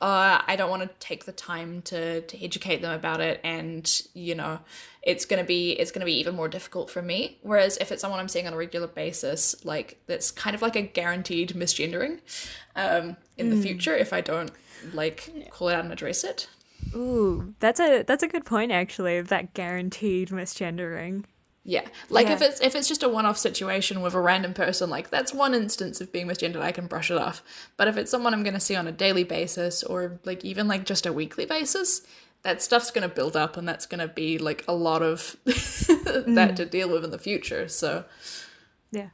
uh, 0.00 0.42
I 0.46 0.56
don't 0.56 0.68
want 0.68 0.82
to 0.82 0.90
take 1.00 1.24
the 1.24 1.32
time 1.32 1.80
to 1.82 2.20
to 2.20 2.44
educate 2.44 2.82
them 2.82 2.92
about 2.92 3.20
it, 3.20 3.40
and 3.42 4.02
you 4.12 4.34
know, 4.34 4.60
it's 5.02 5.24
gonna 5.24 5.44
be 5.44 5.72
it's 5.72 5.90
gonna 5.90 6.04
be 6.04 6.18
even 6.18 6.34
more 6.34 6.48
difficult 6.48 6.90
for 6.90 7.00
me. 7.00 7.38
Whereas 7.42 7.78
if 7.78 7.90
it's 7.90 8.02
someone 8.02 8.20
I'm 8.20 8.28
seeing 8.28 8.46
on 8.46 8.52
a 8.52 8.56
regular 8.56 8.88
basis, 8.88 9.64
like 9.64 9.98
that's 10.06 10.30
kind 10.30 10.54
of 10.54 10.60
like 10.60 10.76
a 10.76 10.82
guaranteed 10.82 11.50
misgendering 11.50 12.20
um, 12.74 13.16
in 13.38 13.48
the 13.48 13.56
future 13.56 13.94
if 13.96 14.12
I 14.12 14.20
don't 14.20 14.50
like 14.92 15.50
call 15.50 15.68
it 15.70 15.74
out 15.74 15.84
and 15.84 15.92
address 15.92 16.24
it. 16.24 16.48
Ooh, 16.94 17.54
that's 17.60 17.80
a 17.80 18.02
that's 18.02 18.22
a 18.22 18.28
good 18.28 18.44
point 18.44 18.72
actually. 18.72 19.22
That 19.22 19.54
guaranteed 19.54 20.28
misgendering. 20.28 21.24
Yeah, 21.68 21.84
like 22.10 22.28
if 22.28 22.40
it's 22.42 22.60
if 22.60 22.76
it's 22.76 22.86
just 22.86 23.02
a 23.02 23.08
one-off 23.08 23.36
situation 23.36 24.00
with 24.00 24.14
a 24.14 24.20
random 24.20 24.54
person, 24.54 24.88
like 24.88 25.10
that's 25.10 25.34
one 25.34 25.52
instance 25.52 26.00
of 26.00 26.12
being 26.12 26.28
misgendered, 26.28 26.62
I 26.62 26.70
can 26.70 26.86
brush 26.86 27.10
it 27.10 27.18
off. 27.18 27.42
But 27.76 27.88
if 27.88 27.96
it's 27.96 28.08
someone 28.08 28.32
I'm 28.32 28.44
going 28.44 28.54
to 28.54 28.60
see 28.60 28.76
on 28.76 28.86
a 28.86 28.92
daily 28.92 29.24
basis 29.24 29.82
or 29.82 30.20
like 30.24 30.44
even 30.44 30.68
like 30.68 30.84
just 30.84 31.06
a 31.06 31.12
weekly 31.12 31.44
basis, 31.44 32.02
that 32.42 32.62
stuff's 32.62 32.92
going 32.92 33.08
to 33.08 33.12
build 33.12 33.36
up, 33.36 33.56
and 33.56 33.68
that's 33.68 33.84
going 33.84 33.98
to 33.98 34.06
be 34.06 34.38
like 34.38 34.64
a 34.68 34.72
lot 34.72 35.02
of 35.02 35.36
that 35.44 36.24
mm. 36.26 36.54
to 36.54 36.64
deal 36.66 36.88
with 36.88 37.02
in 37.02 37.10
the 37.10 37.18
future. 37.18 37.66
So 37.66 38.04
Yeah. 38.92 39.08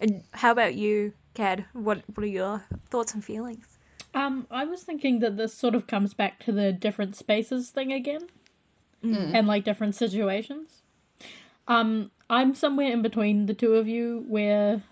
And 0.00 0.24
how 0.32 0.50
about 0.50 0.74
you, 0.74 1.12
Cad? 1.34 1.66
What 1.74 2.04
what 2.14 2.24
are 2.24 2.26
your 2.26 2.64
thoughts 2.88 3.12
and 3.12 3.22
feelings? 3.22 3.66
Um, 4.14 4.46
I 4.50 4.64
was 4.64 4.82
thinking 4.82 5.18
that 5.18 5.36
this 5.36 5.52
sort 5.52 5.74
of 5.74 5.86
comes 5.86 6.14
back 6.14 6.42
to 6.44 6.52
the 6.52 6.72
different 6.72 7.16
spaces 7.16 7.68
thing 7.68 7.92
again, 7.92 8.28
mm. 9.04 9.14
Mm. 9.14 9.34
and 9.34 9.46
like 9.46 9.64
different 9.64 9.94
situations. 9.94 10.81
Um, 11.68 12.10
I'm 12.28 12.54
somewhere 12.54 12.92
in 12.92 13.02
between 13.02 13.46
the 13.46 13.54
two 13.54 13.74
of 13.74 13.86
you, 13.88 14.24
where, 14.28 14.82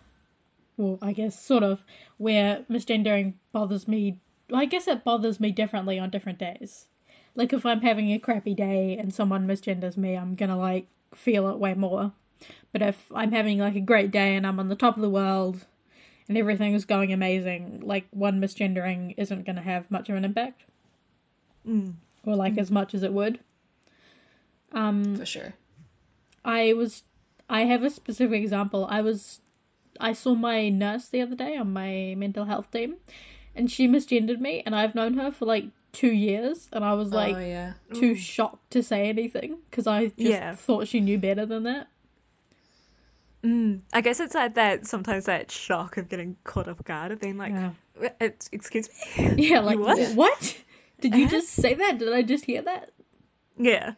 well, 0.77 0.99
I 1.03 1.13
guess 1.13 1.41
sort 1.41 1.63
of 1.63 1.85
where 2.19 2.65
misgendering 2.71 3.35
bothers 3.53 3.89
me. 3.89 4.21
I 4.53 4.65
guess 4.65 4.89
it 4.89 5.05
bothers 5.05 5.41
me 5.41 5.53
differently 5.53 5.99
on 5.99 6.11
different 6.11 6.39
days. 6.39 6.87
Like 7.35 7.53
if 7.53 7.65
I'm 7.65 7.83
having 7.83 8.13
a 8.13 8.19
crappy 8.19 8.55
day 8.55 8.97
and 8.99 9.15
someone 9.15 9.47
misgenders 9.47 9.97
me, 9.97 10.17
I'm 10.17 10.35
gonna 10.35 10.59
like 10.59 10.87
feel 11.15 11.49
it 11.49 11.59
way 11.59 11.75
more. 11.75 12.13
But 12.73 12.83
if 12.83 13.11
I'm 13.15 13.33
having 13.33 13.59
like 13.59 13.77
a 13.77 13.81
great 13.81 14.11
day 14.11 14.35
and 14.35 14.47
I'm 14.47 14.59
on 14.59 14.69
the 14.69 14.75
top 14.75 14.97
of 14.97 15.03
the 15.03 15.11
world 15.11 15.67
and 16.29 16.37
everything 16.37 16.75
is 16.75 16.85
going 16.85 17.13
amazing, 17.13 17.81
like 17.83 18.07
one 18.11 18.41
misgendering 18.41 19.15
isn't 19.17 19.45
to 19.57 19.63
have 19.63 19.91
much 19.91 20.09
of 20.09 20.17
an 20.17 20.25
impact. 20.25 20.65
Or 22.25 22.37
like 22.37 22.59
as 22.59 22.71
much 22.71 22.95
as 22.95 23.03
it 23.03 23.13
would. 23.13 23.41
Um, 24.73 25.17
for 25.17 25.27
sure. 25.27 25.55
I 26.45 26.73
was 26.73 27.03
I 27.49 27.63
have 27.63 27.83
a 27.83 27.91
specific 27.91 28.43
example. 28.43 28.87
I 28.89 29.01
was 29.01 29.41
I 29.99 30.13
saw 30.13 30.35
my 30.35 30.69
nurse 30.69 31.09
the 31.09 31.21
other 31.21 31.37
day 31.37 31.57
on 31.57 31.73
my 31.73 32.15
mental 32.17 32.45
health 32.45 32.71
team 32.71 32.97
and 33.55 33.71
she 33.71 33.89
misgendered 33.89 34.41
me 34.41 34.63
and 34.65 34.75
I've 34.75 34.95
known 34.95 35.15
her 35.15 35.31
for 35.31 35.45
like 35.45 35.67
2 35.93 36.07
years 36.09 36.69
and 36.73 36.85
I 36.85 36.95
was 36.95 37.13
oh, 37.13 37.17
like 37.17 37.37
oh 37.37 37.41
yeah. 37.41 37.73
too 37.93 38.13
mm. 38.13 38.17
shocked 38.17 38.71
to 38.71 38.83
say 38.83 39.09
anything 39.09 39.59
because 39.69 39.87
I 39.87 40.07
just 40.07 40.19
Yeah. 40.19 40.55
thought 40.55 40.89
she 40.89 41.01
knew 41.01 41.19
better 41.19 41.45
than 41.45 41.65
that. 41.65 41.89
Mm, 43.43 43.81
I 43.93 44.01
guess 44.01 44.21
it's 44.21 44.35
like 44.35 44.55
that 44.55 44.87
sometimes 44.87 45.25
that 45.25 45.51
shock 45.51 45.97
of 45.97 46.09
getting 46.09 46.37
caught 46.45 46.69
off 46.69 46.85
guard 46.85 47.11
of 47.11 47.21
being 47.21 47.39
like, 47.39 47.53
Yeah. 47.53 47.73
Uh, 48.21 48.29
excuse 48.53 48.89
me. 49.19 49.35
Yeah, 49.49 49.61
like 49.71 49.79
what? 49.79 50.15
what? 50.15 50.57
Did 51.01 51.15
you 51.15 51.25
uh-huh. 51.25 51.37
just 51.37 51.49
say 51.49 51.75
that? 51.75 51.99
Did 51.99 52.13
I 52.13 52.23
just 52.23 52.45
hear 52.45 52.63
that? 52.63 52.91
Yeah, 53.59 53.95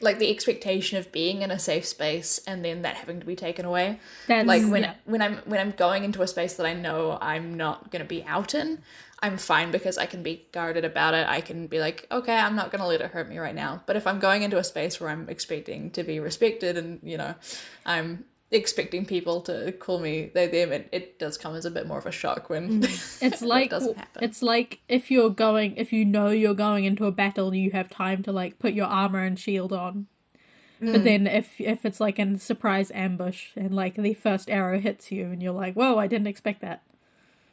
Like 0.00 0.18
the 0.18 0.30
expectation 0.30 0.98
of 0.98 1.10
being 1.12 1.42
in 1.42 1.50
a 1.50 1.58
safe 1.58 1.86
space 1.86 2.40
and 2.46 2.64
then 2.64 2.82
that 2.82 2.96
having 2.96 3.20
to 3.20 3.26
be 3.26 3.36
taken 3.36 3.64
away. 3.64 4.00
That's 4.26 4.46
like 4.46 4.62
when 4.64 4.82
yeah. 4.82 4.94
when 5.04 5.22
I'm 5.22 5.36
when 5.44 5.60
I'm 5.60 5.72
going 5.72 6.04
into 6.04 6.22
a 6.22 6.26
space 6.26 6.54
that 6.54 6.66
I 6.66 6.74
know 6.74 7.18
I'm 7.20 7.54
not 7.54 7.90
going 7.90 8.02
to 8.02 8.08
be 8.08 8.24
out 8.24 8.54
in, 8.54 8.82
I'm 9.20 9.38
fine 9.38 9.70
because 9.70 9.98
I 9.98 10.06
can 10.06 10.22
be 10.22 10.46
guarded 10.52 10.84
about 10.84 11.14
it. 11.14 11.26
I 11.26 11.40
can 11.40 11.66
be 11.66 11.78
like, 11.78 12.06
okay, 12.10 12.36
I'm 12.36 12.56
not 12.56 12.70
going 12.70 12.80
to 12.80 12.86
let 12.86 13.00
it 13.00 13.10
hurt 13.10 13.28
me 13.28 13.38
right 13.38 13.54
now. 13.54 13.82
But 13.86 13.96
if 13.96 14.06
I'm 14.06 14.18
going 14.18 14.42
into 14.42 14.58
a 14.58 14.64
space 14.64 15.00
where 15.00 15.10
I'm 15.10 15.28
expecting 15.28 15.90
to 15.92 16.02
be 16.02 16.20
respected 16.20 16.76
and 16.76 17.00
you 17.02 17.16
know, 17.16 17.34
I'm 17.84 18.24
expecting 18.50 19.04
people 19.04 19.40
to 19.42 19.72
call 19.72 19.98
me 19.98 20.30
they 20.32 20.46
them, 20.46 20.72
it, 20.72 20.88
it 20.92 21.18
does 21.18 21.36
come 21.36 21.56
as 21.56 21.64
a 21.64 21.70
bit 21.70 21.86
more 21.86 21.98
of 21.98 22.06
a 22.06 22.12
shock 22.12 22.48
when 22.48 22.82
It's 23.20 23.42
like 23.42 23.66
it 23.66 23.70
doesn't 23.70 23.96
happen. 23.96 24.24
it's 24.24 24.42
like 24.42 24.80
if 24.88 25.10
you're 25.10 25.30
going 25.30 25.76
if 25.76 25.92
you 25.92 26.04
know 26.04 26.28
you're 26.28 26.54
going 26.54 26.84
into 26.84 27.06
a 27.06 27.12
battle, 27.12 27.54
you 27.54 27.72
have 27.72 27.88
time 27.88 28.22
to 28.24 28.32
like 28.32 28.58
put 28.58 28.72
your 28.72 28.86
armor 28.86 29.22
and 29.22 29.38
shield 29.38 29.72
on. 29.72 30.06
Mm. 30.80 30.92
But 30.92 31.04
then 31.04 31.26
if 31.26 31.60
if 31.60 31.84
it's 31.84 32.00
like 32.00 32.18
a 32.18 32.38
surprise 32.38 32.90
ambush 32.94 33.48
and 33.56 33.74
like 33.74 33.96
the 33.96 34.14
first 34.14 34.50
arrow 34.50 34.78
hits 34.78 35.10
you 35.10 35.26
and 35.26 35.42
you're 35.42 35.52
like, 35.52 35.74
"Whoa, 35.74 35.98
I 35.98 36.06
didn't 36.06 36.26
expect 36.28 36.60
that." 36.60 36.82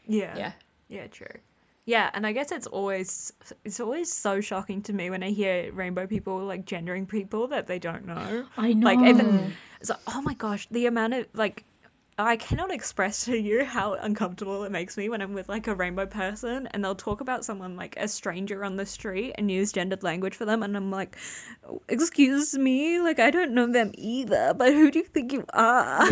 yeah, 0.05 0.37
yeah. 0.37 0.51
yeah, 0.89 1.07
true. 1.07 1.39
Yeah, 1.85 2.09
and 2.13 2.25
I 2.25 2.31
guess 2.31 2.51
it's 2.51 2.67
always 2.67 3.33
it's 3.65 3.79
always 3.79 4.11
so 4.11 4.39
shocking 4.39 4.81
to 4.83 4.93
me 4.93 5.09
when 5.09 5.21
I 5.21 5.31
hear 5.31 5.71
rainbow 5.73 6.07
people 6.07 6.37
like 6.39 6.65
gendering 6.65 7.05
people 7.05 7.47
that 7.47 7.67
they 7.67 7.77
don't 7.77 8.05
know. 8.05 8.45
I 8.55 8.71
know. 8.73 8.85
Like 8.85 8.99
even 8.99 9.53
it's 9.81 9.89
like, 9.89 9.99
oh 10.07 10.21
my 10.21 10.33
gosh, 10.33 10.67
the 10.71 10.85
amount 10.85 11.13
of 11.13 11.27
like 11.33 11.65
I 12.17 12.35
cannot 12.35 12.71
express 12.71 13.25
to 13.25 13.35
you 13.37 13.63
how 13.65 13.93
uncomfortable 13.95 14.63
it 14.65 14.71
makes 14.71 14.97
me 14.97 15.09
when 15.09 15.21
I'm 15.21 15.33
with 15.33 15.49
like 15.49 15.67
a 15.67 15.73
rainbow 15.73 16.05
person 16.05 16.67
and 16.71 16.83
they'll 16.83 16.93
talk 16.93 17.21
about 17.21 17.43
someone 17.43 17.75
like 17.75 17.95
a 17.97 18.07
stranger 18.07 18.63
on 18.63 18.75
the 18.75 18.85
street 18.85 19.33
and 19.37 19.49
use 19.49 19.71
gendered 19.71 20.03
language 20.03 20.35
for 20.35 20.45
them 20.45 20.61
and 20.61 20.77
I'm 20.77 20.91
like, 20.91 21.17
excuse 21.89 22.53
me, 22.55 22.99
like 22.99 23.19
I 23.19 23.31
don't 23.31 23.51
know 23.53 23.65
them 23.65 23.91
either, 23.95 24.53
but 24.53 24.71
who 24.73 24.91
do 24.91 24.99
you 24.99 25.05
think 25.05 25.33
you 25.33 25.43
are? 25.53 26.07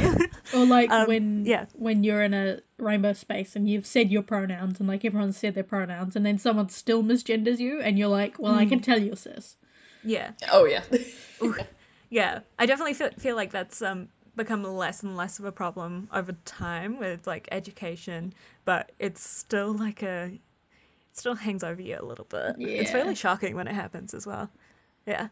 or 0.54 0.66
like 0.66 0.90
um, 0.90 1.08
when 1.08 1.46
yeah. 1.46 1.66
when 1.74 2.04
you're 2.04 2.24
in 2.24 2.34
a 2.34 2.60
rainbow 2.80 3.14
space 3.14 3.56
and 3.56 3.70
you've 3.70 3.86
said 3.86 4.12
your 4.12 4.24
pronouns 4.24 4.80
and 4.80 4.90
like 4.90 5.06
everyone's 5.06 5.38
said 5.38 5.54
their 5.54 5.64
pronouns 5.64 6.16
and 6.16 6.26
then 6.26 6.40
someone 6.40 6.70
still 6.70 7.04
misgenders 7.04 7.60
you 7.60 7.80
and 7.80 8.00
you're 8.00 8.08
like, 8.08 8.40
"Well, 8.40 8.56
I 8.56 8.66
can 8.66 8.80
Mm. 8.80 8.84
tell 8.84 9.00
you, 9.00 9.16
sis." 9.16 9.58
yeah. 10.04 10.32
Oh 10.52 10.66
yeah. 10.66 10.84
Yeah, 12.10 12.40
I 12.60 12.66
definitely 12.66 12.94
feel, 12.94 13.12
feel 13.18 13.36
like 13.36 13.52
that's 13.52 13.82
um 13.82 14.10
become 14.36 14.64
less 14.64 15.04
and 15.04 15.16
less 15.18 15.40
of 15.40 15.46
a 15.46 15.52
problem 15.52 16.08
over 16.14 16.34
time 16.46 16.98
with 17.00 17.28
like 17.28 17.48
education, 17.52 18.34
but 18.66 18.92
it's 19.00 19.22
still 19.28 19.74
like 19.74 20.02
a 20.04 20.26
it 21.12 21.18
still 21.18 21.36
hangs 21.36 21.64
over 21.64 21.82
you 21.82 21.98
a 22.00 22.06
little 22.06 22.26
bit. 22.26 22.56
It's 22.60 22.92
Yeah. 22.92 22.98
really 22.98 23.16
shocking 23.16 23.56
when 23.56 23.68
it 23.68 23.74
happens 23.74 24.14
as 24.14 24.26
well. 24.26 24.50
Yeah. 25.06 25.28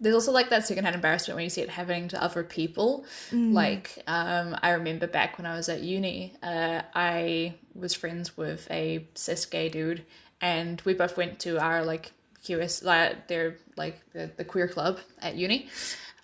There's 0.00 0.14
also 0.14 0.32
like 0.32 0.48
that 0.50 0.66
secondhand 0.66 0.94
embarrassment 0.96 1.36
when 1.36 1.44
you 1.44 1.50
see 1.50 1.60
it 1.60 1.70
happening 1.70 2.08
to 2.08 2.22
other 2.22 2.42
people. 2.42 3.04
Like, 3.32 4.02
um, 4.08 4.56
I 4.62 4.70
remember 4.70 5.06
back 5.06 5.38
when 5.38 5.46
I 5.46 5.54
was 5.56 5.68
at 5.68 5.80
uni, 5.82 6.34
uh, 6.42 6.82
I 6.94 7.54
was 7.74 7.94
friends 7.94 8.36
with 8.36 8.66
a 8.70 9.06
cis 9.14 9.44
gay 9.46 9.68
dude, 9.68 10.04
and 10.40 10.80
we 10.82 10.94
both 10.94 11.16
went 11.16 11.38
to 11.40 11.58
our 11.58 11.84
like 11.84 12.12
QS, 12.44 12.82
like 12.84 13.28
they're 13.28 13.56
like 13.76 14.00
the, 14.12 14.30
the 14.36 14.44
queer 14.44 14.66
club 14.68 14.98
at 15.20 15.36
uni, 15.36 15.68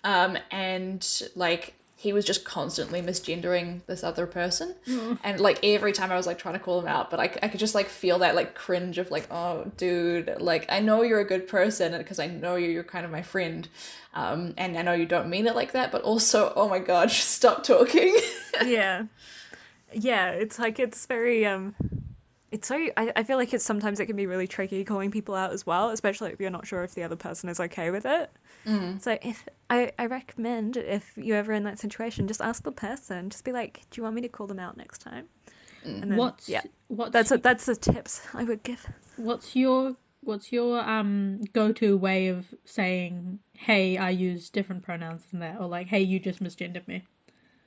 um, 0.05 0.37
and 0.51 1.23
like 1.35 1.73
he 1.97 2.13
was 2.13 2.23
just 2.23 2.45
constantly 2.45 3.01
misgendering 3.01 3.81
this 3.87 4.03
other 4.03 4.27
person, 4.27 4.75
and 5.23 5.39
like 5.39 5.59
every 5.63 5.91
time 5.91 6.11
I 6.11 6.15
was 6.15 6.27
like 6.27 6.37
trying 6.37 6.53
to 6.53 6.59
call 6.59 6.79
him 6.79 6.87
out, 6.87 7.09
but 7.09 7.19
I, 7.19 7.23
I 7.41 7.47
could 7.47 7.59
just 7.59 7.73
like 7.73 7.87
feel 7.87 8.19
that 8.19 8.35
like 8.35 8.53
cringe 8.53 8.99
of 8.99 9.09
like, 9.09 9.27
oh, 9.31 9.71
dude, 9.75 10.35
like 10.39 10.67
I 10.69 10.79
know 10.79 11.01
you're 11.01 11.19
a 11.19 11.25
good 11.25 11.47
person 11.47 11.97
because 11.97 12.19
I 12.19 12.27
know 12.27 12.55
you, 12.55 12.69
you're 12.69 12.83
kind 12.83 13.03
of 13.03 13.11
my 13.11 13.23
friend, 13.23 13.67
um, 14.13 14.53
and 14.57 14.77
I 14.77 14.83
know 14.83 14.93
you 14.93 15.07
don't 15.07 15.29
mean 15.29 15.47
it 15.47 15.55
like 15.55 15.71
that, 15.71 15.91
but 15.91 16.03
also, 16.03 16.53
oh 16.55 16.69
my 16.69 16.79
god, 16.79 17.09
stop 17.11 17.63
talking. 17.63 18.15
yeah. 18.63 19.05
Yeah, 19.91 20.31
it's 20.31 20.59
like 20.59 20.77
it's 20.77 21.05
very 21.05 21.45
um 21.45 21.73
it's 22.55 22.67
so 22.67 22.75
I, 22.97 23.11
I 23.15 23.23
feel 23.23 23.37
like 23.37 23.53
it's 23.53 23.63
sometimes 23.65 23.99
it 23.99 24.05
can 24.05 24.15
be 24.15 24.25
really 24.25 24.47
tricky 24.47 24.83
calling 24.83 25.11
people 25.11 25.35
out 25.35 25.51
as 25.51 25.65
well, 25.65 25.89
especially 25.89 26.31
if 26.31 26.39
you're 26.39 26.49
not 26.49 26.65
sure 26.65 26.83
if 26.83 26.93
the 26.95 27.03
other 27.03 27.15
person 27.15 27.49
is 27.49 27.59
okay 27.59 27.91
with 27.91 28.05
it. 28.05 28.31
So 28.99 29.17
if 29.21 29.47
I, 29.69 29.91
I 29.99 30.05
recommend 30.07 30.75
if 30.77 31.13
you're 31.17 31.37
ever 31.37 31.53
in 31.53 31.63
that 31.65 31.77
situation, 31.79 32.27
just 32.27 32.41
ask 32.41 32.63
the 32.63 32.71
person. 32.71 33.29
Just 33.29 33.43
be 33.43 33.51
like, 33.51 33.81
Do 33.91 33.99
you 33.99 34.03
want 34.03 34.15
me 34.15 34.21
to 34.21 34.29
call 34.29 34.47
them 34.47 34.59
out 34.59 34.75
next 34.77 34.99
time? 34.99 35.25
And 35.83 36.09
then, 36.11 36.17
What's 36.17 36.49
yeah. 36.49 36.61
what's 36.87 37.11
That's 37.11 37.31
a, 37.31 37.37
that's 37.37 37.65
the 37.67 37.75
tips 37.75 38.21
I 38.33 38.43
would 38.43 38.63
give. 38.63 38.87
what's 39.17 39.55
your 39.55 39.97
what's 40.21 40.51
your 40.51 40.79
um 40.79 41.41
go-to 41.53 41.95
way 41.95 42.27
of 42.29 42.55
saying, 42.63 43.39
"Hey, 43.53 43.97
I 43.97 44.09
use 44.09 44.49
different 44.49 44.81
pronouns 44.81 45.25
than 45.29 45.41
that," 45.41 45.59
or 45.59 45.67
like, 45.67 45.87
"Hey, 45.87 46.01
you 46.01 46.19
just 46.19 46.41
misgendered 46.41 46.87
me." 46.87 47.03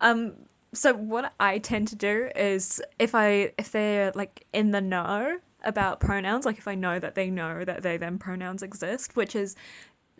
Um 0.01 0.35
so 0.73 0.95
what 0.95 1.33
I 1.41 1.59
tend 1.59 1.89
to 1.89 1.97
do 1.97 2.31
is 2.37 2.81
if 2.99 3.15
I 3.15 3.53
if 3.59 3.73
they're 3.73 4.13
like 4.15 4.47
in 4.53 4.71
the 4.71 4.81
know 4.81 5.39
about 5.65 6.01
pronouns, 6.01 6.45
like 6.47 6.59
if 6.59 6.69
I 6.69 6.75
know 6.75 6.99
that 6.99 7.15
they 7.15 7.31
know 7.31 7.65
that 7.65 7.83
they 7.83 7.97
them 7.97 8.19
pronouns 8.19 8.63
exist, 8.63 9.17
which 9.17 9.35
is 9.35 9.57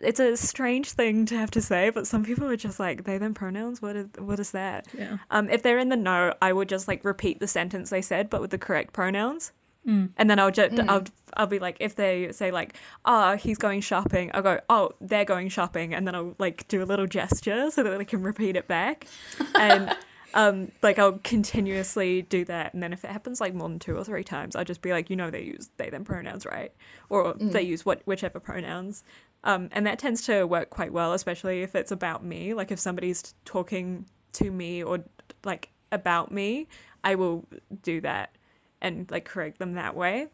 it's 0.01 0.19
a 0.19 0.37
strange 0.37 0.91
thing 0.91 1.25
to 1.25 1.37
have 1.37 1.51
to 1.51 1.61
say, 1.61 1.89
but 1.89 2.07
some 2.07 2.23
people 2.23 2.47
are 2.49 2.57
just 2.57 2.79
like 2.79 3.03
they 3.03 3.17
them 3.17 3.33
pronouns. 3.33 3.81
What 3.81 3.95
is 3.95 4.07
what 4.17 4.39
is 4.39 4.51
that? 4.51 4.87
Yeah. 4.97 5.17
Um, 5.29 5.49
if 5.49 5.61
they're 5.61 5.79
in 5.79 5.89
the 5.89 5.95
know, 5.95 6.33
I 6.41 6.53
would 6.53 6.69
just 6.69 6.87
like 6.87 7.03
repeat 7.03 7.39
the 7.39 7.47
sentence 7.47 7.89
they 7.89 8.01
said, 8.01 8.29
but 8.29 8.41
with 8.41 8.51
the 8.51 8.57
correct 8.57 8.93
pronouns. 8.93 9.51
Mm. 9.87 10.09
And 10.17 10.29
then 10.29 10.39
I'll 10.39 10.51
just 10.51 10.75
mm. 10.75 10.89
I'll 10.89 11.03
I'll 11.35 11.47
be 11.47 11.59
like 11.59 11.77
if 11.79 11.95
they 11.95 12.31
say 12.31 12.51
like 12.51 12.75
oh 13.05 13.37
he's 13.37 13.57
going 13.57 13.81
shopping 13.81 14.29
I'll 14.33 14.41
go 14.41 14.59
oh 14.67 14.91
they're 14.99 15.25
going 15.25 15.47
shopping 15.47 15.93
and 15.93 16.05
then 16.05 16.15
I'll 16.15 16.35
like 16.37 16.67
do 16.67 16.83
a 16.83 16.85
little 16.85 17.07
gesture 17.07 17.71
so 17.71 17.83
that 17.83 17.97
they 17.97 18.05
can 18.05 18.21
repeat 18.21 18.57
it 18.57 18.67
back 18.67 19.07
and 19.55 19.95
um 20.33 20.71
like 20.81 20.99
I'll 20.99 21.19
continuously 21.23 22.23
do 22.23 22.45
that 22.45 22.73
and 22.73 22.81
then 22.83 22.93
if 22.93 23.03
it 23.03 23.11
happens 23.11 23.41
like 23.41 23.53
more 23.53 23.69
than 23.69 23.79
two 23.79 23.97
or 23.97 24.03
three 24.03 24.23
times 24.23 24.55
I'll 24.55 24.65
just 24.65 24.81
be 24.81 24.91
like 24.91 25.09
you 25.09 25.15
know 25.15 25.29
they 25.29 25.43
use 25.43 25.69
they 25.77 25.89
them 25.89 26.03
pronouns 26.03 26.45
right? 26.45 26.73
Or 27.09 27.33
they 27.33 27.61
use 27.61 27.85
what 27.85 28.01
whichever 28.05 28.39
pronouns. 28.39 29.03
Um 29.43 29.69
and 29.71 29.85
that 29.87 29.99
tends 29.99 30.23
to 30.23 30.45
work 30.45 30.69
quite 30.69 30.93
well 30.93 31.13
especially 31.13 31.61
if 31.61 31.75
it's 31.75 31.91
about 31.91 32.23
me. 32.23 32.53
Like 32.53 32.71
if 32.71 32.79
somebody's 32.79 33.33
talking 33.45 34.05
to 34.33 34.51
me 34.51 34.83
or 34.83 35.03
like 35.43 35.71
about 35.91 36.31
me 36.31 36.67
I 37.03 37.15
will 37.15 37.45
do 37.81 38.01
that 38.01 38.35
and 38.81 39.09
like 39.11 39.25
correct 39.25 39.59
them 39.59 39.73
that 39.73 39.95
way. 39.95 40.27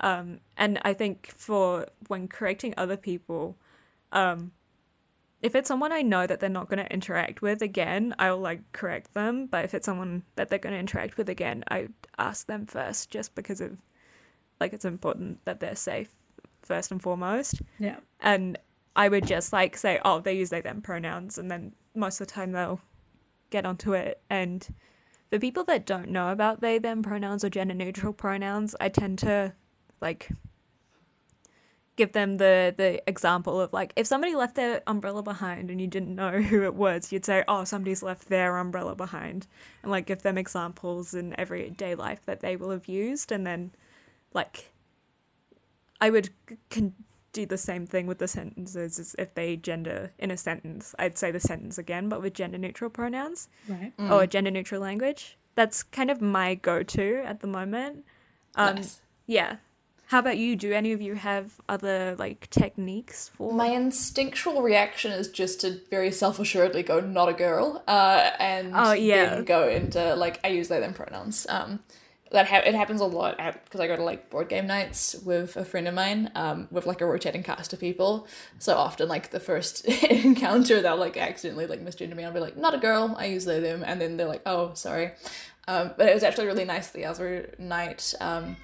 Um, 0.00 0.40
and 0.56 0.78
I 0.82 0.94
think 0.94 1.32
for 1.36 1.86
when 2.06 2.28
correcting 2.28 2.74
other 2.76 2.96
people, 2.96 3.56
um, 4.12 4.52
if 5.40 5.54
it's 5.54 5.68
someone 5.68 5.92
I 5.92 6.02
know 6.02 6.26
that 6.26 6.40
they're 6.40 6.50
not 6.50 6.68
going 6.68 6.84
to 6.84 6.92
interact 6.92 7.42
with 7.42 7.62
again, 7.62 8.14
I'll 8.18 8.38
like 8.38 8.72
correct 8.72 9.14
them. 9.14 9.46
But 9.46 9.64
if 9.64 9.74
it's 9.74 9.86
someone 9.86 10.24
that 10.34 10.48
they're 10.48 10.58
going 10.58 10.72
to 10.72 10.78
interact 10.78 11.16
with 11.16 11.28
again, 11.28 11.64
I 11.70 11.88
ask 12.18 12.46
them 12.46 12.66
first 12.66 13.10
just 13.10 13.34
because 13.34 13.60
of 13.60 13.76
like 14.60 14.72
it's 14.72 14.84
important 14.84 15.44
that 15.44 15.60
they're 15.60 15.76
safe 15.76 16.10
first 16.62 16.90
and 16.90 17.00
foremost. 17.00 17.62
Yeah. 17.78 17.98
And 18.20 18.58
I 18.96 19.08
would 19.08 19.26
just 19.26 19.52
like 19.52 19.76
say, 19.76 20.00
oh, 20.04 20.20
they 20.20 20.36
use 20.36 20.50
they 20.50 20.60
them 20.60 20.82
pronouns, 20.82 21.38
and 21.38 21.50
then 21.50 21.72
most 21.94 22.20
of 22.20 22.26
the 22.26 22.32
time 22.32 22.52
they'll 22.52 22.80
get 23.50 23.64
onto 23.64 23.92
it. 23.92 24.20
And 24.28 24.66
for 25.30 25.38
people 25.38 25.62
that 25.64 25.86
don't 25.86 26.08
know 26.08 26.32
about 26.32 26.60
they 26.60 26.78
them 26.78 27.02
pronouns 27.02 27.44
or 27.44 27.50
gender 27.50 27.74
neutral 27.74 28.12
pronouns, 28.12 28.74
I 28.80 28.88
tend 28.88 29.20
to 29.20 29.52
like 30.00 30.30
give 31.98 32.12
them 32.12 32.38
the 32.38 32.72
the 32.76 33.02
example 33.06 33.60
of 33.60 33.72
like 33.74 33.92
if 33.96 34.06
somebody 34.06 34.34
left 34.34 34.54
their 34.54 34.80
umbrella 34.86 35.22
behind 35.22 35.70
and 35.70 35.78
you 35.80 35.86
didn't 35.86 36.14
know 36.14 36.40
who 36.50 36.62
it 36.62 36.74
was, 36.74 37.12
you'd 37.12 37.26
say, 37.26 37.44
oh, 37.46 37.64
somebody's 37.64 38.02
left 38.02 38.28
their 38.28 38.56
umbrella 38.56 38.94
behind, 38.94 39.46
and 39.82 39.90
like 39.90 40.06
give 40.06 40.22
them 40.22 40.38
examples 40.38 41.12
in 41.12 41.38
everyday 41.38 41.94
life 41.94 42.20
that 42.24 42.40
they 42.40 42.56
will 42.56 42.70
have 42.70 42.88
used, 42.88 43.30
and 43.30 43.46
then 43.46 43.72
like 44.32 44.72
I 46.00 46.08
would 46.10 46.30
c- 46.48 46.56
con- 46.70 46.94
do 47.32 47.44
the 47.44 47.58
same 47.58 47.86
thing 47.86 48.06
with 48.06 48.18
the 48.18 48.28
sentences 48.28 48.98
as 48.98 49.14
if 49.18 49.34
they 49.34 49.56
gender 49.56 50.12
in 50.18 50.30
a 50.30 50.36
sentence. 50.36 50.94
I'd 50.98 51.18
say 51.18 51.30
the 51.30 51.40
sentence 51.40 51.76
again, 51.76 52.08
but 52.08 52.22
with 52.22 52.32
gender 52.34 52.56
neutral 52.58 52.88
pronouns 52.90 53.48
Right. 53.68 53.92
or 53.98 54.26
gender 54.26 54.50
neutral 54.50 54.80
language. 54.80 55.36
That's 55.54 55.82
kind 55.82 56.10
of 56.10 56.22
my 56.22 56.54
go 56.54 56.82
to 56.82 57.22
at 57.24 57.40
the 57.40 57.46
moment. 57.48 58.04
Um, 58.54 58.76
Nice. 58.76 59.02
Yeah. 59.26 59.56
How 60.08 60.20
about 60.20 60.38
you? 60.38 60.56
Do 60.56 60.72
any 60.72 60.92
of 60.92 61.02
you 61.02 61.14
have 61.16 61.52
other 61.68 62.16
like 62.18 62.48
techniques 62.48 63.28
for 63.36 63.52
My 63.52 63.66
instinctual 63.66 64.62
reaction 64.62 65.12
is 65.12 65.28
just 65.28 65.60
to 65.60 65.80
very 65.90 66.10
self 66.10 66.38
assuredly 66.40 66.82
go 66.82 66.98
not 67.00 67.28
a 67.28 67.34
girl, 67.34 67.82
uh, 67.86 68.30
and 68.38 68.72
Oh, 68.74 68.92
yeah. 68.92 69.34
then 69.34 69.44
go 69.44 69.68
into 69.68 70.14
like 70.14 70.40
I 70.42 70.48
use 70.48 70.68
they 70.68 70.80
them 70.80 70.94
pronouns. 70.94 71.46
Um, 71.50 71.80
that 72.30 72.46
ha- 72.48 72.62
it 72.64 72.74
happens 72.74 73.02
a 73.02 73.04
lot 73.04 73.36
because 73.64 73.80
I 73.80 73.86
go 73.86 73.96
to 73.96 74.02
like 74.02 74.30
board 74.30 74.48
game 74.48 74.66
nights 74.66 75.14
with 75.26 75.58
a 75.58 75.64
friend 75.66 75.86
of 75.86 75.92
mine, 75.92 76.30
um, 76.34 76.68
with 76.70 76.86
like 76.86 77.02
a 77.02 77.06
rotating 77.06 77.42
cast 77.42 77.74
of 77.74 77.80
people. 77.80 78.26
So 78.58 78.76
often, 78.76 79.08
like 79.08 79.30
the 79.30 79.40
first 79.40 79.84
encounter, 80.04 80.80
they'll 80.80 80.96
like 80.96 81.18
accidentally 81.18 81.66
like 81.66 81.84
misgender 81.84 82.16
me. 82.16 82.24
I'll 82.24 82.32
be 82.32 82.40
like, 82.40 82.56
not 82.56 82.72
a 82.74 82.78
girl. 82.78 83.14
I 83.18 83.26
use 83.26 83.44
they 83.44 83.60
them, 83.60 83.82
and 83.86 84.00
then 84.00 84.16
they're 84.16 84.26
like, 84.26 84.42
oh, 84.46 84.72
sorry. 84.72 85.10
Um, 85.66 85.90
but 85.98 86.08
it 86.08 86.14
was 86.14 86.22
actually 86.22 86.46
really 86.46 86.64
nice 86.64 86.88
the 86.88 87.04
other 87.04 87.54
night. 87.58 88.14
Um, 88.22 88.56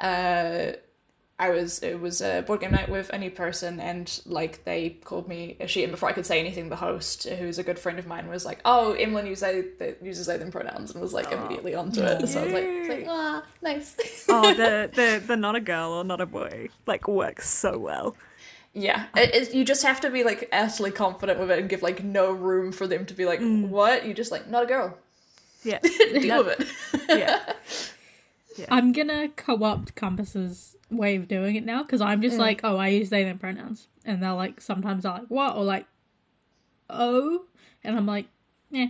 uh, 0.00 0.72
I 1.40 1.48
was 1.48 1.82
it 1.82 1.98
was 1.98 2.20
a 2.20 2.42
board 2.42 2.60
game 2.60 2.72
night 2.72 2.90
with 2.90 3.08
a 3.08 3.18
new 3.18 3.30
person 3.30 3.80
and 3.80 4.20
like 4.26 4.64
they 4.64 4.90
called 4.90 5.26
me 5.26 5.56
a 5.58 5.66
she 5.66 5.82
and 5.82 5.90
before 5.90 6.10
I 6.10 6.12
could 6.12 6.26
say 6.26 6.38
anything 6.38 6.68
the 6.68 6.76
host 6.76 7.26
who's 7.26 7.58
a 7.58 7.62
good 7.62 7.78
friend 7.78 7.98
of 7.98 8.06
mine 8.06 8.28
was 8.28 8.44
like 8.44 8.60
oh 8.66 8.92
Emlyn 8.92 9.26
uses 9.26 9.40
they, 9.40 9.62
they 9.78 9.94
uses 10.02 10.26
they 10.26 10.36
them 10.36 10.50
pronouns 10.50 10.90
and 10.90 11.00
was 11.00 11.14
like 11.14 11.32
immediately 11.32 11.74
onto 11.74 12.02
it. 12.02 12.28
So 12.28 12.42
I 12.42 12.44
was 12.44 12.52
like, 12.52 12.64
it's 12.64 12.88
like 12.90 13.06
ah 13.08 13.42
nice. 13.62 13.96
Oh 14.28 14.52
the, 14.52 14.90
the 14.94 15.22
the 15.26 15.36
not 15.36 15.56
a 15.56 15.60
girl 15.60 15.92
or 15.92 16.04
not 16.04 16.20
a 16.20 16.26
boy 16.26 16.68
like 16.86 17.08
works 17.08 17.48
so 17.48 17.78
well. 17.78 18.16
yeah 18.74 19.06
it, 19.16 19.34
it, 19.34 19.54
you 19.54 19.64
just 19.64 19.82
have 19.82 20.02
to 20.02 20.10
be 20.10 20.24
like 20.24 20.46
utterly 20.52 20.90
confident 20.90 21.40
with 21.40 21.50
it 21.50 21.58
and 21.58 21.70
give 21.70 21.82
like 21.82 22.04
no 22.04 22.32
room 22.32 22.70
for 22.70 22.86
them 22.86 23.06
to 23.06 23.14
be 23.14 23.24
like 23.24 23.40
what? 23.40 24.04
You 24.04 24.12
just 24.12 24.30
like 24.30 24.46
not 24.46 24.64
a 24.64 24.66
girl. 24.66 24.98
Yeah. 25.64 25.78
deal 25.82 26.44
with 26.44 26.60
it. 26.60 27.00
Yeah. 27.08 27.52
I'm 28.68 28.92
gonna 28.92 29.28
co-opt 29.28 29.94
Compass's 29.94 30.76
way 30.90 31.16
of 31.16 31.28
doing 31.28 31.56
it 31.56 31.64
now 31.64 31.82
because 31.82 32.00
I'm 32.00 32.20
just 32.20 32.38
like, 32.38 32.60
oh, 32.64 32.76
I 32.76 32.88
use 32.88 33.10
they 33.10 33.24
them 33.24 33.38
pronouns, 33.38 33.88
and 34.04 34.22
they're 34.22 34.32
like, 34.32 34.60
sometimes 34.60 35.04
they're 35.04 35.12
like, 35.12 35.28
what, 35.28 35.56
or 35.56 35.64
like, 35.64 35.86
oh, 36.88 37.44
and 37.84 37.96
I'm 37.96 38.06
like, 38.06 38.26
yeah, 38.70 38.88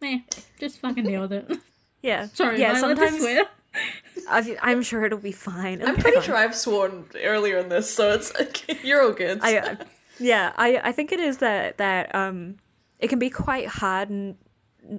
yeah, 0.00 0.18
just 0.58 0.78
fucking 0.80 1.04
deal 1.04 1.20
with 1.22 1.32
it. 1.32 1.50
Yeah. 2.02 2.28
Sorry, 2.32 2.58
yeah, 2.58 2.70
am 2.70 2.76
I 2.76 2.80
sometimes 2.80 3.18
swear? 3.18 3.42
I, 4.30 4.56
I'm 4.62 4.80
sure 4.82 5.04
it'll 5.04 5.18
be 5.18 5.32
fine. 5.32 5.80
It'll 5.82 5.90
I'm 5.90 5.96
be 5.96 6.00
pretty 6.00 6.16
fine. 6.16 6.24
sure 6.24 6.34
I've 6.34 6.56
sworn 6.56 7.04
earlier 7.22 7.58
in 7.58 7.68
this 7.68 7.94
so 7.94 8.12
it's 8.12 8.32
like 8.32 8.82
you're 8.84 9.02
all 9.02 9.12
good 9.12 9.38
I, 9.42 9.58
uh, 9.58 9.76
yeah, 10.18 10.54
I, 10.56 10.80
I 10.82 10.92
think 10.92 11.12
it 11.12 11.20
is 11.20 11.36
that 11.38 11.76
that 11.76 12.14
um, 12.14 12.56
it 13.00 13.08
can 13.08 13.18
be 13.18 13.28
quite 13.28 13.66
hard 13.66 14.08
and 14.08 14.36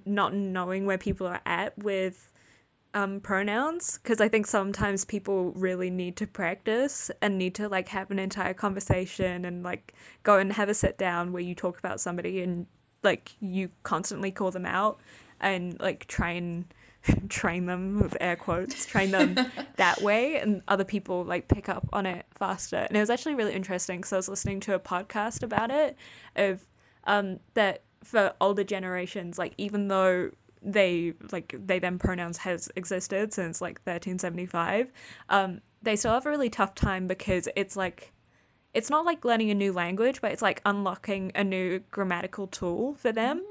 not 0.06 0.36
knowing 0.36 0.86
where 0.86 1.00
people 1.00 1.26
are 1.26 1.42
at 1.44 1.76
with 1.78 2.31
um 2.94 3.20
pronouns 3.22 4.00
because 4.02 4.20
I 4.20 4.28
think 4.28 4.46
sometimes 4.46 5.06
people 5.06 5.52
really 5.52 5.90
need 5.90 6.18
to 6.18 6.28
practice 6.28 7.10
and 7.22 7.38
need 7.38 7.56
to 7.56 7.70
like 7.70 7.88
have 7.90 8.12
an 8.12 8.20
entire 8.20 8.54
conversation 8.54 9.46
and 9.46 9.64
like 9.64 9.94
go 10.24 10.38
and 10.38 10.52
have 10.54 10.70
a 10.70 10.74
sit 10.74 10.98
down 10.98 11.32
where 11.32 11.42
you 11.42 11.56
talk 11.56 11.80
about 11.80 12.02
somebody 12.02 12.42
and 12.42 12.68
like 13.04 13.32
you 13.40 13.70
constantly 13.84 14.32
call 14.32 14.52
them 14.52 14.66
out 14.66 15.00
and 15.40 15.80
like 15.80 16.06
try 16.08 16.32
and 16.32 16.66
train 17.30 17.66
them 17.66 18.00
with 18.00 18.16
air 18.20 18.36
quotes 18.36 18.86
train 18.86 19.12
them 19.12 19.36
that 19.78 20.02
way 20.02 20.38
and 20.38 20.62
other 20.68 20.84
people 20.84 21.24
like 21.24 21.48
pick 21.48 21.70
up 21.70 21.88
on 21.94 22.06
it 22.06 22.26
faster. 22.36 22.78
And 22.78 22.98
it 22.98 23.00
was 23.00 23.10
actually 23.10 23.36
really 23.36 23.54
interesting 23.54 24.00
because 24.00 24.14
i 24.14 24.18
was 24.18 24.30
listening 24.30 24.60
to 24.62 24.76
a 24.76 24.80
podcast 24.80 25.44
about 25.44 25.72
it 25.72 25.96
of 26.36 26.68
um 27.06 27.40
that 27.54 27.84
for 28.04 28.34
older 28.42 28.64
generations 28.64 29.38
like 29.38 29.54
even 29.58 29.88
though 29.88 30.32
they 30.62 31.14
like 31.32 31.56
they 31.66 31.80
them 31.80 31.98
pronouns 31.98 32.38
has 32.38 32.70
existed 32.76 33.34
since 33.34 33.62
like 33.62 33.80
1375 33.80 34.92
um 35.30 35.60
they 35.82 35.96
still 35.96 36.14
have 36.14 36.26
a 36.26 36.30
really 36.30 36.50
tough 36.50 36.76
time 36.76 37.08
because 37.08 37.48
it's 37.56 37.76
like 37.76 38.14
it's 38.74 38.90
not 38.90 39.04
like 39.06 39.26
learning 39.26 39.50
a 39.50 39.56
new 39.56 39.74
language 39.74 40.22
but 40.22 40.32
it's 40.32 40.42
like 40.42 40.62
unlocking 40.66 41.32
a 41.36 41.44
new 41.44 41.80
grammatical 41.92 42.48
tool 42.48 42.94
for 42.96 43.12
them. 43.12 43.44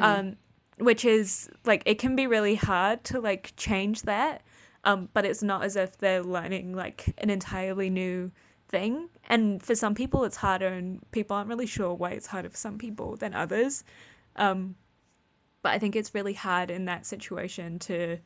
Um 0.00 0.36
which 0.78 1.04
is 1.04 1.50
like 1.64 1.82
it 1.86 1.98
can 1.98 2.16
be 2.16 2.26
really 2.26 2.56
hard 2.56 3.04
to 3.04 3.20
like 3.20 3.52
change 3.56 4.02
that 4.02 4.42
um 4.82 5.08
but 5.12 5.24
it's 5.24 5.42
not 5.42 5.62
as 5.62 5.76
if 5.76 5.98
they're 5.98 6.22
learning 6.22 6.74
like 6.74 7.14
an 7.18 7.30
entirely 7.30 7.90
new 7.90 8.32
thing. 8.68 9.08
And 9.28 9.62
for 9.62 9.74
some 9.74 9.94
people 9.94 10.24
it's 10.24 10.38
harder 10.38 10.68
and 10.68 11.00
people 11.12 11.36
aren't 11.36 11.48
really 11.48 11.66
sure 11.66 11.92
why 11.92 12.10
it's 12.12 12.28
harder 12.28 12.48
for 12.48 12.56
some 12.56 12.78
people 12.78 13.16
than 13.16 13.34
others. 13.34 13.84
Um 14.36 14.76
but 15.64 15.72
i 15.72 15.78
think 15.78 15.96
it's 15.96 16.14
really 16.14 16.34
hard 16.34 16.70
in 16.70 16.84
that 16.84 17.04
situation 17.04 17.80
to 17.80 18.18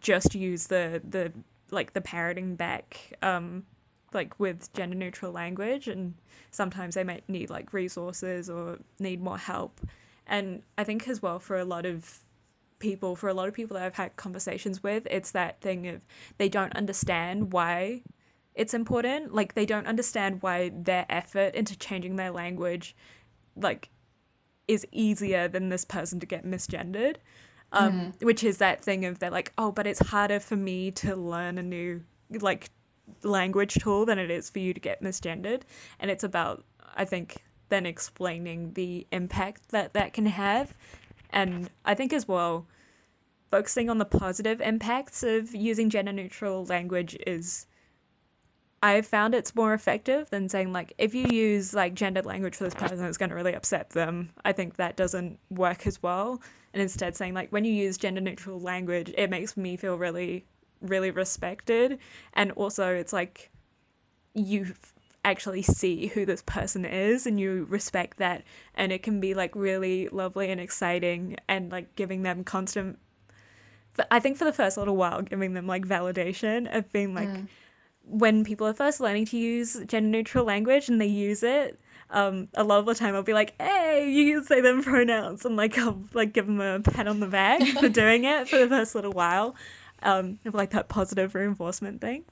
just 0.00 0.34
use 0.34 0.66
the 0.66 1.00
the 1.08 1.32
like 1.70 1.94
the 1.94 2.00
parroting 2.02 2.56
back 2.56 3.14
um 3.22 3.64
like 4.12 4.38
with 4.38 4.72
gender 4.74 4.96
neutral 4.96 5.32
language 5.32 5.88
and 5.88 6.14
sometimes 6.50 6.94
they 6.94 7.04
might 7.04 7.26
need 7.28 7.50
like 7.50 7.72
resources 7.72 8.48
or 8.48 8.78
need 8.98 9.20
more 9.20 9.38
help. 9.38 9.80
And 10.26 10.62
i 10.78 10.84
think 10.84 11.06
as 11.08 11.22
well 11.22 11.38
for 11.38 11.56
a 11.56 11.64
lot 11.64 11.86
of 11.86 12.20
people 12.78 13.16
for 13.16 13.28
a 13.28 13.34
lot 13.34 13.48
of 13.48 13.54
people 13.54 13.74
that 13.74 13.84
i've 13.84 13.94
had 13.94 14.16
conversations 14.16 14.82
with 14.82 15.06
it's 15.10 15.30
that 15.30 15.60
thing 15.60 15.86
of 15.88 16.00
they 16.36 16.48
don't 16.48 16.74
understand 16.76 17.52
why 17.52 18.02
it's 18.56 18.72
important. 18.74 19.34
Like 19.34 19.54
they 19.54 19.66
don't 19.66 19.86
understand 19.86 20.42
why 20.42 20.70
their 20.74 21.04
effort 21.10 21.54
into 21.54 21.78
changing 21.78 22.16
their 22.16 22.30
language 22.30 22.96
like 23.54 23.90
is 24.68 24.86
easier 24.92 25.48
than 25.48 25.68
this 25.68 25.84
person 25.84 26.20
to 26.20 26.26
get 26.26 26.44
misgendered 26.44 27.16
um 27.72 28.12
which 28.20 28.44
is 28.44 28.58
that 28.58 28.82
thing 28.82 29.04
of 29.04 29.18
they're 29.18 29.30
like 29.30 29.52
oh 29.58 29.72
but 29.72 29.86
it's 29.86 29.98
harder 30.08 30.38
for 30.38 30.56
me 30.56 30.90
to 30.90 31.16
learn 31.16 31.58
a 31.58 31.62
new 31.62 32.00
like 32.40 32.70
language 33.22 33.74
tool 33.74 34.04
than 34.04 34.18
it 34.18 34.30
is 34.30 34.50
for 34.50 34.58
you 34.58 34.74
to 34.74 34.80
get 34.80 35.02
misgendered. 35.02 35.62
And 36.00 36.10
it's 36.10 36.24
about 36.24 36.64
i 36.96 37.04
think 37.04 37.42
then 37.68 37.84
explaining 37.84 38.72
the 38.74 39.06
impact 39.12 39.70
that 39.70 39.92
that 39.94 40.12
can 40.12 40.26
have. 40.26 40.74
And 41.30 41.70
i 41.84 41.94
think 41.94 42.12
as 42.12 42.26
well 42.28 42.66
focusing 43.50 43.88
on 43.88 43.98
the 43.98 44.04
positive 44.04 44.60
impacts 44.60 45.22
of 45.22 45.54
using 45.54 45.88
gender 45.88 46.12
neutral 46.12 46.64
language 46.64 47.16
is 47.26 47.66
I've 48.82 49.06
found 49.06 49.34
it's 49.34 49.54
more 49.54 49.74
effective 49.74 50.28
than 50.30 50.48
saying 50.48 50.72
like 50.72 50.92
if 50.98 51.14
you 51.14 51.26
use 51.26 51.72
like 51.74 51.94
gendered 51.94 52.26
language 52.26 52.54
for 52.54 52.64
this 52.64 52.74
person, 52.74 53.04
it's 53.04 53.16
going 53.16 53.30
to 53.30 53.34
really 53.34 53.54
upset 53.54 53.90
them. 53.90 54.30
I 54.44 54.52
think 54.52 54.76
that 54.76 54.96
doesn't 54.96 55.38
work 55.50 55.86
as 55.86 56.02
well. 56.02 56.42
And 56.72 56.82
instead, 56.82 57.16
saying 57.16 57.34
like 57.34 57.50
when 57.50 57.64
you 57.64 57.72
use 57.72 57.96
gender 57.96 58.20
neutral 58.20 58.60
language, 58.60 59.12
it 59.16 59.30
makes 59.30 59.56
me 59.56 59.76
feel 59.76 59.96
really, 59.96 60.44
really 60.82 61.10
respected. 61.10 61.98
And 62.34 62.52
also, 62.52 62.94
it's 62.94 63.12
like 63.12 63.50
you 64.34 64.74
actually 65.24 65.62
see 65.62 66.08
who 66.08 66.26
this 66.26 66.42
person 66.42 66.84
is 66.84 67.26
and 67.26 67.40
you 67.40 67.66
respect 67.70 68.18
that, 68.18 68.44
and 68.74 68.92
it 68.92 69.02
can 69.02 69.20
be 69.20 69.32
like 69.32 69.56
really 69.56 70.08
lovely 70.08 70.50
and 70.50 70.60
exciting, 70.60 71.36
and 71.48 71.72
like 71.72 71.96
giving 71.96 72.22
them 72.22 72.44
constant. 72.44 72.98
I 74.10 74.20
think 74.20 74.36
for 74.36 74.44
the 74.44 74.52
first 74.52 74.76
little 74.76 74.96
while, 74.96 75.22
giving 75.22 75.54
them 75.54 75.66
like 75.66 75.86
validation 75.86 76.72
of 76.76 76.92
being 76.92 77.14
like 77.14 77.30
mm. 77.30 77.48
When 78.06 78.44
people 78.44 78.66
are 78.66 78.74
first 78.74 79.00
learning 79.00 79.26
to 79.26 79.36
use 79.36 79.74
gender 79.86 80.08
neutral 80.08 80.44
language 80.44 80.88
and 80.88 81.00
they 81.00 81.06
use 81.06 81.42
it, 81.42 81.78
um, 82.10 82.48
a 82.54 82.62
lot 82.62 82.78
of 82.78 82.86
the 82.86 82.94
time 82.94 83.14
I'll 83.14 83.22
be 83.22 83.32
like, 83.32 83.54
"Hey, 83.60 84.08
you 84.10 84.34
can 84.34 84.44
say 84.44 84.60
them 84.60 84.82
pronouns," 84.82 85.44
and 85.44 85.56
like 85.56 85.76
I'll 85.76 86.02
like 86.14 86.32
give 86.32 86.46
them 86.46 86.60
a 86.60 86.80
pat 86.80 87.08
on 87.08 87.20
the 87.20 87.26
back 87.26 87.62
for 87.80 87.88
doing 87.88 88.24
it 88.24 88.48
for 88.48 88.58
the 88.58 88.68
first 88.68 88.94
little 88.94 89.12
while, 89.12 89.56
um, 90.02 90.38
of 90.44 90.54
like 90.54 90.70
that 90.70 90.88
positive 90.88 91.34
reinforcement 91.34 92.00
thing, 92.00 92.24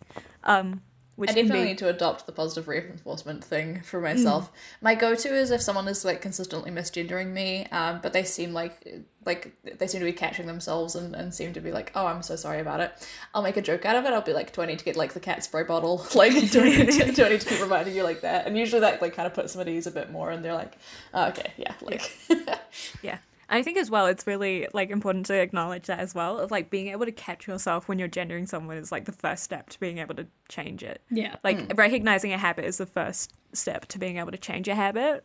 um, 0.45 0.83
which 1.17 1.31
I 1.31 1.35
definitely 1.35 1.61
be 1.61 1.69
need 1.69 1.79
to 1.79 1.89
adopt 1.89 2.27
the 2.27 2.33
positive 2.33 2.67
reinforcement 2.69 3.45
thing 3.45 3.81
for 3.83 4.01
myself. 4.01 4.51
My 4.81 4.95
go-to 4.95 5.35
is 5.35 5.51
if 5.51 5.61
someone 5.63 5.87
is 5.89 6.05
like 6.05 6.21
consistently 6.21 6.71
misgendering 6.71 7.33
me, 7.33 7.67
um, 7.71 8.01
but 8.03 8.13
they 8.13 8.25
seem 8.25 8.53
like 8.53 9.05
like 9.25 9.53
they 9.79 9.87
seem 9.87 10.01
to 10.01 10.05
be 10.05 10.13
catching 10.13 10.47
themselves 10.47 10.95
and, 10.97 11.15
and 11.15 11.33
seem 11.33 11.53
to 11.55 11.61
be 11.61 11.73
like, 11.73 11.93
oh, 11.95 12.07
I'm 12.07 12.23
so 12.23 12.37
sorry 12.37 12.61
about 12.61 12.81
it. 12.81 13.09
I'll 13.35 13.43
make 13.43 13.57
a 13.57 13.63
joke 13.63 13.85
out 13.85 13.97
of 13.97 14.05
it. 14.05 14.13
I'll 14.13 14.23
be 14.23 14.33
like, 14.33 14.53
do 14.53 14.63
I 14.63 14.67
need 14.67 14.79
to 14.79 14.85
get 14.85 14.97
like 14.97 15.15
the 15.15 15.21
cat 15.21 15.45
spray 15.45 15.63
bottle? 15.63 16.05
Like, 16.15 16.51
do 16.51 16.61
I 16.61 16.65
need 16.65 16.91
to, 16.93 17.13
do 17.13 17.25
I 17.25 17.29
need 17.31 17.41
to 17.41 17.49
keep 17.49 17.61
reminding 17.61 17.95
you 17.95 18.05
like 18.05 18.21
that? 18.21 18.47
And 18.47 18.57
usually 18.57 18.81
that 18.81 19.03
like 19.03 19.15
kind 19.15 19.27
of 19.27 19.35
puts 19.35 19.53
them 19.53 19.63
at 19.63 19.69
ease 19.69 19.87
a 19.87 19.91
bit 19.91 20.11
more, 20.11 20.31
and 20.31 20.45
they're 20.45 20.55
like, 20.55 20.79
oh, 21.13 21.29
okay, 21.29 21.53
yeah, 21.57 21.75
like, 21.83 22.17
Yeah. 23.03 23.13
And 23.13 23.21
I 23.49 23.63
think 23.63 23.79
as 23.79 23.91
well, 23.91 24.07
it's 24.07 24.27
really 24.27 24.67
like 24.73 24.91
important 24.91 25.27
to 25.27 25.35
acknowledge 25.35 25.87
that 25.87 25.99
as 25.99 26.15
well. 26.15 26.39
Of 26.39 26.51
like 26.51 26.71
being 26.71 26.89
able 26.89 27.05
to 27.05 27.13
catch 27.13 27.47
yourself 27.47 27.89
when 27.89 27.99
you're 27.99 28.09
gendering 28.09 28.47
someone 28.47 28.77
is 28.77 28.93
like 28.93 29.05
the 29.05 29.13
first 29.13 29.45
step 29.45 29.71
to 29.71 29.81
being 29.81 29.99
able 29.99 30.15
to 30.17 30.27
change 30.49 30.83
it. 30.83 31.03
Yeah. 31.11 31.37
Like 31.45 31.73
recognizing 31.77 32.33
a 32.33 32.39
habit 32.39 32.65
is 32.65 32.79
the 32.79 32.87
first 32.87 33.33
step 33.53 33.87
to 33.87 33.99
being 33.99 34.19
able 34.19 34.33
to 34.33 34.39
change 34.39 34.69
a 34.69 34.75
habit. 34.75 35.25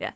Yeah. 0.00 0.12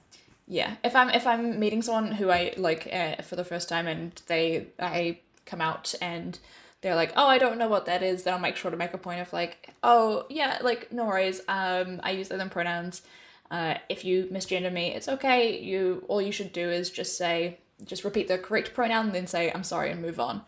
Yeah, 0.49 0.77
if 0.85 0.95
I'm 0.95 1.11
if 1.11 1.27
I'm 1.27 1.59
meeting 1.59 1.83
someone 1.83 2.13
who 2.13 2.31
I 2.31 2.55
like 2.57 2.89
uh, 2.93 3.23
for 3.23 3.35
the 3.35 3.45
first 3.45 3.69
time 3.69 3.89
and 3.89 4.21
they 4.29 4.69
I 4.79 5.19
come 5.45 5.61
out 5.61 5.95
and 6.01 6.39
they're 6.83 6.95
like, 6.95 7.13
oh, 7.17 7.27
I 7.27 7.39
don't 7.39 7.59
know 7.59 7.69
what 7.69 7.87
that 7.87 8.03
is, 8.03 8.23
then 8.23 8.35
I'll 8.35 8.41
make 8.41 8.55
sure 8.55 8.71
to 8.71 8.77
make 8.77 8.95
a 8.95 8.99
point 8.99 9.21
of 9.21 9.33
like, 9.33 9.75
oh 9.83 10.25
yeah, 10.29 10.59
like 10.63 10.93
no 10.93 11.05
worries. 11.07 11.41
Um, 11.49 12.01
I 12.05 12.13
use 12.13 12.29
them 12.29 12.51
pronouns. 12.51 13.03
Uh, 13.51 13.75
if 13.89 14.05
you 14.05 14.29
misgender 14.33 14.73
me, 14.73 14.93
it's 14.95 15.09
okay. 15.09 15.61
You 15.61 16.05
all 16.09 16.21
you 16.21 16.33
should 16.33 16.53
do 16.53 16.69
is 16.69 16.91
just 16.91 17.17
say 17.17 17.59
just 17.85 18.05
repeat 18.05 18.27
the 18.27 18.39
correct 18.39 18.73
pronoun 18.73 19.07
and 19.07 19.15
then 19.15 19.27
say 19.27 19.53
I'm 19.53 19.63
sorry 19.63 19.91
and 19.91 20.01
move 20.01 20.19
on, 20.19 20.43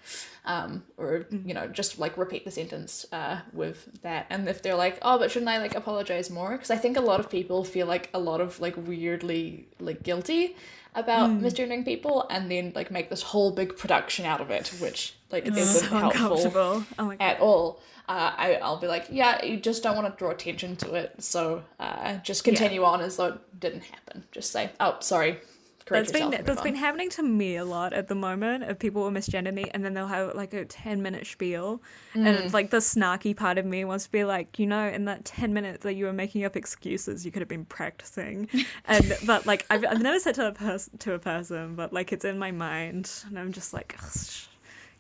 um, 0.46 0.82
or 0.96 1.26
you 1.30 1.52
know 1.52 1.68
just 1.68 1.98
like 1.98 2.16
repeat 2.16 2.44
the 2.44 2.50
sentence 2.50 3.04
uh, 3.12 3.40
with 3.52 4.00
that. 4.02 4.26
And 4.30 4.48
if 4.48 4.62
they're 4.62 4.74
like, 4.74 4.98
oh, 5.02 5.18
but 5.18 5.30
shouldn't 5.30 5.50
I 5.50 5.58
like 5.58 5.74
apologize 5.74 6.30
more? 6.30 6.52
Because 6.52 6.70
I 6.70 6.76
think 6.76 6.96
a 6.96 7.02
lot 7.02 7.20
of 7.20 7.30
people 7.30 7.64
feel 7.64 7.86
like 7.86 8.10
a 8.14 8.18
lot 8.18 8.40
of 8.40 8.58
like 8.60 8.74
weirdly 8.76 9.68
like 9.78 10.02
guilty 10.02 10.56
about 10.94 11.30
misgendering 11.30 11.84
people, 11.84 12.26
and 12.30 12.50
then 12.50 12.72
like 12.74 12.90
make 12.90 13.10
this 13.10 13.22
whole 13.22 13.50
big 13.50 13.76
production 13.76 14.24
out 14.24 14.40
of 14.40 14.50
it, 14.50 14.68
which 14.80 15.14
like 15.30 15.46
isn't 15.46 15.88
so 15.88 16.10
helpful. 16.10 16.84
Oh 16.98 17.14
at 17.20 17.40
all. 17.40 17.80
Uh, 18.08 18.32
I, 18.36 18.54
I'll 18.62 18.78
be 18.80 18.86
like, 18.86 19.06
yeah, 19.10 19.44
you 19.44 19.58
just 19.58 19.82
don't 19.82 19.94
want 19.94 20.10
to 20.10 20.18
draw 20.18 20.30
attention 20.30 20.76
to 20.76 20.94
it, 20.94 21.14
so 21.18 21.62
uh, 21.78 22.16
just 22.18 22.42
continue 22.42 22.82
on 22.82 23.02
as 23.02 23.16
though 23.18 23.26
it 23.26 23.60
didn't 23.60 23.82
happen. 23.82 24.24
Just 24.32 24.50
say, 24.50 24.70
oh, 24.80 24.96
sorry. 25.00 25.40
Correct 25.84 26.08
That's 26.12 26.18
been 26.18 26.34
and 26.34 26.46
that's 26.46 26.60
been 26.60 26.74
happening 26.74 27.08
to 27.10 27.22
me 27.22 27.56
a 27.56 27.64
lot 27.64 27.94
at 27.94 28.08
the 28.08 28.14
moment. 28.14 28.64
Of 28.64 28.78
people 28.78 29.02
will 29.04 29.10
misgender 29.10 29.54
me, 29.54 29.70
and 29.72 29.82
then 29.82 29.94
they'll 29.94 30.06
have 30.06 30.34
like 30.34 30.52
a 30.52 30.66
ten 30.66 31.00
minute 31.02 31.26
spiel, 31.26 31.80
and 32.14 32.26
Mm. 32.26 32.40
it's 32.44 32.52
like 32.52 32.68
the 32.68 32.76
snarky 32.76 33.34
part 33.34 33.56
of 33.56 33.64
me 33.64 33.86
wants 33.86 34.04
to 34.04 34.10
be 34.10 34.22
like, 34.24 34.58
you 34.58 34.66
know, 34.66 34.86
in 34.86 35.06
that 35.06 35.24
ten 35.24 35.54
minutes 35.54 35.84
that 35.84 35.94
you 35.94 36.04
were 36.04 36.12
making 36.12 36.44
up 36.44 36.56
excuses, 36.56 37.24
you 37.24 37.32
could 37.32 37.40
have 37.40 37.48
been 37.48 37.64
practicing, 37.64 38.48
and 38.84 39.16
but 39.24 39.46
like 39.46 39.64
I've, 39.70 39.82
I've 39.86 40.02
never 40.02 40.18
said 40.18 40.34
to 40.34 40.48
a 40.48 40.52
person 40.52 40.98
to 40.98 41.14
a 41.14 41.18
person, 41.18 41.74
but 41.74 41.90
like 41.90 42.12
it's 42.12 42.24
in 42.26 42.38
my 42.38 42.50
mind, 42.50 43.10
and 43.26 43.38
I'm 43.38 43.52
just 43.52 43.72
like, 43.72 43.96
"Ugh, 43.98 44.10
sh- 44.12 44.44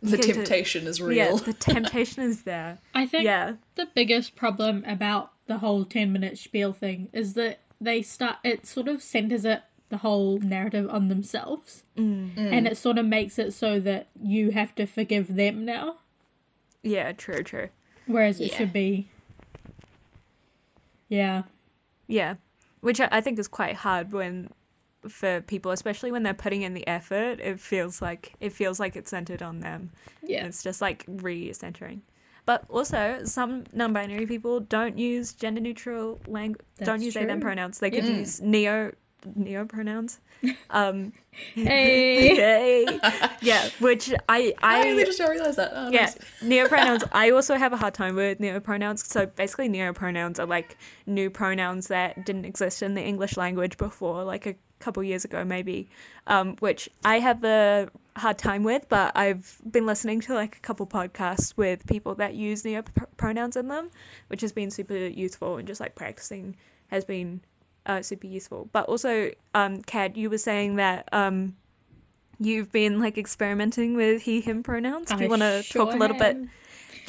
The 0.02 0.16
get 0.16 0.26
to- 0.26 0.32
temptation 0.34 0.86
is 0.86 1.00
real. 1.00 1.16
yeah, 1.16 1.32
the 1.44 1.52
temptation 1.52 2.22
is 2.22 2.42
there. 2.42 2.78
I 2.94 3.06
think 3.06 3.24
Yeah, 3.24 3.54
the 3.74 3.86
biggest 3.94 4.36
problem 4.36 4.84
about 4.86 5.32
the 5.46 5.58
whole 5.58 5.84
10 5.84 6.12
minute 6.12 6.38
spiel 6.38 6.72
thing 6.72 7.08
is 7.12 7.34
that 7.34 7.60
they 7.80 8.02
start 8.02 8.36
it 8.44 8.66
sort 8.66 8.86
of 8.88 9.02
centers 9.02 9.44
it 9.44 9.62
the 9.88 9.98
whole 9.98 10.38
narrative 10.38 10.88
on 10.90 11.08
themselves. 11.08 11.84
Mm. 11.96 12.36
And 12.36 12.66
it 12.68 12.76
sort 12.76 12.98
of 12.98 13.06
makes 13.06 13.38
it 13.38 13.52
so 13.54 13.80
that 13.80 14.08
you 14.22 14.50
have 14.50 14.74
to 14.76 14.86
forgive 14.86 15.34
them 15.34 15.64
now. 15.64 15.96
Yeah, 16.82 17.12
true, 17.12 17.42
true. 17.42 17.68
whereas 18.06 18.40
it 18.40 18.52
should 18.52 18.72
be 18.72 19.08
yeah. 21.08 21.42
Yeah, 22.06 22.34
which 22.80 23.00
I 23.00 23.08
I 23.10 23.20
think 23.20 23.38
is 23.38 23.48
quite 23.48 23.76
hard 23.76 24.12
when 24.12 24.50
for 25.08 25.40
people, 25.42 25.70
especially 25.72 26.12
when 26.12 26.22
they're 26.22 26.34
putting 26.34 26.62
in 26.62 26.74
the 26.74 26.86
effort. 26.86 27.40
It 27.40 27.60
feels 27.60 28.00
like 28.02 28.34
it 28.40 28.52
feels 28.52 28.78
like 28.80 28.96
it's 28.96 29.10
centered 29.10 29.42
on 29.42 29.60
them. 29.60 29.90
yeah 30.22 30.44
It's 30.46 30.62
just 30.62 30.80
like 30.80 31.04
re-centering. 31.06 32.02
But 32.46 32.64
also, 32.70 33.20
some 33.24 33.64
non-binary 33.74 34.24
people 34.24 34.60
don't 34.60 34.96
use 34.96 35.34
gender-neutral 35.34 36.18
language. 36.26 36.64
Don't 36.82 37.02
use 37.02 37.12
they 37.12 37.26
them 37.26 37.40
pronouns. 37.40 37.78
They 37.78 37.90
could 37.90 38.06
use 38.06 38.40
neo 38.40 38.92
neo 39.34 39.64
pronouns. 39.64 40.20
Um, 40.70 41.12
hey 41.56 42.36
hey, 42.36 43.00
yeah. 43.42 43.68
Which 43.80 44.12
I 44.28 44.54
I, 44.62 44.92
I 44.92 45.04
just 45.04 45.18
don't 45.18 45.30
realize 45.30 45.56
that. 45.56 45.72
Oh, 45.74 45.90
yeah, 45.90 46.02
nice. 46.02 46.18
neopronouns. 46.42 47.08
I 47.12 47.30
also 47.30 47.56
have 47.56 47.72
a 47.72 47.76
hard 47.76 47.94
time 47.94 48.14
with 48.14 48.38
neopronouns. 48.38 49.04
So 49.04 49.26
basically, 49.26 49.68
neopronouns 49.68 50.38
are 50.38 50.46
like 50.46 50.76
new 51.06 51.28
pronouns 51.28 51.88
that 51.88 52.24
didn't 52.24 52.44
exist 52.44 52.82
in 52.84 52.94
the 52.94 53.02
English 53.02 53.36
language 53.36 53.78
before, 53.78 54.22
like 54.22 54.46
a 54.46 54.54
couple 54.78 55.02
years 55.02 55.24
ago, 55.24 55.44
maybe. 55.44 55.88
Um, 56.26 56.56
which 56.60 56.88
I 57.04 57.18
have 57.18 57.44
a 57.44 57.88
hard 58.16 58.38
time 58.38 58.64
with, 58.64 58.88
but 58.88 59.16
I've 59.16 59.58
been 59.70 59.86
listening 59.86 60.20
to 60.22 60.34
like 60.34 60.56
a 60.56 60.60
couple 60.60 60.86
podcasts 60.86 61.56
with 61.56 61.86
people 61.86 62.14
that 62.16 62.34
use 62.34 62.64
neo 62.64 62.82
pronouns 63.16 63.56
in 63.56 63.68
them, 63.68 63.90
which 64.28 64.40
has 64.40 64.52
been 64.52 64.70
super 64.70 64.96
useful 64.96 65.56
and 65.56 65.66
just 65.66 65.80
like 65.80 65.94
practicing 65.94 66.56
has 66.88 67.04
been 67.04 67.40
uh, 67.86 68.02
super 68.02 68.26
useful. 68.26 68.68
But 68.72 68.86
also, 68.86 69.30
um, 69.54 69.82
Cad, 69.82 70.16
you 70.16 70.30
were 70.30 70.38
saying 70.38 70.76
that 70.76 71.08
um, 71.12 71.56
you've 72.38 72.70
been 72.70 73.00
like 73.00 73.18
experimenting 73.18 73.96
with 73.96 74.22
he 74.22 74.40
him 74.40 74.62
pronouns. 74.62 75.08
Do 75.08 75.22
you 75.22 75.30
want 75.30 75.42
to 75.42 75.62
sure 75.62 75.86
talk 75.86 75.94
a 75.94 75.98
little 75.98 76.18
bit? 76.18 76.36
Do 76.40 76.48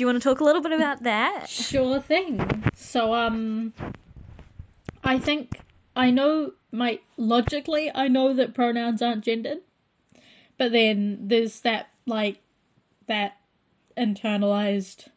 you 0.03 0.05
want 0.05 0.22
to 0.22 0.30
talk 0.30 0.39
a 0.39 0.43
little 0.43 0.61
bit 0.61 0.72
about 0.72 1.03
that? 1.03 1.49
Sure 1.49 1.99
thing. 1.99 2.63
So, 2.74 3.13
um, 3.13 3.74
I 5.03 5.20
think 5.20 5.59
I 5.99 6.11
know 6.11 6.53
my 6.71 7.01
logically, 7.17 7.91
I 7.93 8.07
know 8.07 8.33
that 8.33 8.53
pronouns 8.53 9.01
aren't 9.01 9.25
gendered, 9.25 9.57
but 10.57 10.71
then 10.71 11.27
there's 11.27 11.59
that 11.59 11.89
like 12.05 12.39
that 13.07 13.35
internalized 13.97 15.09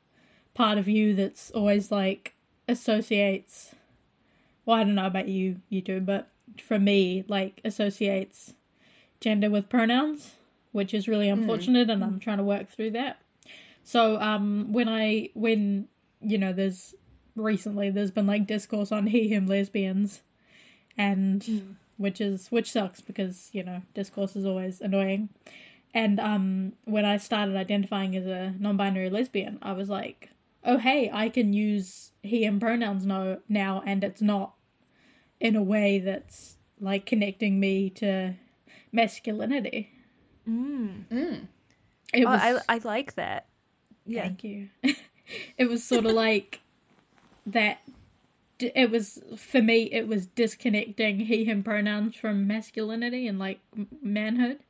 part 0.54 0.78
of 0.78 0.88
you 0.88 1.14
that's 1.14 1.52
always 1.52 1.92
like 1.92 2.34
associates. 2.66 3.76
Well, 4.66 4.76
I 4.76 4.82
don't 4.82 4.96
know 4.96 5.06
about 5.06 5.28
you, 5.28 5.60
you 5.68 5.82
do, 5.82 6.00
but 6.00 6.32
for 6.60 6.80
me, 6.80 7.24
like 7.28 7.60
associates 7.64 8.54
gender 9.20 9.50
with 9.50 9.68
pronouns, 9.68 10.34
which 10.72 10.92
is 10.92 11.06
really 11.06 11.28
unfortunate, 11.28 11.90
and 11.90 12.02
I'm 12.02 12.18
trying 12.18 12.38
to 12.38 12.44
work 12.44 12.68
through 12.68 12.90
that. 12.90 13.20
So 13.84 14.20
um 14.20 14.72
when 14.72 14.88
I 14.88 15.28
when 15.34 15.86
you 16.20 16.38
know 16.38 16.52
there's 16.52 16.96
recently 17.36 17.88
there's 17.88 18.10
been 18.10 18.26
like 18.26 18.48
discourse 18.48 18.90
on 18.90 19.06
he 19.06 19.28
him 19.28 19.46
lesbians 19.46 20.22
and 20.97 21.76
which 21.97 22.20
is 22.20 22.49
which 22.51 22.70
sucks 22.70 23.01
because 23.01 23.51
you 23.53 23.62
know 23.62 23.82
discourse 23.95 24.36
is 24.36 24.45
always 24.45 24.80
annoying. 24.80 25.28
And 25.95 26.18
um 26.20 26.72
when 26.84 27.05
I 27.05 27.16
started 27.18 27.57
identifying 27.57 28.16
as 28.16 28.26
a 28.26 28.55
non-binary 28.59 29.11
lesbian, 29.11 29.59
I 29.62 29.72
was 29.72 29.88
like, 29.88 30.30
"Oh 30.64 30.78
hey, 30.78 31.11
I 31.12 31.28
can 31.28 31.53
use 31.53 32.12
he 32.22 32.45
and 32.45 32.61
pronouns 32.61 33.05
no 33.07 33.38
now 33.49 33.82
and 33.86 34.03
it's 34.05 34.22
not 34.22 34.55
in 35.40 35.57
a 35.57 35.62
way 35.62 35.99
that's 35.99 36.57
like 36.80 37.05
connecting 37.07 37.61
me 37.61 37.90
to 37.90 38.34
masculinity." 38.90 39.90
Mm. 40.49 41.47
It 42.12 42.24
Oh, 42.24 42.30
was 42.30 42.40
I 42.68 42.74
I 42.76 42.78
like 42.84 43.14
that. 43.14 43.47
Yeah. 44.05 44.22
Thank 44.22 44.45
you. 44.45 44.68
it 45.59 45.68
was 45.68 45.84
sort 45.84 46.05
of 46.07 46.12
like 46.12 46.61
that. 47.47 47.80
It 48.62 48.90
was 48.90 49.20
for 49.36 49.62
me. 49.62 49.84
It 49.92 50.06
was 50.08 50.26
disconnecting 50.26 51.20
he 51.20 51.44
him 51.44 51.62
pronouns 51.62 52.14
from 52.16 52.46
masculinity 52.46 53.26
and 53.26 53.38
like 53.38 53.60
manhood, 54.02 54.60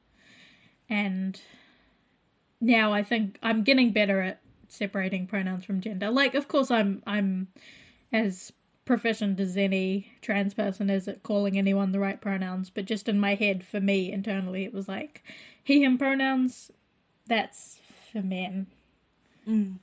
and 0.88 1.40
now 2.60 2.92
I 2.92 3.02
think 3.02 3.38
I'm 3.42 3.62
getting 3.62 3.92
better 3.92 4.20
at 4.20 4.40
separating 4.68 5.26
pronouns 5.26 5.64
from 5.64 5.80
gender. 5.80 6.10
Like, 6.10 6.34
of 6.34 6.48
course, 6.48 6.70
I'm 6.70 7.02
I'm 7.06 7.48
as 8.12 8.52
proficient 8.84 9.38
as 9.40 9.56
any 9.56 10.12
trans 10.20 10.54
person 10.54 10.90
is 10.90 11.06
at 11.08 11.22
calling 11.22 11.56
anyone 11.56 11.92
the 11.92 12.00
right 12.00 12.20
pronouns, 12.20 12.70
but 12.70 12.84
just 12.84 13.08
in 13.08 13.18
my 13.18 13.34
head, 13.34 13.64
for 13.64 13.80
me 13.80 14.12
internally, 14.12 14.64
it 14.64 14.74
was 14.74 14.88
like 14.88 15.22
he 15.62 15.82
him 15.84 15.98
pronouns. 15.98 16.70
That's 17.26 17.78
for 18.12 18.22
men 18.22 18.66
mm. 19.48 19.78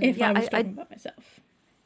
if 0.00 0.18
Yeah, 0.18 0.28
I 0.30 0.32
was 0.32 0.48
I- 0.52 0.58
I- 0.58 0.62
talking 0.62 0.72
about 0.72 0.90
myself. 0.90 1.40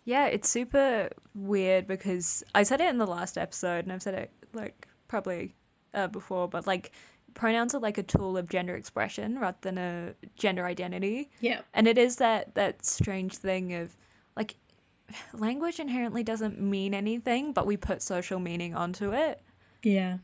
Yeah, 0.05 0.27
it's 0.27 0.49
super 0.49 1.11
weird 1.35 1.87
because 1.87 2.43
I 2.55 2.63
said 2.63 2.81
it 2.81 2.89
in 2.89 2.99
the 2.99 3.07
last 3.07 3.37
episode, 3.39 3.85
and 3.85 3.93
I've 3.93 4.03
said 4.03 4.15
it 4.15 4.31
like 4.53 4.89
probably 5.09 5.55
uh, 5.95 6.07
before, 6.09 6.49
but 6.49 6.67
like 6.67 6.93
pronouns 7.35 7.75
are 7.75 7.81
like 7.81 7.99
a 7.99 8.03
tool 8.03 8.37
of 8.37 8.49
gender 8.49 8.75
expression 8.75 9.39
rather 9.39 9.59
than 9.61 9.79
a 9.79 10.15
gender 10.37 10.65
identity. 10.67 11.31
Yeah. 11.41 11.61
and 11.75 11.87
it 11.87 11.97
is 11.99 12.17
that 12.17 12.55
that 12.57 12.85
strange 12.85 13.37
thing 13.37 13.73
of 13.75 13.97
like 14.37 14.57
language 15.33 15.79
inherently 15.79 16.25
doesn't 16.25 16.61
mean 16.61 16.93
anything 16.93 17.53
but 17.53 17.67
we 17.67 17.77
put 17.77 18.03
social 18.03 18.41
meaning 18.41 18.75
onto 18.75 19.13
it 19.13 19.41
Yeah. 19.85 20.19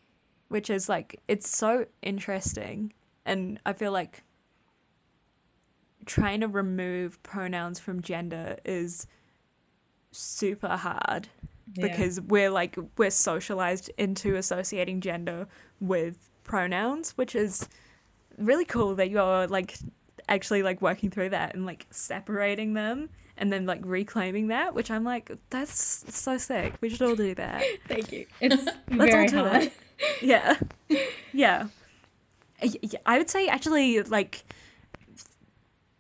which 0.49 0.69
is 0.69 0.89
like 0.89 1.21
it's 1.29 1.49
so 1.49 1.87
interesting 2.03 2.93
and 3.25 3.61
i 3.65 3.73
feel 3.73 3.93
like 3.93 4.25
trying 6.07 6.41
to 6.41 6.49
remove 6.49 7.23
pronouns 7.23 7.79
from 7.79 8.01
gender 8.03 8.57
is 8.65 9.07
super 10.17 10.77
hard 10.77 11.29
Yeah. 11.75 11.89
because 11.89 12.21
we're 12.21 12.51
like 12.51 12.77
we're 12.97 13.11
socialized 13.11 13.91
into 13.99 14.37
associating 14.37 15.01
gender 15.01 15.47
with 15.81 16.17
pronouns 16.45 17.11
which 17.19 17.35
is 17.35 17.69
really 18.39 18.65
cool 18.65 18.95
that 18.97 19.11
you're 19.11 19.47
like 19.49 19.77
actually 20.29 20.63
like 20.63 20.81
working 20.83 21.11
through 21.11 21.31
that 21.31 21.55
and 21.55 21.67
like 21.67 21.87
separating 21.91 22.75
them 22.75 23.09
and 23.37 23.53
then 23.53 23.67
like 23.67 23.81
reclaiming 23.85 24.49
that 24.49 24.75
which 24.75 24.91
i'm 24.91 25.05
like 25.05 25.31
that's 25.51 26.05
so 26.15 26.37
sick 26.39 26.75
we 26.81 26.89
should 26.89 27.03
all 27.03 27.17
do 27.17 27.35
that 27.35 27.63
Thank 27.89 28.13
you. 28.13 28.27
It's 28.41 28.67
all 28.67 28.73
very 29.07 29.27
do 29.27 29.37
hard. 29.39 29.63
it. 29.65 29.73
yeah 30.23 30.57
yeah 31.33 31.67
I 33.05 33.19
would 33.19 33.29
say 33.31 33.49
actually 33.49 34.01
like 34.03 34.45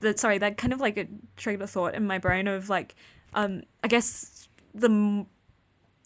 that 0.00 0.18
sorry 0.18 0.38
that 0.38 0.56
kind 0.56 0.72
of 0.72 0.80
like 0.80 0.96
a 0.96 1.06
triggered 1.36 1.62
a 1.62 1.66
thought 1.66 1.94
in 1.94 2.06
my 2.06 2.18
brain 2.18 2.46
of 2.48 2.68
like 2.68 2.94
um 3.36 3.62
i 3.84 3.88
guess 3.88 4.48
the 4.74 5.24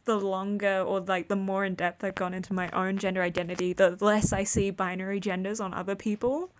the 0.04 0.16
longer 0.16 0.80
or 0.80 1.00
like 1.00 1.28
the 1.28 1.36
more 1.36 1.64
in 1.64 1.74
depth 1.74 2.04
i've 2.04 2.14
gone 2.14 2.34
into 2.34 2.52
my 2.52 2.68
own 2.70 2.98
gender 2.98 3.22
identity 3.22 3.72
the 3.72 3.96
less 4.00 4.32
i 4.32 4.44
see 4.44 4.70
binary 4.70 5.20
genders 5.20 5.60
on 5.60 5.72
other 5.72 5.94
people 5.94 6.50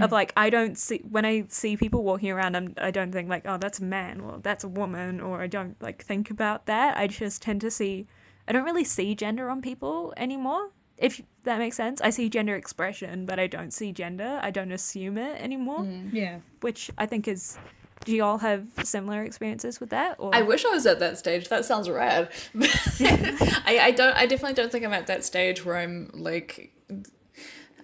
of 0.00 0.12
like 0.12 0.32
i 0.36 0.48
don't 0.48 0.78
see 0.78 0.98
when 1.10 1.24
i 1.24 1.44
see 1.48 1.76
people 1.76 2.04
walking 2.04 2.30
around 2.30 2.56
I'm, 2.56 2.72
i 2.78 2.92
don't 2.92 3.10
think 3.10 3.28
like 3.28 3.42
oh 3.46 3.58
that's 3.58 3.80
a 3.80 3.84
man 3.84 4.20
or 4.20 4.38
that's 4.40 4.62
a 4.62 4.68
woman 4.68 5.20
or 5.20 5.40
i 5.42 5.48
don't 5.48 5.74
like 5.82 6.04
think 6.04 6.30
about 6.30 6.66
that 6.66 6.96
i 6.96 7.08
just 7.08 7.42
tend 7.42 7.60
to 7.62 7.70
see 7.70 8.06
i 8.46 8.52
don't 8.52 8.62
really 8.64 8.84
see 8.84 9.16
gender 9.16 9.50
on 9.50 9.60
people 9.60 10.14
anymore 10.16 10.70
if 10.98 11.20
that 11.42 11.58
makes 11.58 11.76
sense. 11.76 12.00
I 12.00 12.10
see 12.10 12.28
gender 12.28 12.54
expression, 12.54 13.26
but 13.26 13.40
I 13.40 13.48
don't 13.48 13.72
see 13.72 13.90
gender. 13.90 14.38
I 14.40 14.52
don't 14.52 14.70
assume 14.70 15.18
it 15.18 15.40
anymore, 15.40 15.84
Yeah. 16.12 16.38
which 16.60 16.90
I 16.96 17.06
think 17.06 17.26
is. 17.26 17.58
Do 18.04 18.12
you 18.12 18.24
all 18.24 18.38
have 18.38 18.66
similar 18.84 19.22
experiences 19.22 19.80
with 19.80 19.90
that? 19.90 20.16
Or 20.18 20.34
I 20.34 20.42
wish 20.42 20.64
I 20.64 20.70
was 20.70 20.86
at 20.86 20.98
that 21.00 21.18
stage. 21.18 21.48
That 21.48 21.64
sounds 21.64 21.88
rad. 21.88 22.30
I, 22.60 23.78
I 23.80 23.90
don't. 23.92 24.16
I 24.16 24.26
definitely 24.26 24.54
don't 24.54 24.72
think 24.72 24.84
I'm 24.84 24.92
at 24.92 25.06
that 25.06 25.24
stage 25.24 25.64
where 25.64 25.76
I'm 25.76 26.10
like, 26.14 26.72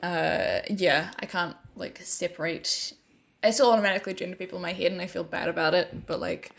uh, 0.03 0.61
yeah, 0.69 1.11
I 1.19 1.27
can't 1.27 1.57
like 1.77 2.01
separate. 2.03 2.93
I 3.43 3.51
still 3.51 3.71
automatically 3.71 4.15
gender 4.15 4.37
people 4.37 4.57
in 4.57 4.63
my 4.63 4.73
head, 4.73 4.93
and 4.93 5.01
I 5.01 5.07
feel 5.07 5.25
bad 5.25 5.49
about 5.49 5.75
it. 5.75 6.07
But 6.07 6.21
like, 6.21 6.51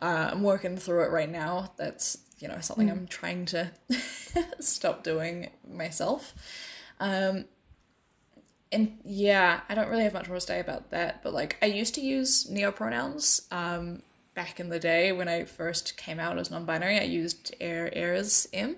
uh, 0.00 0.30
I'm 0.32 0.42
working 0.42 0.76
through 0.76 1.04
it 1.04 1.10
right 1.10 1.30
now. 1.30 1.72
That's 1.76 2.18
you 2.38 2.48
know 2.48 2.60
something 2.60 2.90
I'm 2.90 3.06
trying 3.06 3.46
to 3.46 3.70
stop 4.60 5.04
doing 5.04 5.50
myself. 5.70 6.34
Um, 6.98 7.46
and 8.72 8.98
yeah, 9.04 9.60
I 9.68 9.74
don't 9.74 9.88
really 9.88 10.04
have 10.04 10.14
much 10.14 10.28
more 10.28 10.36
to 10.36 10.40
say 10.40 10.58
about 10.58 10.90
that. 10.90 11.22
But 11.22 11.32
like, 11.34 11.56
I 11.62 11.66
used 11.66 11.94
to 11.96 12.00
use 12.00 12.46
neopronouns 12.50 13.52
um, 13.52 14.02
back 14.34 14.58
in 14.58 14.70
the 14.70 14.78
day 14.78 15.12
when 15.12 15.28
I 15.28 15.44
first 15.44 15.96
came 15.96 16.18
out 16.18 16.38
as 16.38 16.50
non-binary. 16.50 16.98
I 16.98 17.04
used 17.04 17.54
er, 17.60 17.90
eras 17.92 18.48
im. 18.52 18.76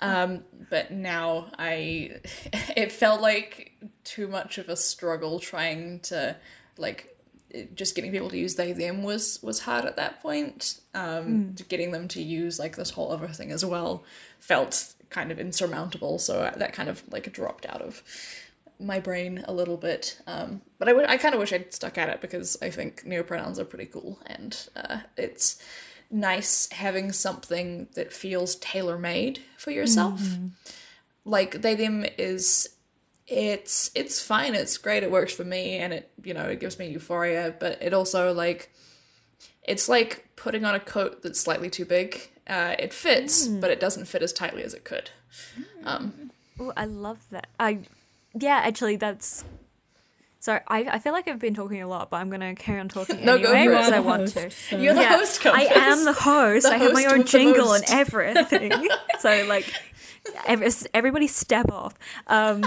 um, 0.00 0.44
but 0.70 0.90
now 0.90 1.48
I 1.58 2.20
it 2.76 2.90
felt 2.92 3.20
like 3.20 3.72
too 4.04 4.26
much 4.26 4.58
of 4.58 4.68
a 4.68 4.76
struggle 4.76 5.38
trying 5.38 6.00
to 6.00 6.36
like 6.78 7.12
just 7.74 7.94
getting 7.94 8.10
people 8.10 8.28
to 8.28 8.36
use 8.36 8.56
they 8.56 8.72
them 8.72 9.02
was 9.02 9.42
was 9.42 9.60
hard 9.60 9.84
at 9.84 9.96
that 9.96 10.22
point. 10.22 10.80
Um, 10.94 11.54
Getting 11.68 11.92
them 11.92 12.08
to 12.08 12.22
use 12.22 12.58
like 12.58 12.76
this 12.76 12.90
whole 12.90 13.12
other 13.12 13.28
thing 13.28 13.52
as 13.52 13.64
well 13.64 14.04
felt 14.40 14.94
kind 15.10 15.30
of 15.30 15.38
insurmountable. 15.38 16.18
So 16.18 16.50
that 16.56 16.72
kind 16.72 16.88
of 16.88 17.02
like 17.12 17.32
dropped 17.32 17.66
out 17.66 17.82
of 17.82 18.02
my 18.78 19.00
brain 19.00 19.44
a 19.48 19.52
little 19.52 19.76
bit. 19.76 20.20
Um, 20.26 20.62
but 20.78 20.88
I 20.88 20.92
would- 20.92 21.08
I 21.08 21.16
kind 21.16 21.34
of 21.34 21.40
wish 21.40 21.52
I'd 21.52 21.72
stuck 21.72 21.96
at 21.98 22.08
it 22.08 22.20
because 22.20 22.56
I 22.60 22.70
think 22.70 23.04
neopronouns 23.04 23.58
are 23.58 23.64
pretty 23.64 23.86
cool 23.86 24.18
and 24.26 24.56
uh, 24.76 24.98
it's 25.16 25.58
nice 26.10 26.68
having 26.70 27.10
something 27.12 27.88
that 27.94 28.12
feels 28.12 28.56
tailor 28.56 28.98
made 28.98 29.40
for 29.56 29.70
yourself. 29.70 30.20
Like 31.24 31.62
they 31.62 31.74
them 31.74 32.04
is 32.18 32.68
it's 33.26 33.90
it's 33.96 34.22
fine, 34.22 34.54
it's 34.54 34.78
great, 34.78 35.02
it 35.02 35.10
works 35.10 35.32
for 35.32 35.42
me 35.44 35.78
and 35.78 35.92
it 35.92 36.10
you 36.22 36.32
know, 36.34 36.44
it 36.44 36.60
gives 36.60 36.78
me 36.78 36.88
euphoria, 36.88 37.54
but 37.58 37.82
it 37.82 37.92
also 37.92 38.32
like 38.32 38.70
it's 39.64 39.88
like 39.88 40.28
putting 40.36 40.64
on 40.64 40.74
a 40.76 40.80
coat 40.80 41.22
that's 41.22 41.40
slightly 41.40 41.68
too 41.70 41.84
big. 41.84 42.30
Uh, 42.46 42.76
it 42.78 42.92
fits, 42.94 43.48
but 43.48 43.70
it 43.72 43.80
doesn't 43.80 44.04
fit 44.04 44.22
as 44.22 44.32
tightly 44.32 44.62
as 44.62 44.72
it 44.74 44.84
could. 44.84 45.10
Um, 45.84 46.30
Ooh, 46.60 46.72
I 46.76 46.84
love 46.84 47.18
that. 47.32 47.48
I, 47.58 47.80
yeah, 48.38 48.62
actually, 48.64 48.96
that's. 48.96 49.44
So 50.38 50.60
I, 50.68 50.84
I 50.84 50.98
feel 51.00 51.12
like 51.12 51.26
I've 51.26 51.40
been 51.40 51.54
talking 51.54 51.82
a 51.82 51.88
lot, 51.88 52.10
but 52.10 52.18
I'm 52.18 52.30
gonna 52.30 52.54
carry 52.54 52.78
on 52.78 52.88
talking 52.88 53.24
No, 53.24 53.36
go 53.38 53.50
anyway 53.52 53.74
because 53.76 53.92
I 53.92 53.98
want 54.00 54.22
host, 54.22 54.34
to. 54.34 54.50
so- 54.70 54.78
You're 54.78 54.94
the 54.94 55.00
Yeah, 55.00 55.16
host, 55.16 55.44
I 55.44 55.62
am 55.64 56.04
the 56.04 56.12
host. 56.12 56.66
The 56.66 56.72
I 56.74 56.78
have 56.78 56.92
my 56.92 57.06
own 57.06 57.24
jingle 57.24 57.72
and 57.72 57.84
everything. 57.88 58.72
so 59.18 59.44
like, 59.48 59.72
every, 60.46 60.68
everybody 60.94 61.26
step 61.26 61.70
off. 61.72 61.94
Um, 62.28 62.62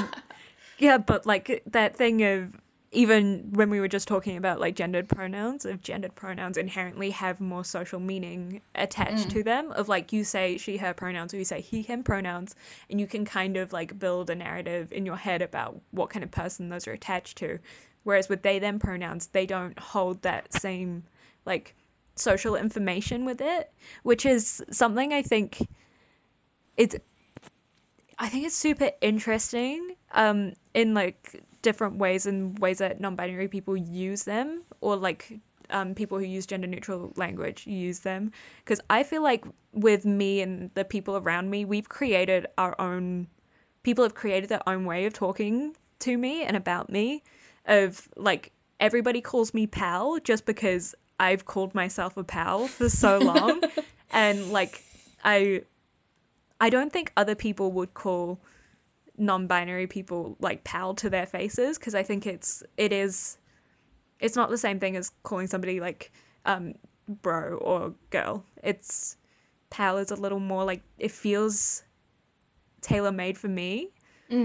yeah, 0.78 0.98
but 0.98 1.26
like 1.26 1.64
that 1.68 1.96
thing 1.96 2.22
of 2.24 2.54
even 2.92 3.50
when 3.52 3.70
we 3.70 3.80
were 3.80 3.88
just 3.88 4.08
talking 4.08 4.36
about 4.36 4.60
like 4.60 4.76
gendered 4.76 5.08
pronouns, 5.08 5.64
of 5.64 5.82
gendered 5.82 6.16
pronouns 6.16 6.58
inherently 6.58 7.12
have 7.12 7.40
more 7.40 7.64
social 7.64 8.00
meaning 8.00 8.62
attached 8.74 9.30
to 9.30 9.44
them. 9.44 9.72
Of 9.74 9.88
like 9.88 10.12
you 10.12 10.24
say 10.24 10.58
she 10.58 10.78
her 10.78 10.94
pronouns 10.94 11.34
or 11.34 11.38
you 11.38 11.46
say 11.46 11.62
he 11.62 11.84
him 11.84 12.04
pronouns, 12.04 12.56
and 12.90 13.00
you 13.00 13.06
can 13.06 13.26
kind 13.26 13.58
of 13.58 13.72
like 13.72 14.00
build 14.00 14.30
a 14.30 14.36
narrative 14.36 14.92
in 14.92 15.06
your 15.06 15.18
head 15.18 15.42
about 15.42 15.80
what 15.92 16.10
kind 16.10 16.24
of 16.24 16.32
person 16.32 16.70
those 16.70 16.88
are 16.88 16.94
attached 16.94 17.38
to. 17.40 17.60
Whereas 18.04 18.28
with 18.28 18.42
they 18.42 18.58
them 18.58 18.80
pronouns, 18.80 19.28
they 19.28 19.46
don't 19.46 19.78
hold 19.78 20.24
that 20.24 20.52
same 20.54 21.04
like 21.46 21.76
social 22.16 22.56
information 22.56 23.24
with 23.24 23.40
it, 23.40 23.72
which 24.02 24.26
is 24.26 24.64
something 24.72 25.14
I 25.14 25.22
think 25.22 25.68
it's 26.76 26.96
I 28.18 28.30
think 28.30 28.48
it's 28.48 28.56
super 28.56 28.90
interesting 29.00 29.96
um 30.14 30.54
in 30.74 30.96
like 30.96 31.44
different 31.62 31.98
ways 31.98 32.26
and 32.26 32.58
ways 32.60 32.78
that 32.80 33.00
non-binary 33.00 33.48
people 33.48 33.76
use 33.76 34.24
them 34.24 34.64
or 34.82 34.96
like 34.96 35.40
um, 35.70 35.94
people 35.94 36.18
who 36.18 36.26
use 36.26 36.46
gender 36.46 36.68
neutral 36.68 37.14
language 37.16 37.68
use 37.68 38.00
them. 38.00 38.32
Because 38.64 38.82
I 38.90 39.04
feel 39.04 39.22
like 39.22 39.46
with 39.74 40.06
me 40.06 40.42
and 40.42 40.72
the 40.74 40.86
people 40.86 41.18
around 41.18 41.50
me 41.50 41.66
we've 41.66 41.90
created 41.90 42.48
our 42.58 42.80
own 42.80 43.28
people 43.84 44.04
have 44.04 44.16
created 44.16 44.50
their 44.50 44.68
own 44.68 44.86
way 44.86 45.06
of 45.06 45.14
talking 45.14 45.76
to 46.00 46.18
me 46.18 46.44
and 46.44 46.58
about 46.58 46.90
me 46.90 47.24
of 47.66 48.10
like 48.16 48.52
everybody 48.80 49.22
calls 49.22 49.54
me 49.54 49.68
pal 49.68 50.20
just 50.20 50.46
because 50.46 50.96
I've 51.20 51.46
called 51.46 51.76
myself 51.76 52.18
a 52.18 52.24
pal 52.24 52.68
for 52.68 52.90
so 52.90 53.18
long. 53.20 53.62
And 54.12 54.52
like 54.52 54.84
I 55.24 55.64
I 56.60 56.70
don't 56.70 56.92
think 56.92 57.12
other 57.16 57.36
people 57.36 57.72
would 57.74 57.94
call 57.94 58.40
non-binary 59.20 59.88
people 59.88 60.38
like 60.40 60.64
pal 60.64 60.94
to 60.96 61.10
their 61.10 61.26
faces 61.26 61.78
because 61.78 61.94
I 61.94 62.04
think 62.04 62.26
it's 62.26 62.64
it 62.78 62.92
is 62.92 63.38
it's 64.20 64.36
not 64.36 64.50
the 64.50 64.58
same 64.58 64.80
thing 64.80 64.96
as 64.96 65.12
calling 65.24 65.48
somebody 65.48 65.80
like 65.80 66.12
um 66.46 66.74
bro 67.08 67.58
or 67.58 67.94
girl. 68.10 68.46
It's 68.64 69.18
pal 69.70 69.98
is 69.98 70.12
a 70.12 70.16
little 70.16 70.40
more 70.40 70.64
like 70.64 70.82
it 70.98 71.12
feels 71.12 71.84
tailor 72.82 73.12
made 73.12 73.38
for 73.38 73.48
me. 73.48 73.92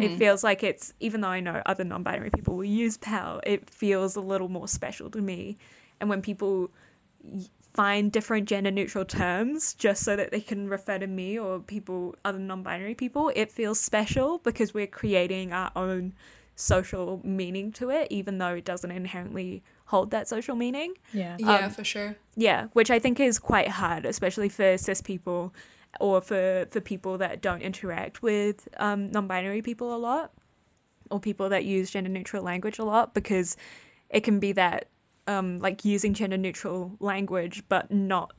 It 0.03 0.16
feels 0.18 0.43
like 0.43 0.62
it's 0.62 0.95
even 0.99 1.20
though 1.20 1.29
I 1.29 1.41
know 1.41 1.62
other 1.66 1.85
non-binary 1.85 2.31
people 2.31 2.57
will 2.57 2.64
use 2.64 2.97
pal, 2.97 3.41
it 3.47 3.68
feels 3.68 4.16
a 4.16 4.20
little 4.20 4.49
more 4.49 4.66
special 4.66 5.11
to 5.11 5.20
me. 5.20 5.59
And 6.01 6.09
when 6.09 6.22
people 6.22 6.70
find 7.75 8.12
different 8.12 8.49
gender 8.49 8.70
neutral 8.70 9.05
terms 9.05 9.75
just 9.75 10.05
so 10.05 10.14
that 10.14 10.31
they 10.31 10.41
can 10.41 10.68
refer 10.68 10.99
to 10.99 11.09
me 11.09 11.39
or 11.39 11.59
people 11.59 12.14
other 12.25 12.39
non-binary 12.39 12.95
people, 12.95 13.33
it 13.35 13.51
feels 13.51 13.81
special 13.81 14.39
because 14.39 14.72
we're 14.72 14.87
creating 14.87 15.53
our 15.53 15.72
own 15.75 16.14
social 16.57 17.20
meaning 17.25 17.72
to 17.72 17.91
it 17.91 18.07
even 18.11 18.39
though 18.39 18.55
it 18.55 18.64
doesn't 18.64 18.93
inherently 18.93 19.61
hold 19.87 20.12
that 20.12 20.29
social 20.29 20.55
meaning. 20.55 20.95
Yeah. 21.12 21.37
yeah, 21.41 21.66
Um, 21.66 21.70
for 21.70 21.83
sure. 21.83 22.14
Yeah, 22.37 22.68
which 22.75 22.93
I 22.93 23.01
think 23.01 23.18
is 23.18 23.41
quite 23.41 23.68
hard, 23.68 24.07
especially 24.07 24.49
for 24.49 24.79
cis 24.79 25.01
people 25.01 25.53
or 26.01 26.20
for, 26.20 26.66
for 26.70 26.81
people 26.81 27.18
that 27.18 27.43
don't 27.43 27.61
interact 27.61 28.22
with 28.22 28.68
um, 28.77 29.11
non 29.11 29.27
binary 29.27 29.62
people 29.62 29.95
a 29.95 29.99
lot 29.99 30.33
or 31.11 31.18
people 31.18 31.49
that 31.49 31.64
use 31.64 31.91
gender 31.91 32.11
neutral 32.11 32.43
language 32.43 32.79
a 32.79 32.85
lot 32.85 33.14
because 33.14 33.57
it 34.11 34.22
can 34.22 34.39
be 34.39 34.53
that 34.53 34.89
um, 35.27 35.59
like 35.59 35.85
using 35.85 36.14
gender 36.14 36.37
neutral 36.37 36.93
language 37.01 37.62
but 37.68 37.91
not 37.91 38.33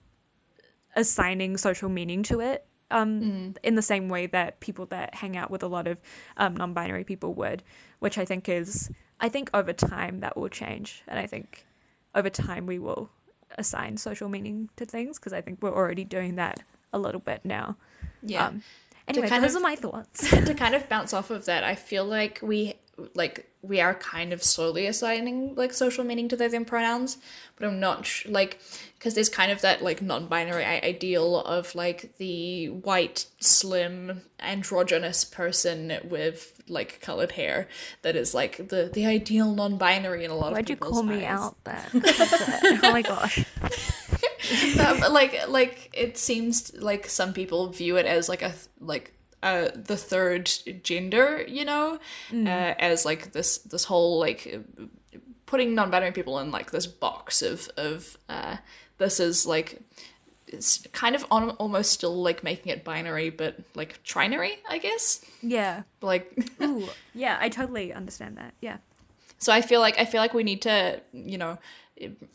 assigning 0.95 1.57
social 1.57 1.89
meaning 1.89 2.23
to 2.23 2.39
it 2.39 2.65
um, 2.91 3.55
in 3.63 3.75
the 3.75 3.81
same 3.81 4.09
way 4.09 4.27
that 4.27 4.59
people 4.59 4.85
that 4.87 5.15
hang 5.15 5.35
out 5.35 5.49
with 5.49 5.63
a 5.63 5.67
lot 5.67 5.87
of 5.87 5.97
um, 6.37 6.55
non-binary 6.55 7.03
people 7.03 7.33
would, 7.33 7.63
which 7.99 8.17
I 8.17 8.25
think 8.25 8.47
is 8.47 8.89
I 9.19 9.29
think 9.29 9.49
over 9.53 9.73
time 9.73 10.19
that 10.19 10.37
will 10.37 10.49
change, 10.49 11.03
and 11.07 11.17
I 11.17 11.25
think 11.25 11.65
over 12.13 12.29
time 12.29 12.65
we 12.65 12.79
will 12.79 13.09
assign 13.57 13.97
social 13.97 14.29
meaning 14.29 14.69
to 14.75 14.85
things 14.85 15.17
because 15.17 15.33
I 15.33 15.41
think 15.41 15.61
we're 15.61 15.75
already 15.75 16.03
doing 16.03 16.35
that 16.35 16.61
a 16.93 16.99
little 16.99 17.21
bit 17.21 17.41
now. 17.43 17.77
Yeah. 18.21 18.47
Um, 18.47 18.61
anyway, 19.07 19.29
those 19.29 19.55
of- 19.55 19.61
are 19.61 19.63
my 19.63 19.75
thoughts. 19.75 20.29
to 20.29 20.53
kind 20.53 20.75
of 20.75 20.87
bounce 20.89 21.13
off 21.13 21.29
of 21.29 21.45
that, 21.45 21.63
I 21.63 21.75
feel 21.75 22.05
like 22.05 22.39
we 22.41 22.75
like 23.13 23.49
we 23.61 23.81
are 23.81 23.93
kind 23.95 24.31
of 24.31 24.43
slowly 24.43 24.85
assigning 24.87 25.55
like 25.55 25.73
social 25.73 26.03
meaning 26.03 26.27
to 26.29 26.35
those 26.37 26.53
in 26.53 26.65
pronouns, 26.65 27.17
but 27.55 27.67
I'm 27.67 27.79
not 27.79 28.05
sh- 28.05 28.25
like 28.27 28.59
because 28.97 29.15
there's 29.15 29.29
kind 29.29 29.51
of 29.51 29.61
that 29.61 29.83
like 29.83 30.01
non-binary 30.01 30.63
i- 30.63 30.81
ideal 30.81 31.39
of 31.41 31.73
like 31.75 32.15
the 32.17 32.67
white, 32.69 33.25
slim, 33.39 34.21
androgynous 34.39 35.25
person 35.25 35.97
with 36.05 36.61
like 36.67 37.01
colored 37.01 37.33
hair 37.33 37.67
that 38.01 38.15
is 38.15 38.33
like 38.33 38.69
the 38.69 38.89
the 38.93 39.05
ideal 39.05 39.53
non-binary 39.53 40.23
in 40.23 40.31
a 40.31 40.35
lot 40.35 40.47
of 40.47 40.53
Why'd 40.53 40.69
you 40.69 40.75
call 40.77 41.03
me 41.03 41.25
out 41.25 41.61
there? 41.63 41.85
oh 41.93 42.79
my 42.91 43.01
gosh. 43.01 43.43
Like 44.75 45.47
like 45.47 45.89
it 45.93 46.19
seems 46.19 46.71
like 46.75 47.09
some 47.09 47.33
people 47.33 47.69
view 47.69 47.97
it 47.97 48.05
as 48.05 48.29
like 48.29 48.43
a 48.43 48.53
like 48.79 49.11
uh 49.45 49.69
the 49.73 49.95
third 49.95 50.51
gender 50.83 51.45
you 51.47 51.63
know 51.63 51.97
uh, 52.33 52.73
as 52.79 53.05
like 53.05 53.31
this 53.31 53.59
this 53.59 53.85
whole 53.85 54.19
like 54.19 54.59
putting 55.45 55.73
non-binary 55.75 56.11
people 56.11 56.39
in 56.39 56.51
like 56.51 56.71
this 56.71 56.87
box 56.87 57.41
of 57.41 57.69
of 57.77 58.17
uh 58.27 58.57
this 58.97 59.19
is 59.19 59.45
like 59.45 59.79
it's 60.47 60.85
kind 60.93 61.15
of 61.15 61.25
on, 61.31 61.49
almost 61.51 61.91
still 61.91 62.15
like 62.21 62.43
making 62.43 62.71
it 62.71 62.83
binary 62.83 63.29
but 63.29 63.55
like 63.75 64.01
trinary 64.03 64.53
i 64.69 64.77
guess 64.77 65.23
Yeah. 65.41 65.83
like 66.01 66.31
Ooh. 66.61 66.87
Yeah, 67.13 67.37
I 67.39 67.49
totally 67.49 67.93
understand 67.93 68.37
that. 68.37 68.53
Yeah. 68.61 68.77
So 69.37 69.51
I 69.53 69.61
feel 69.61 69.79
like 69.81 69.97
I 69.99 70.05
feel 70.05 70.21
like 70.21 70.33
we 70.33 70.43
need 70.43 70.61
to, 70.63 71.01
you 71.13 71.37
know, 71.37 71.57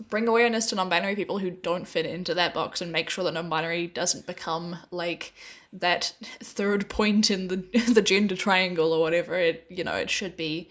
bring 0.09 0.27
awareness 0.29 0.67
to 0.67 0.75
non-binary 0.75 1.17
people 1.17 1.39
who 1.39 1.51
don't 1.51 1.87
fit 1.87 2.07
into 2.07 2.35
that 2.35 2.55
box 2.55 2.81
and 2.81 2.91
make 2.93 3.11
sure 3.11 3.25
that 3.25 3.35
non-binary 3.35 3.89
doesn't 3.89 4.27
become 4.27 4.77
like 4.91 5.33
that 5.73 6.15
third 6.41 6.89
point 6.89 7.31
in 7.31 7.49
the 7.49 7.57
the 7.93 8.03
gender 8.03 8.37
triangle 8.37 8.93
or 8.93 9.01
whatever 9.01 9.35
it 9.35 9.67
you 9.69 9.85
know 9.85 9.95
it 9.95 10.11
should 10.11 10.37
be 10.37 10.69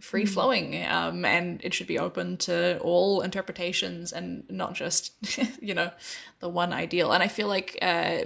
free 0.00 0.24
flowing 0.24 0.86
um, 0.86 1.24
and 1.24 1.60
it 1.64 1.74
should 1.74 1.86
be 1.86 1.98
open 1.98 2.36
to 2.36 2.78
all 2.78 3.20
interpretations 3.20 4.12
and 4.12 4.44
not 4.48 4.74
just 4.74 5.12
you 5.60 5.74
know 5.74 5.90
the 6.40 6.48
one 6.48 6.72
ideal. 6.72 7.12
And 7.12 7.22
i 7.22 7.28
feel 7.28 7.48
like 7.48 7.78
uh, 7.82 8.20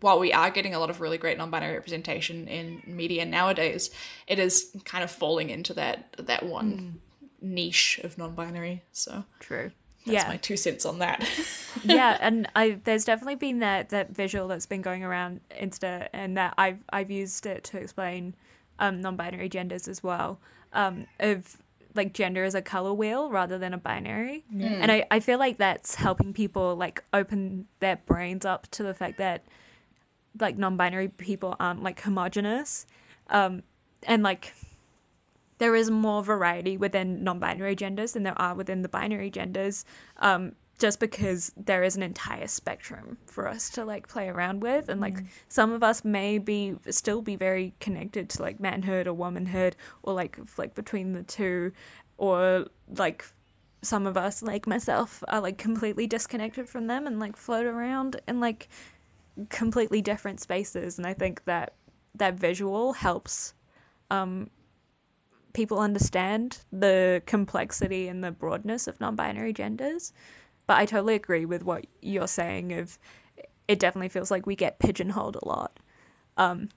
while 0.00 0.18
we 0.18 0.32
are 0.32 0.50
getting 0.50 0.74
a 0.74 0.78
lot 0.78 0.90
of 0.90 1.00
really 1.00 1.18
great 1.18 1.38
non-binary 1.38 1.74
representation 1.74 2.48
in 2.48 2.82
media 2.86 3.24
nowadays 3.24 3.90
it 4.26 4.38
is 4.38 4.76
kind 4.84 5.04
of 5.04 5.10
falling 5.10 5.50
into 5.50 5.72
that 5.74 6.14
that 6.18 6.44
one 6.44 7.00
niche 7.40 8.00
of 8.02 8.16
non-binary 8.18 8.82
so. 8.92 9.24
True. 9.40 9.70
That's 10.04 10.24
yeah. 10.24 10.28
my 10.28 10.36
two 10.36 10.56
cents 10.56 10.84
on 10.84 10.98
that 10.98 11.26
yeah, 11.82 12.18
and 12.20 12.48
I 12.54 12.78
there's 12.84 13.04
definitely 13.04 13.36
been 13.36 13.58
that 13.60 13.88
that 13.90 14.10
visual 14.10 14.48
that's 14.48 14.66
been 14.66 14.82
going 14.82 15.02
around 15.02 15.40
Insta, 15.50 16.08
and 16.12 16.36
that 16.36 16.54
I've 16.56 16.78
I've 16.90 17.10
used 17.10 17.46
it 17.46 17.64
to 17.64 17.78
explain 17.78 18.34
um, 18.78 19.00
non-binary 19.00 19.48
genders 19.48 19.88
as 19.88 20.02
well. 20.02 20.38
Um, 20.72 21.06
of 21.20 21.56
like 21.94 22.12
gender 22.12 22.42
as 22.42 22.56
a 22.56 22.62
color 22.62 22.92
wheel 22.92 23.30
rather 23.30 23.58
than 23.58 23.72
a 23.72 23.78
binary, 23.78 24.44
and 24.52 24.90
I 24.90 25.06
I 25.10 25.20
feel 25.20 25.38
like 25.38 25.58
that's 25.58 25.96
helping 25.96 26.32
people 26.32 26.76
like 26.76 27.02
open 27.12 27.66
their 27.80 27.96
brains 27.96 28.44
up 28.44 28.70
to 28.72 28.82
the 28.82 28.94
fact 28.94 29.18
that 29.18 29.44
like 30.40 30.58
non-binary 30.58 31.08
people 31.08 31.54
aren't 31.60 31.82
like 31.82 32.00
homogenous, 32.00 32.86
um, 33.30 33.62
and 34.02 34.22
like 34.22 34.54
there 35.58 35.74
is 35.74 35.90
more 35.90 36.22
variety 36.22 36.76
within 36.76 37.22
non-binary 37.22 37.76
genders 37.76 38.12
than 38.12 38.22
there 38.22 38.40
are 38.40 38.54
within 38.54 38.82
the 38.82 38.88
binary 38.88 39.30
genders 39.30 39.84
um, 40.18 40.52
just 40.78 40.98
because 40.98 41.52
there 41.56 41.84
is 41.84 41.96
an 41.96 42.02
entire 42.02 42.48
spectrum 42.48 43.16
for 43.26 43.46
us 43.46 43.70
to 43.70 43.84
like 43.84 44.08
play 44.08 44.28
around 44.28 44.60
with. 44.60 44.88
And 44.88 45.00
like 45.00 45.18
some 45.48 45.72
of 45.72 45.82
us 45.82 46.04
may 46.04 46.38
be 46.38 46.74
still 46.90 47.22
be 47.22 47.36
very 47.36 47.74
connected 47.80 48.28
to 48.30 48.42
like 48.42 48.58
manhood 48.58 49.06
or 49.06 49.14
womanhood 49.14 49.76
or 50.02 50.14
like 50.14 50.38
like 50.58 50.74
between 50.74 51.12
the 51.12 51.22
two. 51.22 51.72
Or 52.16 52.66
like 52.96 53.24
some 53.82 54.06
of 54.06 54.16
us 54.16 54.42
like 54.42 54.66
myself 54.66 55.22
are 55.28 55.40
like 55.40 55.58
completely 55.58 56.06
disconnected 56.06 56.68
from 56.68 56.86
them 56.86 57.06
and 57.06 57.20
like 57.20 57.36
float 57.36 57.66
around 57.66 58.20
in 58.26 58.40
like 58.40 58.68
completely 59.50 60.00
different 60.00 60.40
spaces. 60.40 60.96
And 60.98 61.06
i 61.06 61.12
think 61.12 61.44
that 61.44 61.74
that 62.14 62.34
visual 62.34 62.92
helps 62.92 63.54
um 64.10 64.48
people 65.54 65.78
understand 65.78 66.58
the 66.70 67.22
complexity 67.24 68.06
and 68.08 68.22
the 68.22 68.30
broadness 68.30 68.86
of 68.86 69.00
non-binary 69.00 69.52
genders 69.52 70.12
but 70.66 70.76
i 70.76 70.84
totally 70.84 71.14
agree 71.14 71.46
with 71.46 71.64
what 71.64 71.86
you're 72.02 72.28
saying 72.28 72.72
of 72.72 72.98
it 73.68 73.78
definitely 73.78 74.08
feels 74.08 74.30
like 74.30 74.46
we 74.46 74.56
get 74.56 74.78
pigeonholed 74.78 75.36
a 75.36 75.48
lot. 75.48 75.78
Um 76.36 76.68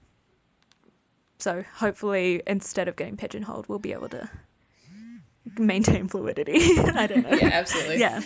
so 1.38 1.64
hopefully 1.76 2.42
instead 2.46 2.88
of 2.88 2.96
getting 2.96 3.16
pigeonholed 3.16 3.68
we'll 3.68 3.78
be 3.78 3.92
able 3.92 4.08
to 4.10 4.28
maintain 5.58 6.08
fluidity. 6.08 6.58
I 6.78 7.06
don't 7.06 7.22
know. 7.22 7.36
Yeah 7.36 7.50
absolutely. 7.52 7.98
Yeah. 7.98 8.22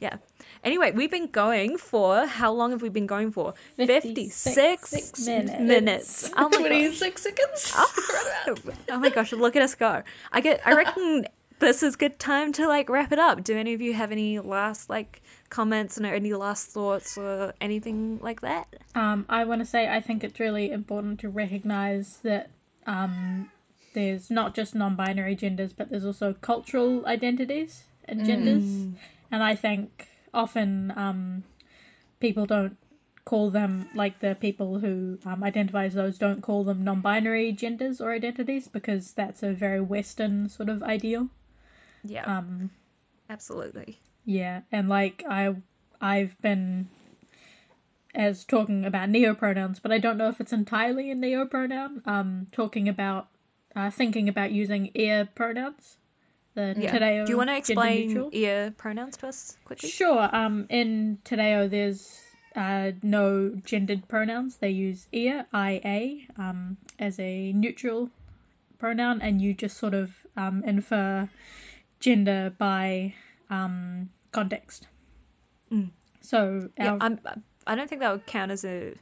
Yeah 0.00 0.16
anyway 0.64 0.92
we've 0.92 1.10
been 1.10 1.26
going 1.26 1.76
for 1.76 2.26
how 2.26 2.52
long 2.52 2.70
have 2.70 2.82
we 2.82 2.88
been 2.88 3.06
going 3.06 3.30
for 3.32 3.54
56, 3.76 4.90
56 4.90 5.26
minutes. 5.26 5.60
minutes. 5.60 6.30
oh 6.36 6.48
my 6.48 6.58
god 6.58 6.68
26 6.68 7.22
seconds 7.22 7.72
oh 8.90 8.98
my 8.98 9.10
gosh, 9.10 9.32
look 9.32 9.56
at 9.56 9.62
us 9.62 9.74
go. 9.74 10.02
I 10.32 10.40
get 10.40 10.60
I 10.66 10.74
reckon 10.74 11.26
this 11.58 11.82
is 11.82 11.94
a 11.94 11.98
good 11.98 12.18
time 12.18 12.52
to 12.54 12.66
like 12.66 12.88
wrap 12.88 13.12
it 13.12 13.18
up. 13.18 13.44
Do 13.44 13.56
any 13.56 13.74
of 13.74 13.80
you 13.80 13.94
have 13.94 14.12
any 14.12 14.38
last 14.38 14.88
like 14.90 15.22
comments 15.48 15.96
and 15.96 16.06
any 16.06 16.32
last 16.32 16.68
thoughts 16.68 17.16
or 17.18 17.54
anything 17.60 18.18
like 18.22 18.40
that? 18.40 18.76
Um, 18.94 19.26
I 19.28 19.44
want 19.44 19.60
to 19.60 19.66
say 19.66 19.88
I 19.88 20.00
think 20.00 20.24
it's 20.24 20.40
really 20.40 20.70
important 20.70 21.20
to 21.20 21.28
recognize 21.28 22.18
that 22.18 22.50
um, 22.86 23.50
there's 23.94 24.30
not 24.30 24.54
just 24.54 24.74
non-binary 24.74 25.34
genders, 25.34 25.72
but 25.72 25.90
there's 25.90 26.04
also 26.04 26.34
cultural 26.34 27.06
identities 27.06 27.84
and 28.06 28.24
genders, 28.24 28.64
and 29.30 29.42
I 29.42 29.54
think 29.54 30.08
often 30.32 30.92
um, 30.96 31.44
people 32.20 32.46
don't 32.46 32.76
call 33.24 33.50
them 33.50 33.88
like 33.94 34.20
the 34.20 34.34
people 34.34 34.78
who 34.80 35.18
um, 35.24 35.44
identify 35.44 35.84
as 35.84 35.94
those 35.94 36.18
don't 36.18 36.42
call 36.42 36.64
them 36.64 36.82
non-binary 36.82 37.52
genders 37.52 38.00
or 38.00 38.12
identities 38.12 38.66
because 38.66 39.12
that's 39.12 39.42
a 39.42 39.52
very 39.52 39.80
Western 39.80 40.48
sort 40.48 40.68
of 40.68 40.82
ideal. 40.82 41.28
Yeah. 42.02 42.24
Um, 42.24 42.70
absolutely. 43.28 44.00
yeah, 44.24 44.62
and 44.72 44.88
like 44.88 45.22
I, 45.28 45.56
I've 46.00 46.40
been 46.40 46.88
as 48.14 48.44
talking 48.44 48.84
about 48.84 49.08
neopronouns, 49.08 49.80
but 49.80 49.92
I 49.92 49.98
don't 49.98 50.16
know 50.16 50.28
if 50.28 50.40
it's 50.40 50.52
entirely 50.52 51.10
a 51.10 51.14
neopronoun. 51.14 52.06
Um, 52.06 52.46
talking 52.52 52.88
about, 52.88 53.28
uh, 53.76 53.90
thinking 53.90 54.28
about 54.28 54.50
using 54.50 54.90
ia 54.94 55.28
pronouns. 55.34 55.98
The 56.54 56.74
Yeah. 56.76 56.92
Te 56.92 56.98
Reo 56.98 57.26
Do 57.26 57.30
you 57.32 57.38
want 57.38 57.50
to 57.50 57.56
explain 57.56 58.30
ia 58.32 58.74
pronouns 58.76 59.16
to 59.18 59.28
us 59.28 59.56
quickly? 59.64 59.88
Sure. 59.88 60.28
Um, 60.34 60.66
in 60.68 61.18
Te 61.24 61.36
Reo, 61.36 61.68
there's 61.68 62.20
uh, 62.56 62.92
no 63.02 63.50
gendered 63.64 64.08
pronouns. 64.08 64.56
They 64.56 64.70
use 64.70 65.06
ia, 65.12 65.46
ia, 65.54 66.26
um, 66.36 66.78
as 66.98 67.20
a 67.20 67.52
neutral 67.52 68.10
pronoun, 68.78 69.20
and 69.22 69.40
you 69.40 69.54
just 69.54 69.76
sort 69.76 69.94
of 69.94 70.26
um, 70.36 70.64
infer 70.64 71.28
gender 72.00 72.52
by 72.56 73.14
um, 73.48 74.10
context. 74.32 74.88
Mm. 75.72 75.90
So, 76.20 76.70
Yeah, 76.76 76.92
our, 76.92 76.98
I'm 77.00 77.20
I 77.66 77.74
don't 77.74 77.88
think 77.88 78.00
that 78.00 78.10
would 78.10 78.26
count 78.26 78.50
as 78.50 78.64
a 78.64 78.94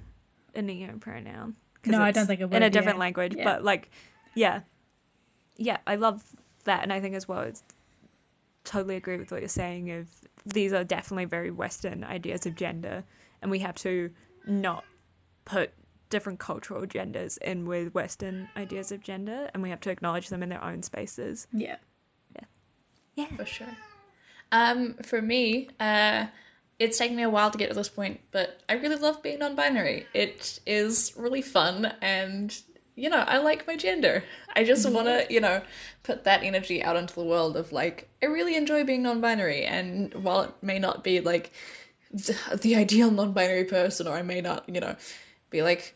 a 0.55 0.63
neo 0.63 0.99
pronoun. 0.99 1.57
No, 1.87 2.03
I 2.03 2.11
don't 2.11 2.27
think 2.27 2.41
it 2.41 2.45
would. 2.47 2.57
In 2.57 2.63
a 2.63 2.71
different 2.71 2.97
yeah. 2.97 3.01
language, 3.01 3.35
Yeah. 3.37 3.45
but 3.45 3.65
like 3.65 3.91
yeah. 4.35 4.61
Yeah, 5.57 5.79
I 5.87 5.97
love 5.97 6.23
that 6.65 6.83
and 6.83 6.93
I 6.93 7.01
think 7.01 7.15
as 7.15 7.29
well 7.29 7.41
it's 7.41 7.63
totally 8.65 8.97
agree 8.97 9.17
with 9.17 9.31
what 9.31 9.41
you're 9.41 9.49
saying 9.49 9.91
of 9.91 10.09
these 10.45 10.73
are 10.73 10.85
definitely 10.85 11.25
very 11.25 11.51
western 11.51 12.05
ideas 12.05 12.47
of 12.47 12.55
gender 12.55 13.05
and 13.41 13.51
we 13.51 13.61
have 13.61 13.75
to 13.77 14.11
not 14.47 14.85
put 15.45 15.73
different 16.11 16.39
cultural 16.39 16.87
genders 16.87 17.37
in 17.39 17.67
with 17.67 17.95
western 17.95 18.49
ideas 18.57 18.93
of 18.93 19.03
gender 19.03 19.51
and 19.53 19.63
we 19.63 19.71
have 19.71 19.81
to 19.81 19.91
acknowledge 19.91 20.29
them 20.29 20.43
in 20.43 20.49
their 20.49 20.63
own 20.63 20.83
spaces 20.83 21.47
yeah. 21.53 21.77
yeah 23.15 23.37
for 23.37 23.45
sure. 23.45 23.77
Um, 24.53 24.95
for 25.05 25.21
me, 25.21 25.69
uh, 25.79 26.27
it's 26.79 26.99
taken 26.99 27.17
me 27.17 27.23
a 27.23 27.31
while 27.31 27.51
to 27.51 27.59
get 27.59 27.69
to 27.69 27.75
this 27.75 27.89
point, 27.89 28.21
but 28.31 28.61
I 28.69 28.75
really 28.75 28.97
love 28.97 29.23
being 29.23 29.41
non-binary. 29.41 30.07
It 30.15 30.61
is 30.67 31.13
really 31.17 31.43
fun, 31.43 31.93
and 32.01 32.57
you 32.99 33.09
know, 33.09 33.19
I 33.19 33.39
like 33.39 33.67
my 33.67 33.77
gender. 33.77 34.25
I 34.57 34.65
just 34.65 34.89
want 34.91 35.07
to, 35.07 35.27
you 35.31 35.41
know, 35.41 35.63
put 36.03 36.25
that 36.25 36.43
energy 36.43 36.83
out 36.83 36.97
into 36.97 37.15
the 37.15 37.23
world 37.23 37.57
of 37.57 37.71
like, 37.71 38.09
I 38.21 38.27
really 38.27 38.57
enjoy 38.57 38.83
being 38.83 39.05
non-binary, 39.05 39.65
and 39.65 40.13
while 40.15 40.43
it 40.43 40.55
may 40.63 40.81
not 40.81 41.05
be 41.05 41.21
like 41.21 41.53
the, 42.11 42.37
the 42.61 42.75
ideal 42.75 43.11
non-binary 43.13 43.65
person, 43.65 44.09
or 44.09 44.15
I 44.15 44.23
may 44.23 44.41
not, 44.41 44.69
you 44.69 44.81
know, 44.81 44.97
be 45.49 45.63
like, 45.63 45.95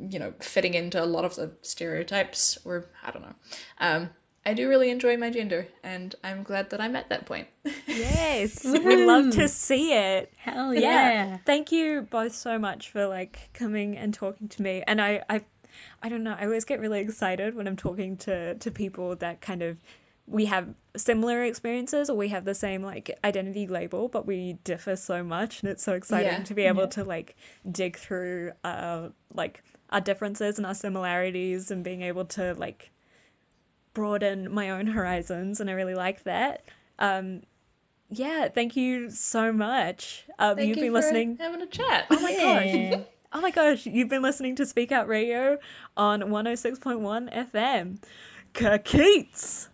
you 0.00 0.18
know, 0.18 0.32
fitting 0.40 0.72
into 0.72 1.02
a 1.02 1.04
lot 1.04 1.26
of 1.26 1.36
the 1.36 1.52
stereotypes, 1.60 2.56
or 2.64 2.86
I 3.04 3.10
don't 3.10 3.22
know. 3.22 3.34
Um, 3.78 4.10
I 4.46 4.54
do 4.54 4.66
really 4.70 4.88
enjoy 4.88 5.18
my 5.18 5.28
gender, 5.28 5.68
and 5.82 6.14
I'm 6.24 6.42
glad 6.42 6.70
that 6.70 6.80
I'm 6.80 6.96
at 6.96 7.10
that 7.10 7.26
point. 7.26 7.48
yes 7.86 8.64
we 8.64 9.04
love 9.04 9.32
to 9.32 9.46
see 9.48 9.92
it 9.92 10.32
Hell 10.38 10.72
But 10.72 10.80
yeah. 10.80 11.38
Thank 11.44 11.70
you 11.70 12.08
both 12.10 12.34
so 12.34 12.58
much 12.58 12.88
for 12.88 13.06
like 13.06 13.50
coming 13.52 13.98
and 13.98 14.14
talking 14.14 14.48
to 14.48 14.62
me. 14.62 14.82
And 14.86 15.02
I, 15.02 15.22
I, 15.28 15.42
I 16.02 16.08
don't 16.08 16.22
know. 16.22 16.36
I 16.38 16.44
always 16.44 16.64
get 16.64 16.80
really 16.80 17.00
excited 17.00 17.54
when 17.54 17.66
I'm 17.66 17.76
talking 17.76 18.16
to 18.18 18.54
to 18.56 18.70
people 18.70 19.16
that 19.16 19.40
kind 19.40 19.62
of 19.62 19.78
we 20.26 20.44
have 20.44 20.74
similar 20.94 21.42
experiences 21.42 22.10
or 22.10 22.16
we 22.16 22.28
have 22.28 22.44
the 22.44 22.54
same 22.54 22.82
like 22.82 23.10
identity 23.24 23.66
label, 23.66 24.08
but 24.08 24.26
we 24.26 24.54
differ 24.64 24.94
so 24.96 25.22
much, 25.24 25.62
and 25.62 25.70
it's 25.70 25.82
so 25.82 25.94
exciting 25.94 26.32
Yeah. 26.32 26.42
to 26.44 26.54
be 26.54 26.62
able 26.64 26.82
Yeah. 26.82 26.88
to 26.88 27.04
like 27.04 27.36
dig 27.70 27.96
through 27.96 28.52
uh 28.64 29.08
like 29.32 29.62
our 29.90 30.00
differences 30.02 30.58
and 30.58 30.66
our 30.66 30.74
similarities 30.74 31.70
and 31.70 31.82
being 31.82 32.02
able 32.02 32.26
to 32.26 32.52
like 32.54 32.90
broaden 33.94 34.52
my 34.52 34.70
own 34.70 34.86
horizons 34.88 35.60
and 35.60 35.68
I 35.70 35.72
really 35.72 35.94
like 35.94 36.24
that. 36.24 36.62
Um 36.98 37.42
yeah, 38.10 38.48
thank 38.48 38.74
you 38.76 39.10
so 39.10 39.52
much. 39.52 40.24
Um, 40.38 40.56
Thank 40.56 40.68
you've 40.68 40.78
you 40.78 40.84
been 40.84 40.92
listening. 40.94 41.36
having 41.38 41.60
a 41.60 41.66
chat. 41.66 42.06
Oh 42.10 42.18
my 42.20 42.34
gosh. 42.34 43.04
Oh 43.30 43.42
my 43.42 43.50
gosh, 43.50 43.84
you've 43.84 44.08
been 44.08 44.22
listening 44.22 44.56
to 44.56 44.64
Speak 44.64 44.90
Out 44.90 45.06
Radio 45.06 45.58
on 45.98 46.22
106.1 46.22 47.50
FM. 47.52 47.98
Keats! 48.84 49.67